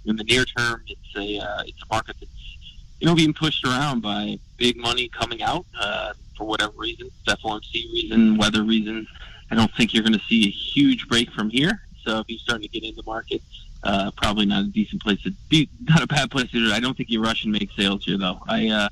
in 0.06 0.16
the 0.16 0.24
near 0.24 0.44
term, 0.44 0.82
it's 0.86 1.16
a 1.16 1.38
uh, 1.38 1.62
it's 1.66 1.82
a 1.82 1.94
market 1.94 2.16
that's 2.20 2.58
you 3.00 3.06
know 3.06 3.14
being 3.14 3.34
pushed 3.34 3.64
around 3.64 4.00
by 4.00 4.38
big 4.56 4.76
money 4.76 5.08
coming 5.08 5.42
out 5.42 5.66
uh, 5.78 6.12
for 6.36 6.46
whatever 6.46 6.72
reason, 6.76 7.10
FOMC 7.26 7.92
reason, 7.92 8.36
weather 8.36 8.62
reasons. 8.62 9.06
I 9.50 9.56
don't 9.56 9.72
think 9.74 9.92
you're 9.92 10.04
going 10.04 10.18
to 10.18 10.24
see 10.26 10.46
a 10.46 10.50
huge 10.50 11.08
break 11.08 11.30
from 11.32 11.50
here. 11.50 11.82
So 12.04 12.20
if 12.20 12.26
you're 12.28 12.38
starting 12.38 12.68
to 12.68 12.80
get 12.80 12.88
in 12.88 12.94
the 12.94 13.02
market, 13.02 13.42
uh, 13.82 14.10
probably 14.16 14.46
not 14.46 14.64
a 14.64 14.68
decent 14.68 15.02
place 15.02 15.22
to 15.22 15.32
be, 15.48 15.68
not 15.88 16.02
a 16.02 16.06
bad 16.06 16.30
place 16.30 16.50
to 16.50 16.58
do 16.58 16.66
it. 16.66 16.72
I 16.72 16.80
don't 16.80 16.96
think 16.96 17.10
you 17.10 17.22
rush 17.22 17.44
and 17.44 17.52
make 17.52 17.70
sales 17.72 18.04
here, 18.04 18.18
though. 18.18 18.40
I 18.46 18.68
uh, 18.68 18.88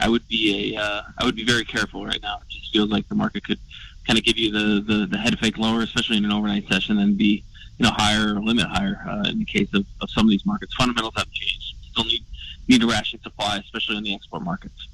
I 0.00 0.08
would 0.08 0.26
be 0.28 0.74
a 0.74 0.80
uh, 0.80 1.02
I 1.18 1.24
would 1.24 1.36
be 1.36 1.44
very 1.44 1.64
careful 1.64 2.04
right 2.04 2.20
now. 2.22 2.38
It 2.38 2.48
just 2.48 2.72
feels 2.72 2.90
like 2.90 3.08
the 3.08 3.14
market 3.14 3.44
could 3.44 3.58
kind 4.06 4.18
of 4.18 4.24
give 4.24 4.36
you 4.38 4.50
the, 4.50 4.80
the, 4.80 5.06
the 5.06 5.18
head 5.18 5.38
fake 5.38 5.58
lower, 5.58 5.82
especially 5.82 6.16
in 6.16 6.24
an 6.24 6.32
overnight 6.32 6.66
session, 6.68 6.98
and 6.98 7.16
be 7.16 7.44
you 7.78 7.84
know 7.84 7.90
higher 7.90 8.36
or 8.36 8.42
limit 8.42 8.66
higher 8.66 9.00
uh, 9.08 9.28
in 9.28 9.38
the 9.38 9.44
case 9.44 9.68
of, 9.74 9.84
of 10.00 10.10
some 10.10 10.26
of 10.26 10.30
these 10.30 10.46
markets. 10.46 10.74
Fundamentals 10.74 11.14
haven't 11.16 11.32
changed. 11.32 11.74
Still 11.90 12.04
need 12.04 12.24
need 12.68 12.82
a 12.82 12.86
ration 12.86 13.20
supply, 13.22 13.58
especially 13.58 13.96
in 13.96 14.04
the 14.04 14.14
export 14.14 14.42
markets. 14.42 14.88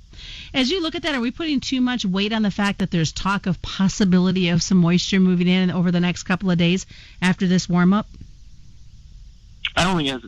As 0.55 0.71
you 0.71 0.83
look 0.83 0.95
at 0.95 1.03
that, 1.03 1.15
are 1.15 1.21
we 1.21 1.31
putting 1.31 1.61
too 1.61 1.81
much 1.81 2.05
weight 2.05 2.33
on 2.33 2.43
the 2.43 2.51
fact 2.51 2.79
that 2.79 2.91
there's 2.91 3.13
talk 3.13 3.47
of 3.47 3.61
possibility 3.61 4.49
of 4.49 4.63
some 4.63 4.79
moisture 4.79 5.21
moving 5.21 5.47
in 5.47 5.71
over 5.71 5.91
the 5.91 6.01
next 6.01 6.25
couple 6.25 6.51
of 6.51 6.59
days 6.59 6.87
after 7.21 7.47
this 7.47 7.69
warm 7.69 7.93
up? 7.93 8.07
I 9.77 9.85
don't 9.85 9.97
think 9.97 10.09
it 10.09 10.13
has. 10.13 10.23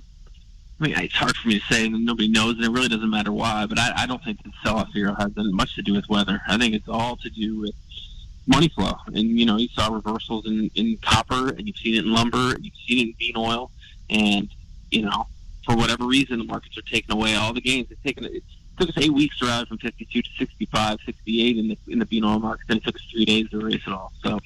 I 0.80 0.84
mean, 0.84 0.99
it's 0.99 1.14
hard 1.14 1.36
for 1.36 1.49
me 1.49 1.59
to 1.59 1.66
say, 1.66 1.86
and 1.86 2.05
nobody 2.07 2.28
knows, 2.28 2.57
and 2.57 2.64
it 2.64 2.70
really 2.70 2.88
doesn't 2.88 3.11
matter 3.11 3.32
why. 3.32 3.66
But 3.66 3.78
I, 3.78 3.93
I 3.97 4.07
don't 4.07 4.22
think 4.24 4.43
the 4.43 4.51
sell-off 4.64 4.88
here 4.95 5.14
has 5.14 5.30
much 5.36 5.74
to 5.74 5.82
do 5.82 5.93
with 5.93 6.09
weather. 6.09 6.41
I 6.49 6.57
think 6.57 6.74
it's 6.74 6.88
all 6.88 7.16
to 7.16 7.28
do 7.28 7.61
with 7.61 7.74
money 8.47 8.68
flow. 8.68 8.95
And 9.07 9.38
you 9.38 9.45
know, 9.45 9.57
you 9.57 9.68
saw 9.68 9.93
reversals 9.93 10.47
in, 10.47 10.70
in 10.74 10.97
copper, 11.03 11.51
and 11.51 11.66
you've 11.66 11.76
seen 11.76 11.95
it 11.95 12.05
in 12.05 12.12
lumber, 12.12 12.55
and 12.55 12.64
you've 12.64 12.74
seen 12.86 12.99
it 12.99 13.11
in 13.11 13.14
bean 13.18 13.36
oil, 13.36 13.70
and 14.09 14.49
you 14.91 15.03
know, 15.03 15.26
for 15.66 15.76
whatever 15.76 16.05
reason, 16.05 16.38
the 16.38 16.45
markets 16.45 16.76
are 16.78 16.82
taking 16.82 17.14
away 17.14 17.34
all 17.34 17.53
the 17.53 17.61
gains. 17.61 17.91
It's 17.91 18.03
taken 18.03 18.24
it 18.24 18.43
took 18.78 18.88
us 18.88 18.99
eight 18.99 19.12
weeks 19.12 19.38
to 19.38 19.45
ride 19.45 19.68
from 19.68 19.76
52 19.78 20.22
to 20.22 20.28
65, 20.38 20.99
68 21.05 21.59
in 21.59 21.68
the 21.68 21.78
in 21.88 21.99
the 21.99 22.07
bean 22.07 22.24
oil 22.24 22.38
market. 22.38 22.66
Then 22.68 22.78
it 22.78 22.84
took 22.84 22.97
us 22.97 23.03
three 23.12 23.26
days 23.26 23.51
to 23.51 23.59
race 23.59 23.82
it 23.86 23.93
all. 23.93 24.12
So 24.22 24.41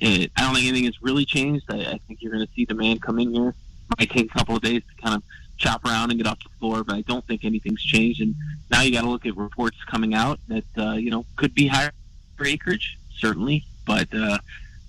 it, 0.00 0.30
I 0.36 0.42
don't 0.42 0.54
think 0.54 0.68
anything 0.68 0.84
has 0.84 1.02
really 1.02 1.24
changed. 1.24 1.64
I, 1.70 1.78
I 1.78 2.00
think 2.06 2.20
you're 2.20 2.32
going 2.32 2.46
to 2.46 2.52
see 2.52 2.66
demand 2.66 3.00
come 3.00 3.18
in 3.18 3.32
here 3.32 3.54
might 3.98 4.10
take 4.10 4.26
a 4.26 4.38
couple 4.38 4.56
of 4.56 4.62
days 4.62 4.82
to 4.82 5.02
kind 5.02 5.14
of 5.14 5.22
chop 5.56 5.84
around 5.84 6.10
and 6.10 6.18
get 6.18 6.26
off 6.26 6.38
the 6.42 6.50
floor, 6.58 6.84
but 6.84 6.96
I 6.96 7.02
don't 7.02 7.26
think 7.26 7.44
anything's 7.44 7.82
changed. 7.82 8.20
And 8.20 8.34
now 8.70 8.82
you 8.82 8.92
got 8.92 9.02
to 9.02 9.08
look 9.08 9.26
at 9.26 9.36
reports 9.36 9.76
coming 9.84 10.14
out 10.14 10.40
that 10.48 10.64
uh, 10.76 10.92
you 10.92 11.10
know 11.10 11.24
could 11.36 11.54
be 11.54 11.66
higher 11.66 11.90
for 12.36 12.46
acreage, 12.46 12.98
certainly, 13.18 13.64
but 13.86 14.08
uh, 14.14 14.38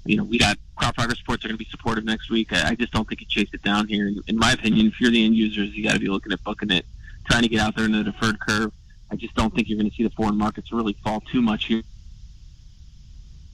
you 0.06 0.18
know 0.18 0.24
we 0.24 0.38
got 0.38 0.58
crop 0.76 0.96
progress 0.96 1.20
reports 1.20 1.44
are 1.44 1.50
going 1.50 1.58
to 1.58 1.64
be 1.64 1.70
supportive 1.70 2.06
next 2.06 2.30
week. 2.30 2.54
I, 2.54 2.70
I 2.70 2.76
just 2.76 2.94
don't 2.94 3.08
think 3.08 3.22
you 3.22 3.28
chase 3.28 3.50
it 3.54 3.62
down 3.64 3.88
here. 3.88 4.12
In 4.28 4.38
my 4.38 4.54
opinion, 4.54 4.88
if 4.88 5.02
you're 5.02 5.12
the 5.12 5.26
end 5.26 5.36
users, 5.36 5.76
you 5.76 5.84
got 5.84 5.94
to 5.94 6.00
be 6.00 6.08
looking 6.08 6.32
at 6.32 6.44
booking 6.44 6.72
it, 6.72 6.86
trying 7.30 7.44
to 7.44 7.50
get 7.50 7.60
out 7.60 7.76
there 7.76 7.86
in 7.86 7.92
the 7.92 8.04
deferred 8.04 8.40
curve. 8.40 8.72
I 9.12 9.16
just 9.16 9.34
don't 9.36 9.54
think 9.54 9.68
you're 9.68 9.78
going 9.78 9.90
to 9.90 9.96
see 9.96 10.04
the 10.04 10.12
foreign 10.12 10.38
markets 10.38 10.72
really 10.72 10.94
fall 11.04 11.22
too 11.22 11.42
much 11.42 11.66
here. 11.66 11.82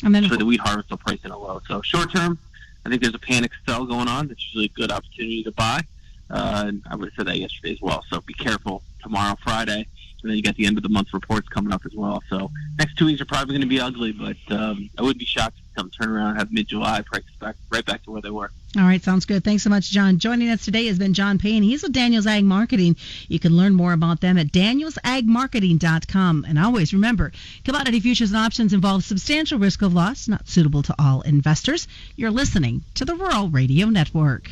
And 0.03 0.13
then 0.13 0.27
so 0.27 0.35
the 0.35 0.45
wheat 0.45 0.59
harvest 0.59 0.89
will 0.89 0.97
price 0.97 1.23
in 1.23 1.31
a 1.31 1.37
low. 1.37 1.61
So 1.67 1.81
short 1.81 2.11
term, 2.11 2.37
I 2.85 2.89
think 2.89 3.01
there's 3.01 3.15
a 3.15 3.19
panic 3.19 3.51
sell 3.67 3.85
going 3.85 4.07
on. 4.07 4.27
That's 4.27 4.43
usually 4.45 4.65
a 4.65 4.79
good 4.79 4.91
opportunity 4.91 5.43
to 5.43 5.51
buy. 5.51 5.81
Uh, 6.29 6.65
and 6.67 6.83
I 6.89 6.95
would 6.95 7.09
have 7.09 7.15
said 7.15 7.27
that 7.27 7.37
yesterday 7.37 7.73
as 7.73 7.81
well. 7.81 8.03
So 8.09 8.21
be 8.21 8.33
careful 8.33 8.83
tomorrow, 9.01 9.35
Friday, 9.43 9.87
and 10.21 10.29
then 10.29 10.37
you 10.37 10.43
got 10.43 10.55
the 10.55 10.65
end 10.65 10.77
of 10.77 10.83
the 10.83 10.89
month 10.89 11.13
reports 11.13 11.47
coming 11.49 11.73
up 11.73 11.85
as 11.85 11.93
well. 11.95 12.23
So 12.29 12.51
next 12.77 12.97
two 12.97 13.05
weeks 13.05 13.21
are 13.21 13.25
probably 13.25 13.53
going 13.53 13.61
to 13.61 13.67
be 13.67 13.79
ugly, 13.79 14.11
but 14.11 14.37
um, 14.49 14.89
I 14.97 15.01
would 15.01 15.17
be 15.17 15.25
shocked 15.25 15.57
if 15.75 15.81
some 15.81 15.89
turn 15.89 16.09
around 16.09 16.35
have 16.37 16.51
mid-July 16.51 17.01
prices 17.01 17.31
back 17.39 17.55
right 17.69 17.85
back 17.85 18.03
to 18.03 18.11
where 18.11 18.21
they 18.21 18.29
were. 18.29 18.51
All 18.77 18.83
right, 18.83 19.01
sounds 19.03 19.25
good. 19.25 19.43
Thanks 19.43 19.63
so 19.63 19.69
much, 19.69 19.89
John. 19.89 20.19
Joining 20.19 20.49
us 20.49 20.65
today 20.65 20.87
has 20.87 20.99
been 20.99 21.13
John 21.13 21.39
Payne. 21.39 21.63
He's 21.63 21.83
with 21.83 21.93
Daniels 21.93 22.27
Ag 22.27 22.43
Marketing. 22.43 22.97
You 23.27 23.39
can 23.39 23.55
learn 23.55 23.73
more 23.73 23.93
about 23.93 24.19
them 24.19 24.37
at 24.37 24.51
danielsagmarketing.com. 24.51 26.45
And 26.47 26.59
always 26.59 26.93
remember, 26.93 27.31
commodity 27.63 28.01
futures 28.01 28.31
and 28.31 28.37
options 28.37 28.73
involve 28.73 29.03
substantial 29.03 29.59
risk 29.59 29.81
of 29.81 29.93
loss, 29.93 30.27
not 30.27 30.47
suitable 30.47 30.83
to 30.83 30.95
all 30.99 31.21
investors. 31.21 31.87
You're 32.15 32.31
listening 32.31 32.83
to 32.95 33.05
the 33.05 33.15
Rural 33.15 33.49
Radio 33.49 33.87
Network. 33.87 34.51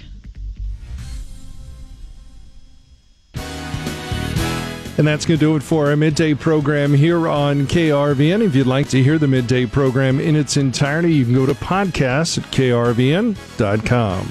And 4.97 5.07
that's 5.07 5.25
going 5.25 5.39
to 5.39 5.45
do 5.45 5.55
it 5.55 5.63
for 5.63 5.89
our 5.89 5.95
midday 5.95 6.33
program 6.33 6.93
here 6.93 7.27
on 7.27 7.65
KRVN. 7.65 8.45
If 8.45 8.55
you'd 8.55 8.67
like 8.67 8.89
to 8.89 9.01
hear 9.01 9.17
the 9.17 9.27
midday 9.27 9.65
program 9.65 10.19
in 10.19 10.35
its 10.35 10.55
entirety, 10.55 11.13
you 11.13 11.25
can 11.25 11.33
go 11.33 11.45
to 11.45 11.55
podcast 11.55 12.37
at 12.37 12.43
krvn.com. 12.51 14.27